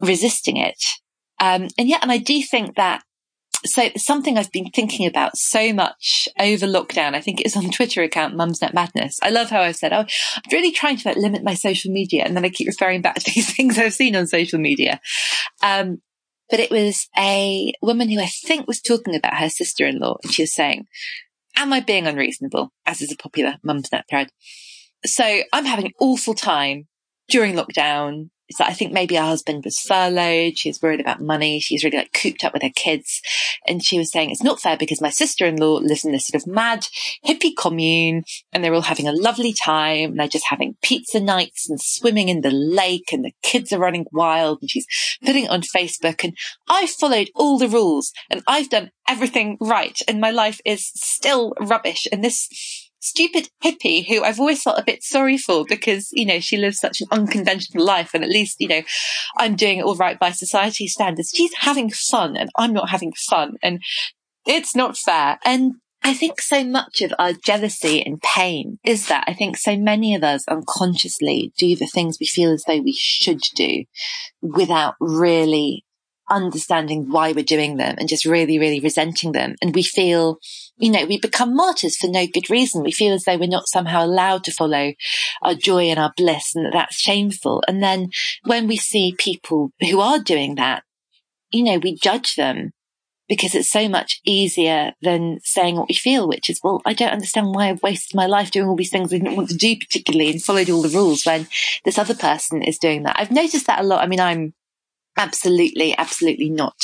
resisting 0.00 0.56
it. 0.56 0.82
Um, 1.40 1.68
and 1.78 1.88
yeah, 1.88 1.98
and 2.00 2.10
I 2.10 2.18
do 2.18 2.42
think 2.42 2.76
that 2.76 3.02
so 3.64 3.88
something 3.96 4.38
I've 4.38 4.52
been 4.52 4.70
thinking 4.70 5.06
about 5.06 5.36
so 5.36 5.72
much 5.72 6.28
over 6.38 6.66
lockdown. 6.66 7.14
I 7.14 7.20
think 7.20 7.40
it's 7.40 7.56
on 7.56 7.64
the 7.64 7.70
Twitter 7.72 8.02
account, 8.02 8.34
Mumsnet 8.34 8.74
Madness. 8.74 9.18
I 9.22 9.30
love 9.30 9.50
how 9.50 9.62
I've 9.62 9.76
said, 9.76 9.92
oh, 9.92 10.00
I'm 10.00 10.52
really 10.52 10.72
trying 10.72 10.96
to 10.98 11.08
like, 11.08 11.16
limit 11.16 11.42
my 11.42 11.54
social 11.54 11.92
media. 11.92 12.24
And 12.24 12.36
then 12.36 12.44
I 12.44 12.50
keep 12.50 12.66
referring 12.66 13.02
back 13.02 13.16
to 13.16 13.30
these 13.34 13.54
things 13.54 13.78
I've 13.78 13.94
seen 13.94 14.16
on 14.16 14.26
social 14.26 14.58
media. 14.58 15.00
Um, 15.62 16.00
but 16.50 16.60
it 16.60 16.70
was 16.70 17.08
a 17.18 17.72
woman 17.82 18.08
who 18.08 18.20
I 18.20 18.26
think 18.26 18.66
was 18.66 18.80
talking 18.80 19.14
about 19.14 19.38
her 19.38 19.48
sister-in-law 19.48 20.18
and 20.22 20.32
she 20.32 20.42
was 20.42 20.54
saying, 20.54 20.86
am 21.56 21.72
I 21.72 21.80
being 21.80 22.06
unreasonable? 22.06 22.72
As 22.84 23.00
is 23.02 23.12
a 23.12 23.16
popular 23.16 23.56
mumsnet 23.66 24.02
thread. 24.08 24.28
So 25.04 25.42
I'm 25.52 25.64
having 25.64 25.86
an 25.86 25.92
awful 26.00 26.34
time 26.34 26.86
during 27.28 27.54
lockdown 27.54 28.30
is 28.48 28.60
I 28.60 28.72
think 28.72 28.92
maybe 28.92 29.16
her 29.16 29.22
husband 29.22 29.64
was 29.64 29.80
furloughed. 29.80 30.58
She 30.58 30.68
was 30.68 30.80
worried 30.80 31.00
about 31.00 31.20
money. 31.20 31.60
She's 31.60 31.84
really 31.84 31.98
like 31.98 32.12
cooped 32.12 32.44
up 32.44 32.52
with 32.52 32.62
her 32.62 32.70
kids. 32.74 33.20
And 33.66 33.84
she 33.84 33.98
was 33.98 34.10
saying 34.10 34.30
it's 34.30 34.42
not 34.42 34.60
fair 34.60 34.76
because 34.76 35.00
my 35.00 35.10
sister-in-law 35.10 35.76
lives 35.76 36.04
in 36.04 36.12
this 36.12 36.26
sort 36.26 36.42
of 36.42 36.46
mad 36.46 36.86
hippie 37.26 37.56
commune 37.56 38.22
and 38.52 38.62
they're 38.62 38.74
all 38.74 38.82
having 38.82 39.08
a 39.08 39.12
lovely 39.12 39.52
time. 39.52 40.10
And 40.10 40.20
they're 40.20 40.28
just 40.28 40.48
having 40.48 40.76
pizza 40.82 41.20
nights 41.20 41.68
and 41.68 41.80
swimming 41.80 42.28
in 42.28 42.42
the 42.42 42.50
lake 42.50 43.12
and 43.12 43.24
the 43.24 43.32
kids 43.42 43.72
are 43.72 43.80
running 43.80 44.06
wild 44.12 44.58
and 44.60 44.70
she's 44.70 44.86
putting 45.24 45.44
it 45.44 45.50
on 45.50 45.62
Facebook. 45.62 46.22
And 46.22 46.36
I 46.68 46.86
followed 46.86 47.30
all 47.34 47.58
the 47.58 47.68
rules 47.68 48.12
and 48.30 48.42
I've 48.46 48.70
done 48.70 48.90
everything 49.08 49.56
right. 49.60 49.98
And 50.06 50.20
my 50.20 50.30
life 50.30 50.60
is 50.64 50.90
still 50.94 51.54
rubbish. 51.60 52.06
And 52.12 52.22
this 52.22 52.48
stupid 53.06 53.48
hippie 53.64 54.06
who 54.06 54.22
I've 54.22 54.40
always 54.40 54.62
felt 54.62 54.78
a 54.78 54.84
bit 54.84 55.02
sorry 55.02 55.38
for 55.38 55.64
because, 55.68 56.10
you 56.12 56.26
know, 56.26 56.40
she 56.40 56.56
lives 56.56 56.78
such 56.78 57.00
an 57.00 57.08
unconventional 57.10 57.84
life 57.84 58.12
and 58.14 58.24
at 58.24 58.30
least, 58.30 58.56
you 58.58 58.68
know, 58.68 58.82
I'm 59.38 59.56
doing 59.56 59.78
it 59.78 59.84
all 59.84 59.96
right 59.96 60.18
by 60.18 60.30
society 60.30 60.88
standards. 60.88 61.32
She's 61.34 61.54
having 61.54 61.90
fun 61.90 62.36
and 62.36 62.50
I'm 62.56 62.72
not 62.72 62.90
having 62.90 63.12
fun 63.12 63.56
and 63.62 63.80
it's 64.46 64.76
not 64.76 64.96
fair. 64.96 65.38
And 65.44 65.74
I 66.02 66.14
think 66.14 66.40
so 66.40 66.62
much 66.62 67.00
of 67.00 67.12
our 67.18 67.32
jealousy 67.32 68.04
and 68.04 68.22
pain 68.22 68.78
is 68.84 69.08
that 69.08 69.24
I 69.26 69.32
think 69.34 69.56
so 69.56 69.76
many 69.76 70.14
of 70.14 70.22
us 70.22 70.46
unconsciously 70.46 71.52
do 71.58 71.74
the 71.74 71.86
things 71.86 72.18
we 72.20 72.26
feel 72.26 72.52
as 72.52 72.64
though 72.66 72.80
we 72.80 72.92
should 72.92 73.40
do 73.56 73.84
without 74.40 74.94
really 75.00 75.85
understanding 76.28 77.10
why 77.10 77.32
we're 77.32 77.44
doing 77.44 77.76
them 77.76 77.96
and 77.98 78.08
just 78.08 78.24
really, 78.24 78.58
really 78.58 78.80
resenting 78.80 79.32
them. 79.32 79.54
And 79.62 79.74
we 79.74 79.82
feel, 79.82 80.38
you 80.76 80.90
know, 80.90 81.04
we 81.04 81.18
become 81.18 81.54
martyrs 81.54 81.96
for 81.96 82.08
no 82.08 82.26
good 82.26 82.50
reason. 82.50 82.82
We 82.82 82.92
feel 82.92 83.14
as 83.14 83.24
though 83.24 83.36
we're 83.36 83.48
not 83.48 83.68
somehow 83.68 84.04
allowed 84.04 84.44
to 84.44 84.52
follow 84.52 84.92
our 85.42 85.54
joy 85.54 85.84
and 85.84 85.98
our 85.98 86.12
bliss 86.16 86.54
and 86.54 86.66
that 86.66 86.72
that's 86.72 86.96
shameful. 86.96 87.62
And 87.68 87.82
then 87.82 88.10
when 88.44 88.66
we 88.66 88.76
see 88.76 89.14
people 89.18 89.72
who 89.80 90.00
are 90.00 90.18
doing 90.18 90.56
that, 90.56 90.82
you 91.50 91.62
know, 91.62 91.78
we 91.78 91.94
judge 91.94 92.34
them 92.34 92.72
because 93.28 93.54
it's 93.54 93.70
so 93.70 93.88
much 93.88 94.20
easier 94.24 94.92
than 95.02 95.38
saying 95.42 95.76
what 95.76 95.88
we 95.88 95.94
feel, 95.94 96.28
which 96.28 96.48
is, 96.48 96.60
well, 96.62 96.80
I 96.86 96.92
don't 96.92 97.10
understand 97.10 97.54
why 97.54 97.68
I've 97.68 97.82
wasted 97.82 98.14
my 98.14 98.26
life 98.26 98.50
doing 98.50 98.68
all 98.68 98.76
these 98.76 98.90
things 98.90 99.12
I 99.12 99.18
didn't 99.18 99.36
want 99.36 99.48
to 99.50 99.56
do 99.56 99.76
particularly 99.76 100.30
and 100.30 100.42
followed 100.42 100.70
all 100.70 100.82
the 100.82 100.96
rules 100.96 101.24
when 101.24 101.48
this 101.84 101.98
other 101.98 102.14
person 102.14 102.62
is 102.62 102.78
doing 102.78 103.02
that. 103.02 103.16
I've 103.18 103.32
noticed 103.32 103.66
that 103.66 103.80
a 103.80 103.82
lot. 103.82 104.02
I 104.02 104.06
mean, 104.06 104.20
I'm 104.20 104.54
absolutely, 105.16 105.96
absolutely 105.96 106.50
not 106.50 106.76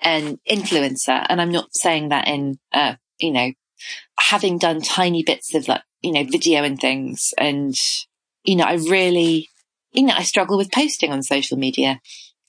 an 0.00 0.38
influencer. 0.48 1.24
And 1.28 1.40
I'm 1.40 1.52
not 1.52 1.74
saying 1.74 2.08
that 2.08 2.28
in, 2.28 2.58
uh, 2.72 2.94
you 3.18 3.30
know, 3.30 3.52
having 4.18 4.58
done 4.58 4.80
tiny 4.80 5.22
bits 5.22 5.54
of 5.54 5.68
like, 5.68 5.82
you 6.02 6.12
know, 6.12 6.24
video 6.24 6.62
and 6.62 6.78
things. 6.78 7.32
And, 7.38 7.74
you 8.44 8.56
know, 8.56 8.64
I 8.64 8.74
really, 8.74 9.48
you 9.92 10.04
know, 10.04 10.14
I 10.16 10.22
struggle 10.22 10.56
with 10.56 10.72
posting 10.72 11.12
on 11.12 11.22
social 11.22 11.56
media. 11.56 12.00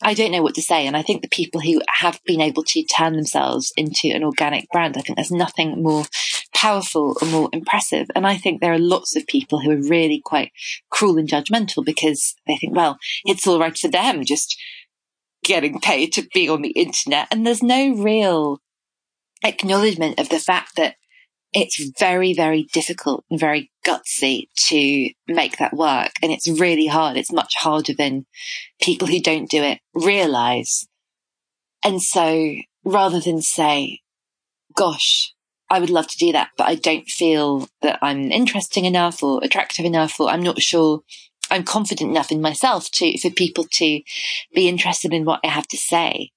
I 0.02 0.14
don't 0.16 0.32
know 0.32 0.42
what 0.42 0.56
to 0.56 0.62
say. 0.62 0.86
And 0.86 0.98
I 0.98 1.02
think 1.02 1.22
the 1.22 1.30
people 1.30 1.62
who 1.62 1.82
have 1.88 2.20
been 2.26 2.42
able 2.42 2.64
to 2.64 2.84
turn 2.84 3.14
themselves 3.14 3.72
into 3.78 4.10
an 4.10 4.24
organic 4.24 4.70
brand, 4.70 4.98
I 4.98 5.02
think 5.02 5.16
there's 5.16 5.32
nothing 5.32 5.82
more 5.82 6.06
powerful 6.54 7.16
or 7.22 7.28
more 7.28 7.50
impressive. 7.54 8.08
And 8.16 8.28
I 8.28 8.36
think 8.36 8.60
there 8.60 8.74
are 8.74 8.80
lots 8.80 9.16
of 9.16 9.28
people 9.28 9.60
who 9.60 9.72
are 9.72 9.90
really 9.90 10.22
quite 10.24 10.52
cruel 10.90 11.18
and 11.18 11.30
judgmental 11.30 11.86
because 11.86 12.36
they 12.48 12.58
think, 12.58 12.76
well, 12.76 12.98
it's 13.24 13.48
all 13.48 13.60
right 13.60 13.78
for 13.78 13.88
them 13.88 14.26
just 14.26 14.58
getting 15.44 15.80
paid 15.80 16.14
to 16.14 16.28
be 16.34 16.50
on 16.50 16.62
the 16.62 16.72
internet. 16.72 17.28
And 17.32 17.46
there's 17.46 17.64
no 17.64 17.96
real 17.96 18.60
acknowledgement 19.44 20.20
of 20.20 20.30
the 20.30 20.40
fact 20.40 20.76
that 20.78 20.96
it's 21.52 21.80
very, 22.00 22.34
very 22.34 22.64
difficult 22.74 23.24
and 23.30 23.40
very 23.40 23.72
gutsy 23.86 24.48
to 24.68 25.10
make 25.28 25.58
that 25.58 25.76
work. 25.76 26.12
And 26.22 26.32
it's 26.32 26.48
really 26.48 26.88
hard. 26.88 27.16
It's 27.16 27.32
much 27.32 27.54
harder 27.60 27.94
than 27.94 28.26
people 28.82 29.08
who 29.08 29.20
don't 29.20 29.50
do 29.50 29.62
it 29.62 29.80
realize. 29.94 30.88
And 31.84 32.02
so 32.02 32.56
rather 32.84 33.20
than 33.20 33.42
say, 33.42 34.00
gosh, 34.76 35.34
I 35.70 35.80
would 35.80 35.90
love 35.90 36.08
to 36.08 36.18
do 36.18 36.32
that, 36.32 36.50
but 36.58 36.68
I 36.68 36.76
don't 36.76 37.08
feel 37.08 37.68
that 37.82 38.00
I'm 38.02 38.32
interesting 38.32 38.86
enough 38.86 39.24
or 39.24 39.40
attractive 39.44 39.86
enough, 39.86 40.20
or 40.20 40.30
I'm 40.30 40.44
not 40.44 40.62
sure 40.62 41.02
I'm 41.54 41.64
confident 41.64 42.12
enough 42.12 42.32
in 42.32 42.42
myself 42.42 42.90
to, 42.92 43.18
for 43.20 43.30
people 43.30 43.66
to 43.74 44.02
be 44.54 44.68
interested 44.68 45.14
in 45.14 45.26
what 45.26 45.40
I 45.44 45.48
have 45.48 45.68
to 45.68 45.78
say 45.78 46.32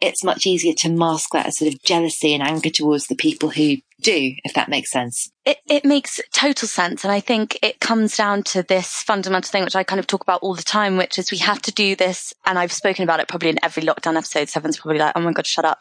it's 0.00 0.24
much 0.24 0.46
easier 0.46 0.74
to 0.74 0.90
mask 0.90 1.30
that 1.32 1.46
as 1.46 1.58
sort 1.58 1.72
of 1.72 1.82
jealousy 1.82 2.34
and 2.34 2.42
anger 2.42 2.70
towards 2.70 3.06
the 3.06 3.14
people 3.14 3.50
who 3.50 3.76
do, 4.00 4.34
if 4.44 4.52
that 4.54 4.68
makes 4.68 4.90
sense. 4.90 5.30
It, 5.44 5.58
it 5.68 5.84
makes 5.84 6.20
total 6.32 6.68
sense. 6.68 7.04
And 7.04 7.12
I 7.12 7.20
think 7.20 7.58
it 7.62 7.80
comes 7.80 8.16
down 8.16 8.42
to 8.44 8.62
this 8.62 8.88
fundamental 8.88 9.48
thing, 9.48 9.64
which 9.64 9.76
I 9.76 9.82
kind 9.82 10.00
of 10.00 10.06
talk 10.06 10.22
about 10.22 10.40
all 10.42 10.54
the 10.54 10.62
time, 10.62 10.96
which 10.96 11.18
is 11.18 11.30
we 11.30 11.38
have 11.38 11.62
to 11.62 11.72
do 11.72 11.96
this. 11.96 12.34
And 12.44 12.58
I've 12.58 12.72
spoken 12.72 13.04
about 13.04 13.20
it 13.20 13.28
probably 13.28 13.48
in 13.50 13.58
every 13.62 13.82
lockdown 13.82 14.16
episode. 14.16 14.48
Seven's 14.48 14.78
probably 14.78 14.98
like, 14.98 15.12
oh 15.16 15.20
my 15.20 15.32
God, 15.32 15.46
shut 15.46 15.64
up. 15.64 15.80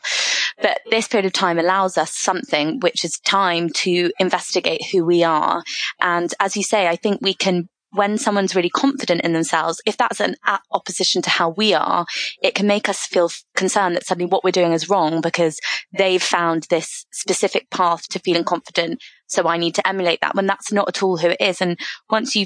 But 0.62 0.80
this 0.90 1.08
period 1.08 1.26
of 1.26 1.34
time 1.34 1.60
allows 1.60 1.98
us 1.98 2.16
something, 2.16 2.80
which 2.80 3.04
is 3.04 3.20
time 3.20 3.70
to 3.78 4.12
investigate 4.20 4.82
who 4.92 5.04
we 5.04 5.24
are. 5.24 5.64
And 6.00 6.34
as 6.40 6.56
you 6.56 6.64
say, 6.64 6.88
I 6.88 6.96
think 6.96 7.20
we 7.22 7.34
can 7.34 7.68
when 7.94 8.18
someone's 8.18 8.56
really 8.56 8.70
confident 8.70 9.22
in 9.22 9.34
themselves, 9.34 9.82
if 9.86 9.98
that's 9.98 10.20
an 10.20 10.36
opposition 10.72 11.22
to 11.22 11.30
how 11.30 11.50
we 11.50 11.74
are, 11.74 12.06
it 12.42 12.56
can 12.56 12.68
make 12.68 12.90
us 12.90 13.06
feel 13.06 13.30
concerned 13.56 13.96
that 13.96 14.06
suddenly 14.06 14.30
what 14.30 14.44
we're 14.44 14.52
doing 14.52 14.74
is 14.74 14.90
wrong 14.90 15.22
because 15.22 15.60
they've 15.98 16.22
found 16.22 16.68
this 16.70 17.06
specific 17.12 17.70
path 17.70 18.08
to 18.10 18.20
feeling 18.20 18.44
confident. 18.44 19.02
So 19.28 19.48
I 19.48 19.58
need 19.58 19.76
to 19.76 19.88
emulate 19.88 20.22
that 20.22 20.36
when 20.36 20.48
that's 20.48 20.72
not 20.72 20.88
at 20.88 21.02
all 21.02 21.18
who 21.18 21.30
it 21.30 21.42
is. 21.42 21.62
And 21.62 21.80
once 22.10 22.36
you 22.36 22.46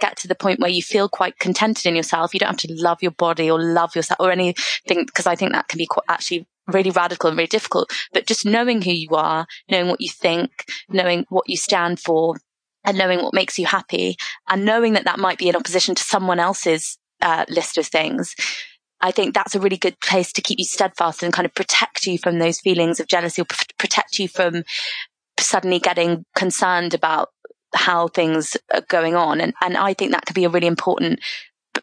get 0.00 0.16
to 0.18 0.28
the 0.28 0.34
point 0.34 0.60
where 0.60 0.70
you 0.70 0.82
feel 0.82 1.08
quite 1.08 1.38
contented 1.38 1.86
in 1.86 1.96
yourself, 1.96 2.32
you 2.32 2.40
don't 2.40 2.50
have 2.50 2.56
to 2.58 2.74
love 2.74 3.02
your 3.02 3.12
body 3.12 3.50
or 3.50 3.62
love 3.62 3.94
yourself 3.94 4.18
or 4.20 4.30
anything, 4.30 5.04
because 5.06 5.26
I 5.26 5.36
think 5.36 5.52
that 5.52 5.68
can 5.68 5.78
be 5.78 5.86
quite 5.86 6.06
actually 6.08 6.46
really 6.66 6.90
radical 6.90 7.28
and 7.28 7.36
really 7.36 7.46
difficult. 7.46 7.92
But 8.12 8.26
just 8.26 8.46
knowing 8.46 8.80
who 8.80 8.92
you 8.92 9.10
are, 9.10 9.46
knowing 9.70 9.88
what 9.88 10.00
you 10.00 10.08
think, 10.08 10.50
knowing 10.88 11.26
what 11.28 11.48
you 11.48 11.56
stand 11.56 12.00
for, 12.00 12.36
and 12.84 12.98
knowing 12.98 13.22
what 13.22 13.34
makes 13.34 13.58
you 13.58 13.66
happy 13.66 14.16
and 14.48 14.64
knowing 14.64 14.92
that 14.92 15.04
that 15.04 15.18
might 15.18 15.38
be 15.38 15.48
in 15.48 15.56
opposition 15.56 15.94
to 15.94 16.02
someone 16.02 16.38
else's 16.38 16.98
uh, 17.22 17.44
list 17.48 17.78
of 17.78 17.86
things. 17.86 18.34
I 19.00 19.10
think 19.10 19.34
that's 19.34 19.54
a 19.54 19.60
really 19.60 19.76
good 19.76 19.98
place 20.00 20.32
to 20.32 20.42
keep 20.42 20.58
you 20.58 20.64
steadfast 20.64 21.22
and 21.22 21.32
kind 21.32 21.46
of 21.46 21.54
protect 21.54 22.06
you 22.06 22.18
from 22.18 22.38
those 22.38 22.60
feelings 22.60 23.00
of 23.00 23.06
jealousy 23.06 23.42
or 23.42 23.46
protect 23.78 24.18
you 24.18 24.28
from 24.28 24.62
suddenly 25.38 25.78
getting 25.78 26.24
concerned 26.34 26.94
about 26.94 27.28
how 27.74 28.08
things 28.08 28.56
are 28.72 28.84
going 28.88 29.14
on. 29.14 29.40
And, 29.40 29.52
and 29.60 29.76
I 29.76 29.94
think 29.94 30.12
that 30.12 30.26
could 30.26 30.34
be 30.34 30.44
a 30.44 30.48
really 30.50 30.66
important 30.66 31.20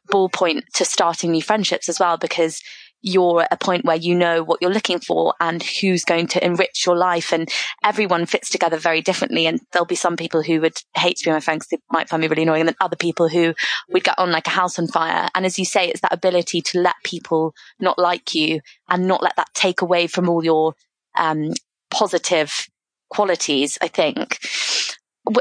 ballpoint 0.09 0.63
to 0.75 0.85
starting 0.85 1.31
new 1.31 1.41
friendships 1.41 1.89
as 1.89 1.99
well, 1.99 2.17
because 2.17 2.61
you're 3.01 3.41
at 3.41 3.51
a 3.51 3.57
point 3.57 3.85
where 3.85 3.95
you 3.95 4.15
know 4.15 4.43
what 4.43 4.59
you're 4.61 4.73
looking 4.73 4.99
for 4.99 5.33
and 5.39 5.63
who's 5.63 6.03
going 6.03 6.27
to 6.27 6.45
enrich 6.45 6.85
your 6.85 6.95
life. 6.95 7.31
And 7.31 7.49
everyone 7.83 8.25
fits 8.25 8.49
together 8.49 8.77
very 8.77 9.01
differently. 9.01 9.47
And 9.47 9.59
there'll 9.71 9.85
be 9.85 9.95
some 9.95 10.15
people 10.15 10.43
who 10.43 10.61
would 10.61 10.77
hate 10.95 11.17
to 11.17 11.25
be 11.25 11.31
my 11.31 11.39
friend 11.39 11.59
because 11.59 11.69
they 11.69 11.79
might 11.91 12.09
find 12.09 12.21
me 12.21 12.27
really 12.27 12.43
annoying. 12.43 12.61
And 12.61 12.69
then 12.69 12.75
other 12.79 12.95
people 12.95 13.27
who 13.27 13.53
would 13.89 14.03
get 14.03 14.19
on 14.19 14.31
like 14.31 14.47
a 14.47 14.51
house 14.51 14.77
on 14.77 14.87
fire. 14.87 15.29
And 15.35 15.45
as 15.45 15.57
you 15.57 15.65
say, 15.65 15.87
it's 15.87 16.01
that 16.01 16.13
ability 16.13 16.61
to 16.61 16.79
let 16.79 16.95
people 17.03 17.53
not 17.79 17.97
like 17.97 18.35
you 18.35 18.61
and 18.89 19.07
not 19.07 19.23
let 19.23 19.35
that 19.35 19.53
take 19.53 19.81
away 19.81 20.07
from 20.07 20.29
all 20.29 20.43
your, 20.43 20.75
um, 21.17 21.53
positive 21.89 22.67
qualities, 23.09 23.77
I 23.81 23.89
think 23.89 24.39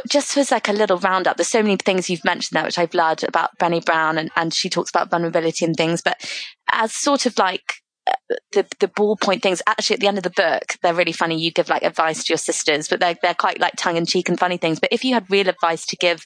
just 0.08 0.36
as 0.36 0.50
like 0.50 0.68
a 0.68 0.72
little 0.72 0.98
roundup, 0.98 1.36
there's 1.36 1.48
so 1.48 1.62
many 1.62 1.76
things 1.76 2.10
you've 2.10 2.24
mentioned 2.24 2.56
there, 2.56 2.64
which 2.64 2.78
I've 2.78 2.94
learned 2.94 3.24
about 3.24 3.58
Brené 3.58 3.84
Brown 3.84 4.18
and, 4.18 4.30
and 4.36 4.52
she 4.52 4.68
talks 4.68 4.90
about 4.90 5.10
vulnerability 5.10 5.64
and 5.64 5.74
things, 5.74 6.02
but 6.02 6.22
as 6.70 6.92
sort 6.92 7.26
of 7.26 7.38
like 7.38 7.74
uh, 8.06 8.36
the 8.52 8.66
the 8.78 8.88
ballpoint 8.88 9.42
things. 9.42 9.62
Actually, 9.66 9.94
at 9.94 10.00
the 10.00 10.06
end 10.06 10.16
of 10.16 10.24
the 10.24 10.30
book, 10.30 10.76
they're 10.82 10.94
really 10.94 11.12
funny. 11.12 11.38
You 11.38 11.50
give 11.50 11.68
like 11.68 11.82
advice 11.82 12.24
to 12.24 12.32
your 12.32 12.38
sisters, 12.38 12.88
but 12.88 12.98
they're 13.00 13.16
they're 13.22 13.34
quite 13.34 13.60
like 13.60 13.74
tongue 13.76 13.96
in 13.96 14.06
cheek 14.06 14.28
and 14.28 14.38
funny 14.38 14.56
things. 14.56 14.80
But 14.80 14.92
if 14.92 15.04
you 15.04 15.14
had 15.14 15.30
real 15.30 15.48
advice 15.48 15.84
to 15.86 15.96
give 15.96 16.24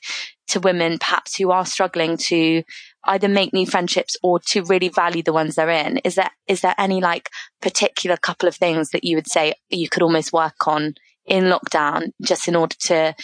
to 0.49 0.61
women, 0.61 0.99
perhaps 0.99 1.37
who 1.37 1.51
are 1.51 1.67
struggling 1.67 2.17
to 2.17 2.63
either 3.07 3.29
make 3.29 3.53
new 3.53 3.67
friendships 3.67 4.17
or 4.23 4.39
to 4.39 4.63
really 4.63 4.89
value 4.89 5.23
the 5.23 5.33
ones 5.33 5.57
they're 5.57 5.69
in, 5.69 5.99
is 5.99 6.15
there 6.15 6.31
is 6.47 6.61
there 6.61 6.75
any 6.79 7.01
like 7.01 7.29
particular 7.61 8.17
couple 8.17 8.49
of 8.49 8.55
things 8.55 8.91
that 8.91 9.05
you 9.05 9.17
would 9.17 9.31
say 9.31 9.55
you 9.69 9.89
could 9.89 10.03
almost 10.03 10.33
work 10.33 10.69
on 10.69 10.95
in 11.27 11.45
lockdown, 11.45 12.11
just 12.23 12.49
in 12.49 12.57
order 12.57 12.77
to 12.81 13.15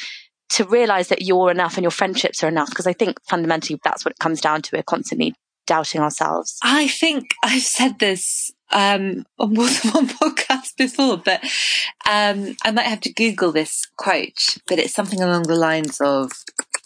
to 0.50 0.64
realize 0.64 1.08
that 1.08 1.22
you're 1.22 1.50
enough 1.50 1.76
and 1.76 1.84
your 1.84 1.92
friendships 1.92 2.42
are 2.42 2.48
enough? 2.48 2.70
Because 2.70 2.86
I 2.86 2.92
think 2.92 3.18
fundamentally 3.28 3.80
that's 3.84 4.04
what 4.04 4.12
it 4.12 4.18
comes 4.18 4.40
down 4.40 4.62
to. 4.62 4.76
We're 4.76 4.82
constantly 4.82 5.34
doubting 5.70 6.00
ourselves? 6.00 6.58
I 6.64 6.88
think 6.88 7.36
I've 7.44 7.62
said 7.62 8.00
this 8.00 8.50
um, 8.72 9.24
on 9.38 9.54
more 9.54 9.68
than 9.68 9.92
one 9.92 10.08
podcast 10.08 10.76
before, 10.76 11.16
but 11.16 11.40
um, 12.10 12.56
I 12.64 12.72
might 12.72 12.86
have 12.86 13.00
to 13.02 13.12
Google 13.12 13.52
this 13.52 13.86
quote, 13.96 14.58
but 14.66 14.80
it's 14.80 14.92
something 14.92 15.22
along 15.22 15.44
the 15.44 15.54
lines 15.54 16.00
of 16.00 16.32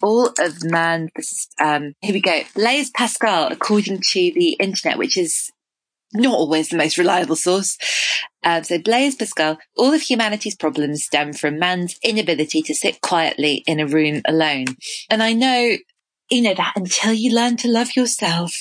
all 0.02 0.26
of 0.38 0.62
man, 0.64 1.08
this 1.16 1.48
um, 1.58 1.94
here 2.02 2.12
we 2.12 2.20
go. 2.20 2.42
Blaise 2.54 2.90
Pascal, 2.90 3.50
according 3.50 4.00
to 4.10 4.32
the 4.34 4.50
internet, 4.60 4.98
which 4.98 5.16
is 5.16 5.50
not 6.14 6.34
always 6.34 6.68
the 6.68 6.76
most 6.76 6.98
reliable 6.98 7.36
source. 7.36 7.76
Um, 8.42 8.64
so 8.64 8.78
Blaise 8.78 9.16
Pascal, 9.16 9.58
all 9.76 9.92
of 9.92 10.02
humanity's 10.02 10.56
problems 10.56 11.04
stem 11.04 11.32
from 11.32 11.58
man's 11.58 11.98
inability 12.02 12.62
to 12.62 12.74
sit 12.74 13.00
quietly 13.00 13.64
in 13.66 13.80
a 13.80 13.86
room 13.86 14.22
alone. 14.26 14.66
And 15.10 15.22
I 15.22 15.32
know 15.32 15.76
you 16.30 16.42
know, 16.42 16.54
that 16.54 16.72
until 16.76 17.12
you 17.12 17.34
learn 17.34 17.56
to 17.58 17.68
love 17.68 17.96
yourself, 17.96 18.54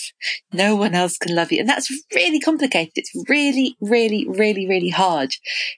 no 0.52 0.76
one 0.76 0.94
else 0.94 1.18
can 1.18 1.36
love 1.36 1.52
you. 1.52 1.60
And 1.60 1.70
that's 1.70 1.90
really 2.14 2.40
complicated. 2.40 2.92
It's 2.96 3.30
really, 3.30 3.78
really, 3.80 4.28
really, 4.28 4.68
really 4.68 4.90
hard 4.90 5.32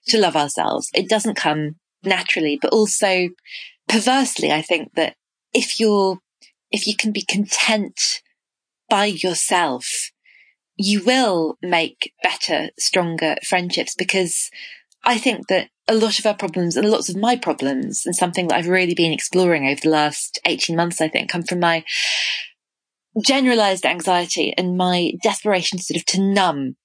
to 0.08 0.20
love 0.20 0.36
ourselves. 0.36 0.90
It 0.94 1.08
doesn't 1.08 1.36
come 1.36 1.76
naturally, 2.04 2.58
but 2.60 2.74
also 2.74 3.30
perversely, 3.88 4.52
I 4.52 4.62
think 4.62 4.94
that 4.96 5.16
if 5.54 5.80
you're, 5.80 6.20
if 6.72 6.88
you 6.88 6.96
can 6.96 7.12
be 7.12 7.22
content 7.22 8.22
by 8.90 9.06
yourself, 9.06 10.12
you 10.78 11.04
will 11.04 11.58
make 11.62 12.14
better, 12.22 12.70
stronger 12.78 13.36
friendships 13.48 13.96
because 13.96 14.50
I 15.04 15.18
think 15.18 15.48
that 15.48 15.70
a 15.88 15.94
lot 15.94 16.20
of 16.20 16.26
our 16.26 16.34
problems 16.34 16.76
and 16.76 16.90
lots 16.90 17.10
of 17.10 17.16
my 17.16 17.36
problems 17.36 18.06
and 18.06 18.16
something 18.16 18.48
that 18.48 18.56
I've 18.56 18.68
really 18.68 18.96
been 18.96 19.14
exploring 19.14 19.68
over 19.68 19.80
the 19.82 19.90
last 19.90 20.40
18 20.46 20.76
months, 20.76 21.00
I 21.00 21.08
think, 21.08 21.30
come 21.30 21.44
from 21.44 21.60
my 21.60 21.86
generalized 23.24 23.86
anxiety 23.86 24.54
and 24.58 24.78
my 24.78 25.14
desperation 25.24 25.80
sort 25.80 25.98
of 26.00 26.06
to 26.08 26.22
numb 26.22 26.76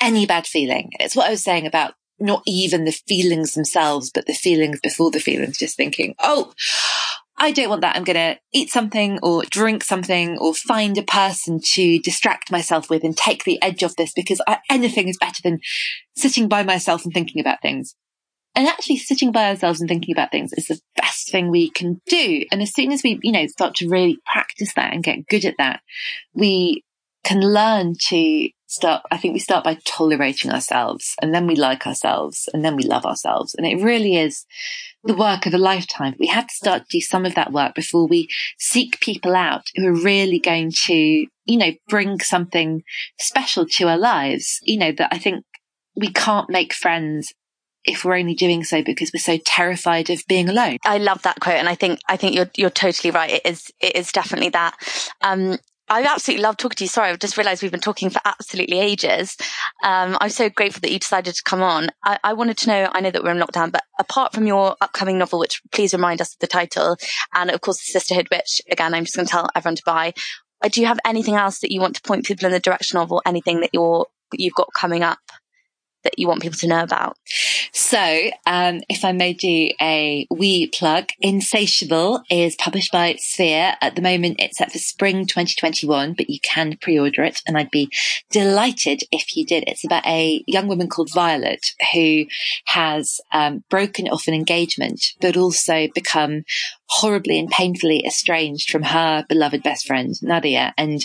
any 0.00 0.26
bad 0.26 0.46
feeling. 0.46 0.90
It's 0.98 1.14
what 1.14 1.28
I 1.28 1.30
was 1.30 1.44
saying 1.44 1.66
about 1.66 1.94
not 2.18 2.42
even 2.46 2.84
the 2.84 2.98
feelings 3.06 3.52
themselves, 3.52 4.10
but 4.12 4.26
the 4.26 4.32
feelings 4.32 4.80
before 4.82 5.10
the 5.10 5.20
feelings, 5.20 5.58
just 5.58 5.76
thinking, 5.76 6.14
oh, 6.18 6.52
I 7.38 7.52
don't 7.52 7.68
want 7.68 7.82
that. 7.82 7.96
I'm 7.96 8.04
going 8.04 8.16
to 8.16 8.40
eat 8.54 8.70
something 8.70 9.18
or 9.22 9.42
drink 9.44 9.84
something 9.84 10.38
or 10.38 10.54
find 10.54 10.96
a 10.96 11.02
person 11.02 11.60
to 11.72 11.98
distract 11.98 12.50
myself 12.50 12.88
with 12.88 13.04
and 13.04 13.16
take 13.16 13.44
the 13.44 13.60
edge 13.62 13.82
off 13.82 13.96
this 13.96 14.12
because 14.14 14.40
I, 14.46 14.58
anything 14.70 15.08
is 15.08 15.18
better 15.18 15.42
than 15.42 15.60
sitting 16.16 16.48
by 16.48 16.62
myself 16.62 17.04
and 17.04 17.12
thinking 17.12 17.40
about 17.40 17.60
things. 17.60 17.94
And 18.54 18.66
actually 18.66 18.96
sitting 18.96 19.32
by 19.32 19.50
ourselves 19.50 19.80
and 19.80 19.88
thinking 19.88 20.14
about 20.14 20.30
things 20.30 20.54
is 20.54 20.68
the 20.68 20.80
best 20.96 21.30
thing 21.30 21.50
we 21.50 21.68
can 21.68 22.00
do. 22.08 22.44
And 22.50 22.62
as 22.62 22.72
soon 22.72 22.90
as 22.90 23.02
we, 23.02 23.20
you 23.22 23.32
know, 23.32 23.46
start 23.48 23.74
to 23.76 23.88
really 23.88 24.16
practice 24.32 24.72
that 24.74 24.94
and 24.94 25.04
get 25.04 25.26
good 25.28 25.44
at 25.44 25.56
that, 25.58 25.80
we 26.32 26.82
can 27.22 27.40
learn 27.40 27.96
to 28.08 28.48
start, 28.66 29.02
I 29.10 29.18
think 29.18 29.34
we 29.34 29.40
start 29.40 29.62
by 29.62 29.78
tolerating 29.84 30.50
ourselves 30.50 31.14
and 31.20 31.34
then 31.34 31.46
we 31.46 31.54
like 31.54 31.86
ourselves 31.86 32.48
and 32.54 32.64
then 32.64 32.76
we 32.76 32.84
love 32.84 33.04
ourselves. 33.04 33.54
And 33.54 33.66
it 33.66 33.84
really 33.84 34.16
is 34.16 34.46
the 35.06 35.16
work 35.16 35.46
of 35.46 35.54
a 35.54 35.58
lifetime. 35.58 36.14
We 36.18 36.26
have 36.26 36.46
to 36.46 36.54
start 36.54 36.82
to 36.82 36.98
do 36.98 37.00
some 37.00 37.24
of 37.24 37.34
that 37.34 37.52
work 37.52 37.74
before 37.74 38.06
we 38.06 38.28
seek 38.58 39.00
people 39.00 39.34
out 39.34 39.64
who 39.74 39.86
are 39.86 39.92
really 39.92 40.38
going 40.38 40.72
to, 40.86 40.94
you 40.94 41.56
know, 41.56 41.72
bring 41.88 42.20
something 42.20 42.82
special 43.18 43.66
to 43.66 43.88
our 43.88 43.98
lives. 43.98 44.60
You 44.62 44.78
know, 44.78 44.92
that 44.92 45.08
I 45.12 45.18
think 45.18 45.44
we 45.94 46.10
can't 46.10 46.50
make 46.50 46.74
friends 46.74 47.32
if 47.84 48.04
we're 48.04 48.16
only 48.16 48.34
doing 48.34 48.64
so 48.64 48.82
because 48.82 49.12
we're 49.14 49.20
so 49.20 49.38
terrified 49.44 50.10
of 50.10 50.22
being 50.28 50.48
alone. 50.48 50.78
I 50.84 50.98
love 50.98 51.22
that 51.22 51.40
quote, 51.40 51.56
and 51.56 51.68
I 51.68 51.74
think 51.74 52.00
I 52.08 52.16
think 52.16 52.34
you're 52.34 52.50
you're 52.56 52.70
totally 52.70 53.10
right. 53.10 53.30
It 53.30 53.42
is 53.44 53.70
it 53.80 53.96
is 53.96 54.12
definitely 54.12 54.50
that. 54.50 54.76
Um, 55.22 55.58
I 55.88 56.02
absolutely 56.02 56.42
love 56.42 56.56
talking 56.56 56.76
to 56.76 56.84
you. 56.84 56.88
Sorry, 56.88 57.10
I've 57.10 57.20
just 57.20 57.36
realised 57.36 57.62
we've 57.62 57.70
been 57.70 57.80
talking 57.80 58.10
for 58.10 58.20
absolutely 58.24 58.80
ages. 58.80 59.36
Um, 59.84 60.16
I'm 60.20 60.30
so 60.30 60.50
grateful 60.50 60.80
that 60.80 60.90
you 60.90 60.98
decided 60.98 61.34
to 61.34 61.42
come 61.44 61.62
on. 61.62 61.90
I, 62.04 62.18
I, 62.24 62.32
wanted 62.32 62.58
to 62.58 62.68
know. 62.68 62.90
I 62.92 63.00
know 63.00 63.10
that 63.10 63.22
we're 63.22 63.30
in 63.30 63.38
lockdown, 63.38 63.70
but 63.70 63.84
apart 64.00 64.32
from 64.32 64.46
your 64.46 64.76
upcoming 64.80 65.18
novel, 65.18 65.38
which 65.38 65.62
please 65.72 65.92
remind 65.92 66.20
us 66.20 66.34
of 66.34 66.40
the 66.40 66.48
title, 66.48 66.96
and 67.34 67.50
of 67.50 67.60
course, 67.60 67.80
Sisterhood, 67.80 68.26
which 68.32 68.60
again 68.70 68.94
I'm 68.94 69.04
just 69.04 69.14
going 69.14 69.26
to 69.26 69.30
tell 69.30 69.48
everyone 69.54 69.76
to 69.76 69.82
buy. 69.86 70.12
Uh, 70.62 70.68
do 70.68 70.80
you 70.80 70.88
have 70.88 70.98
anything 71.04 71.34
else 71.34 71.60
that 71.60 71.70
you 71.70 71.80
want 71.80 71.94
to 71.96 72.02
point 72.02 72.24
people 72.24 72.46
in 72.46 72.52
the 72.52 72.60
direction 72.60 72.98
of, 72.98 73.12
or 73.12 73.22
anything 73.24 73.60
that 73.60 73.70
you're 73.72 74.06
you've 74.32 74.54
got 74.54 74.68
coming 74.74 75.04
up? 75.04 75.18
That 76.06 76.18
you 76.18 76.28
want 76.28 76.40
people 76.40 76.58
to 76.58 76.68
know 76.68 76.82
about? 76.82 77.18
So, 77.72 78.30
um, 78.46 78.80
if 78.88 79.04
I 79.04 79.12
may 79.12 79.32
do 79.32 79.70
a 79.80 80.26
wee 80.30 80.68
plug, 80.68 81.10
Insatiable 81.20 82.22
is 82.30 82.54
published 82.56 82.92
by 82.92 83.16
Sphere. 83.18 83.74
At 83.80 83.96
the 83.96 84.02
moment, 84.02 84.36
it's 84.38 84.58
set 84.58 84.72
for 84.72 84.78
spring 84.78 85.26
2021, 85.26 86.14
but 86.14 86.30
you 86.30 86.38
can 86.40 86.78
pre-order 86.80 87.24
it, 87.24 87.40
and 87.46 87.58
I'd 87.58 87.70
be 87.70 87.90
delighted 88.30 89.02
if 89.10 89.36
you 89.36 89.44
did. 89.44 89.64
It's 89.66 89.84
about 89.84 90.06
a 90.06 90.42
young 90.46 90.68
woman 90.68 90.88
called 90.88 91.10
Violet 91.12 91.66
who 91.92 92.26
has 92.66 93.20
um, 93.32 93.64
broken 93.68 94.08
off 94.08 94.28
an 94.28 94.34
engagement, 94.34 95.04
but 95.20 95.36
also 95.36 95.88
become 95.94 96.44
horribly 96.88 97.38
and 97.38 97.50
painfully 97.50 98.04
estranged 98.06 98.70
from 98.70 98.84
her 98.84 99.24
beloved 99.28 99.62
best 99.62 99.86
friend 99.86 100.14
Nadia, 100.22 100.72
and 100.78 101.04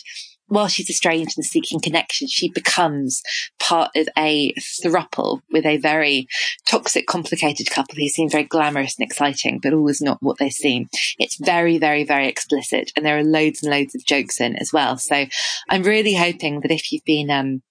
while 0.51 0.67
she's 0.67 0.89
estranged 0.89 1.37
and 1.37 1.45
seeking 1.45 1.79
connection, 1.79 2.27
she 2.27 2.49
becomes 2.49 3.23
part 3.57 3.89
of 3.95 4.09
a 4.17 4.53
thruple 4.83 5.39
with 5.49 5.65
a 5.65 5.77
very 5.77 6.27
toxic, 6.67 7.07
complicated 7.07 7.71
couple 7.71 7.95
who 7.95 8.09
seem 8.09 8.29
very 8.29 8.43
glamorous 8.43 8.99
and 8.99 9.09
exciting, 9.09 9.61
but 9.63 9.71
always 9.71 10.01
not 10.01 10.17
what 10.21 10.39
they 10.39 10.49
seem. 10.49 10.89
It's 11.17 11.37
very, 11.37 11.77
very, 11.77 12.03
very 12.03 12.27
explicit. 12.27 12.91
And 12.97 13.05
there 13.05 13.17
are 13.17 13.23
loads 13.23 13.63
and 13.63 13.71
loads 13.71 13.95
of 13.95 14.05
jokes 14.05 14.41
in 14.41 14.57
as 14.57 14.73
well. 14.73 14.97
So 14.97 15.25
I'm 15.69 15.83
really 15.83 16.15
hoping 16.15 16.59
that 16.59 16.71
if 16.71 16.91
you've 16.91 17.05
been, 17.05 17.29
um, 17.29 17.61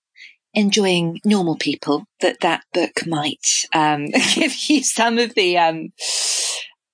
enjoying 0.54 1.20
normal 1.22 1.56
people, 1.56 2.06
that 2.22 2.40
that 2.40 2.64
book 2.72 3.06
might, 3.06 3.66
um, 3.74 4.06
give 4.34 4.54
you 4.70 4.82
some 4.82 5.18
of 5.18 5.34
the, 5.34 5.58
um, 5.58 5.92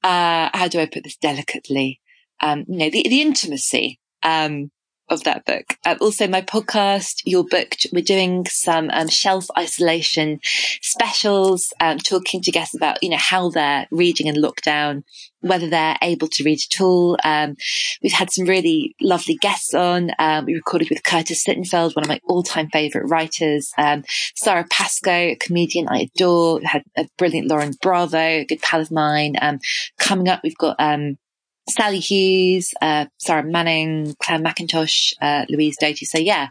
uh, 0.02 0.50
how 0.52 0.66
do 0.66 0.80
I 0.80 0.86
put 0.86 1.04
this 1.04 1.16
delicately? 1.16 2.00
Um, 2.42 2.64
you 2.66 2.76
know, 2.76 2.90
the, 2.90 3.06
the 3.08 3.20
intimacy, 3.20 4.00
um, 4.24 4.72
of 5.08 5.24
that 5.24 5.44
book. 5.44 5.76
Uh, 5.84 5.96
also, 6.00 6.26
my 6.26 6.42
podcast, 6.42 7.22
You're 7.24 7.44
Booked, 7.44 7.86
we're 7.92 8.02
doing 8.02 8.44
some 8.46 8.90
um, 8.92 9.08
shelf 9.08 9.46
isolation 9.56 10.40
specials, 10.82 11.72
um, 11.80 11.98
talking 11.98 12.42
to 12.42 12.50
guests 12.50 12.74
about, 12.74 13.02
you 13.02 13.10
know, 13.10 13.16
how 13.16 13.50
they're 13.50 13.86
reading 13.90 14.26
in 14.26 14.34
lockdown, 14.34 15.04
whether 15.40 15.68
they're 15.68 15.96
able 16.02 16.26
to 16.28 16.42
read 16.44 16.58
at 16.58 16.80
all. 16.80 17.16
Um, 17.22 17.56
we've 18.02 18.12
had 18.12 18.32
some 18.32 18.46
really 18.46 18.96
lovely 19.00 19.36
guests 19.36 19.74
on. 19.74 20.10
Um, 20.18 20.44
we 20.44 20.54
recorded 20.54 20.90
with 20.90 21.04
Curtis 21.04 21.44
Sittenfeld, 21.46 21.94
one 21.94 22.04
of 22.04 22.08
my 22.08 22.20
all-time 22.26 22.68
favorite 22.70 23.08
writers. 23.08 23.70
Um, 23.78 24.02
Sara 24.34 24.66
Pascoe, 24.68 25.10
a 25.10 25.36
comedian 25.36 25.88
I 25.88 26.08
adore. 26.14 26.58
We 26.58 26.64
had 26.64 26.82
a 26.96 27.06
brilliant 27.16 27.48
Lauren 27.48 27.74
Bravo, 27.80 28.18
a 28.18 28.44
good 28.44 28.62
pal 28.62 28.80
of 28.80 28.90
mine. 28.90 29.36
Coming 29.98 30.28
up, 30.28 30.40
we've 30.42 30.58
got, 30.58 30.76
Sali 31.68 31.98
Hughes, 31.98 32.72
uh, 32.80 33.06
Sarra 33.18 33.42
Manning, 33.42 34.14
Clare 34.22 34.38
Mackintosh, 34.38 35.14
uh, 35.20 35.44
Louise 35.48 35.76
Doughty. 35.78 36.06
So 36.06 36.18
yeah, 36.18 36.48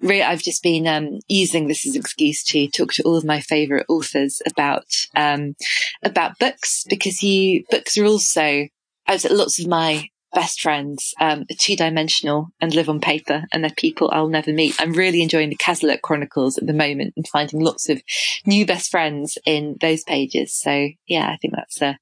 really, 0.00 0.22
I've 0.22 0.42
just 0.42 0.62
been 0.62 0.86
um, 0.86 1.20
using 1.28 1.68
this 1.68 1.86
as 1.86 1.94
an 1.94 2.00
excuse 2.00 2.42
to 2.44 2.68
talk 2.68 2.92
to 2.94 3.02
all 3.04 3.16
of 3.16 3.24
my 3.24 3.40
favourite 3.40 3.86
authors 3.88 4.42
about 4.46 4.86
um, 5.14 5.54
about 6.02 6.38
books 6.38 6.84
because 6.88 7.22
you 7.22 7.64
books 7.70 7.96
are 7.96 8.04
also. 8.04 8.66
I 9.08 9.20
lots 9.30 9.60
of 9.60 9.68
my 9.68 10.08
best 10.36 10.60
friends 10.60 11.14
um, 11.20 11.42
are 11.42 11.56
two 11.58 11.76
dimensional 11.76 12.48
and 12.60 12.74
live 12.74 12.88
on 12.88 13.00
paper, 13.00 13.44
and 13.52 13.64
they're 13.64 13.70
people 13.76 14.10
I'll 14.12 14.28
never 14.28 14.52
meet. 14.52 14.74
I'm 14.78 14.92
really 14.92 15.22
enjoying 15.22 15.48
the 15.48 15.56
Cazalet 15.56 16.02
Chronicles 16.02 16.58
at 16.58 16.66
the 16.66 16.72
moment 16.72 17.14
and 17.16 17.26
finding 17.26 17.60
lots 17.60 17.88
of 17.88 18.02
new 18.44 18.66
best 18.66 18.90
friends 18.90 19.38
in 19.46 19.76
those 19.80 20.04
pages. 20.04 20.52
So 20.52 20.88
yeah, 21.06 21.30
I 21.30 21.38
think 21.40 21.54
that's 21.54 21.80
a 21.80 21.98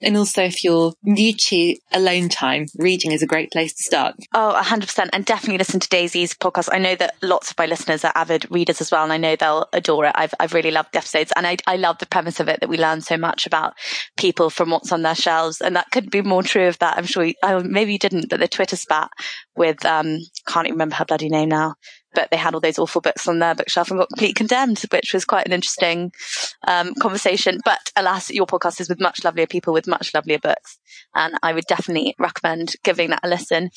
and 0.00 0.16
also, 0.16 0.44
if 0.44 0.62
you're 0.62 0.92
new 1.02 1.32
to 1.32 1.76
alone 1.92 2.28
time, 2.28 2.66
reading 2.76 3.10
is 3.10 3.22
a 3.22 3.26
great 3.26 3.50
place 3.50 3.74
to 3.74 3.82
start. 3.82 4.14
Oh, 4.32 4.58
100%. 4.62 5.08
And 5.12 5.24
definitely 5.24 5.58
listen 5.58 5.80
to 5.80 5.88
Daisy's 5.88 6.34
podcast. 6.34 6.68
I 6.72 6.78
know 6.78 6.94
that 6.94 7.14
lots 7.20 7.50
of 7.50 7.58
my 7.58 7.66
listeners 7.66 8.04
are 8.04 8.12
avid 8.14 8.48
readers 8.50 8.80
as 8.80 8.92
well, 8.92 9.02
and 9.02 9.12
I 9.12 9.16
know 9.16 9.34
they'll 9.34 9.66
adore 9.72 10.04
it. 10.06 10.12
I've, 10.14 10.34
I've 10.38 10.54
really 10.54 10.70
loved 10.70 10.92
the 10.92 10.98
episodes. 10.98 11.32
And 11.34 11.46
I, 11.46 11.56
I 11.66 11.76
love 11.76 11.98
the 11.98 12.06
premise 12.06 12.38
of 12.38 12.48
it 12.48 12.60
that 12.60 12.68
we 12.68 12.78
learn 12.78 13.00
so 13.00 13.16
much 13.16 13.44
about 13.44 13.74
people 14.16 14.50
from 14.50 14.70
what's 14.70 14.92
on 14.92 15.02
their 15.02 15.16
shelves. 15.16 15.60
And 15.60 15.74
that 15.74 15.90
could 15.90 16.10
be 16.10 16.22
more 16.22 16.44
true 16.44 16.68
of 16.68 16.78
that. 16.78 16.96
I'm 16.96 17.06
sure, 17.06 17.24
you, 17.24 17.34
oh, 17.42 17.64
maybe 17.64 17.92
you 17.92 17.98
didn't, 17.98 18.30
but 18.30 18.38
the 18.38 18.46
Twitter 18.46 18.76
spat 18.76 19.10
with, 19.56 19.84
um, 19.84 20.18
can't 20.46 20.68
even 20.68 20.74
remember 20.74 20.94
her 20.94 21.06
bloody 21.06 21.28
name 21.28 21.48
now 21.48 21.74
but 22.14 22.30
they 22.30 22.36
had 22.36 22.54
all 22.54 22.60
those 22.60 22.78
awful 22.78 23.00
books 23.00 23.28
on 23.28 23.38
their 23.38 23.54
bookshelf 23.54 23.90
and 23.90 23.98
got 23.98 24.08
completely 24.08 24.34
condemned, 24.34 24.82
which 24.90 25.12
was 25.12 25.24
quite 25.24 25.46
an 25.46 25.52
interesting 25.52 26.12
um, 26.66 26.94
conversation. 27.00 27.58
But 27.64 27.90
alas, 27.96 28.30
your 28.30 28.46
podcast 28.46 28.80
is 28.80 28.88
with 28.88 29.00
much 29.00 29.24
lovelier 29.24 29.46
people 29.46 29.72
with 29.72 29.86
much 29.86 30.14
lovelier 30.14 30.38
books. 30.38 30.78
And 31.14 31.34
I 31.42 31.52
would 31.52 31.64
definitely 31.68 32.14
recommend 32.18 32.74
giving 32.84 33.10
that 33.10 33.20
a 33.22 33.28
listen. 33.28 33.70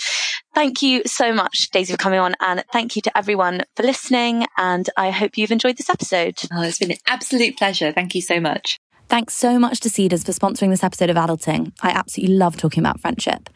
Thank 0.54 0.82
you 0.82 1.04
so 1.06 1.34
much, 1.34 1.70
Daisy, 1.72 1.94
for 1.94 1.98
coming 1.98 2.20
on. 2.20 2.36
And 2.40 2.64
thank 2.74 2.96
you 2.96 3.02
to 3.04 3.18
everyone 3.18 3.64
for 3.76 3.84
listening. 3.84 4.46
And 4.58 4.90
I 4.98 5.12
hope 5.12 5.38
you've 5.38 5.52
enjoyed 5.52 5.78
this 5.78 5.90
episode. 5.90 6.40
Oh, 6.54 6.64
it's 6.64 6.80
been 6.80 6.92
an 6.92 6.98
absolute 7.08 7.58
pleasure. 7.58 7.92
Thank 7.92 8.16
you 8.16 8.22
so 8.22 8.40
much. 8.40 8.78
Thanks 9.08 9.34
so 9.34 9.60
much 9.60 9.82
to 9.82 9.90
Ceder's 9.90 10.24
for 10.24 10.32
sponsoring 10.32 10.70
this 10.70 10.86
episode 10.86 11.10
of 11.10 11.18
Adulting. 11.18 11.74
I 11.82 11.90
absolutely 11.90 12.36
love 12.36 12.56
talking 12.56 12.82
about 12.82 13.02
friendship. 13.02 13.50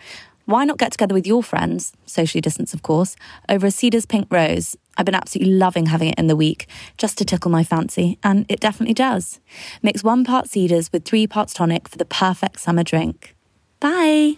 Why 0.45 0.63
not 0.63 0.77
get 0.77 0.91
together 0.91 1.15
with 1.15 1.25
your 1.25 1.41
friends, 1.41 1.91
socially 2.05 2.41
distanced, 2.41 2.75
of 2.75 2.83
course, 2.83 3.15
over 3.49 3.65
a 3.67 3.71
Ceder's 3.71 4.05
Pink 4.05 4.27
Rose? 4.29 4.77
I've 4.95 5.05
been 5.05 5.15
absolutely 5.15 5.53
loving 5.55 5.87
having 5.87 6.09
it 6.09 6.19
in 6.19 6.27
the 6.27 6.35
week 6.35 6.67
just 6.97 7.17
to 7.17 7.25
tickle 7.25 7.49
my 7.49 7.63
fancy, 7.63 8.19
and 8.23 8.45
it 8.47 8.59
definitely 8.59 8.93
does. 8.93 9.39
Mix 9.81 10.03
one 10.03 10.23
part 10.23 10.47
Ceder's 10.47 10.91
with 10.91 11.03
three 11.03 11.25
parts 11.25 11.53
tonic 11.53 11.87
for 11.89 11.97
the 11.97 12.05
perfect 12.05 12.59
summer 12.59 12.83
drink. 12.83 13.35
Bye! 13.79 14.37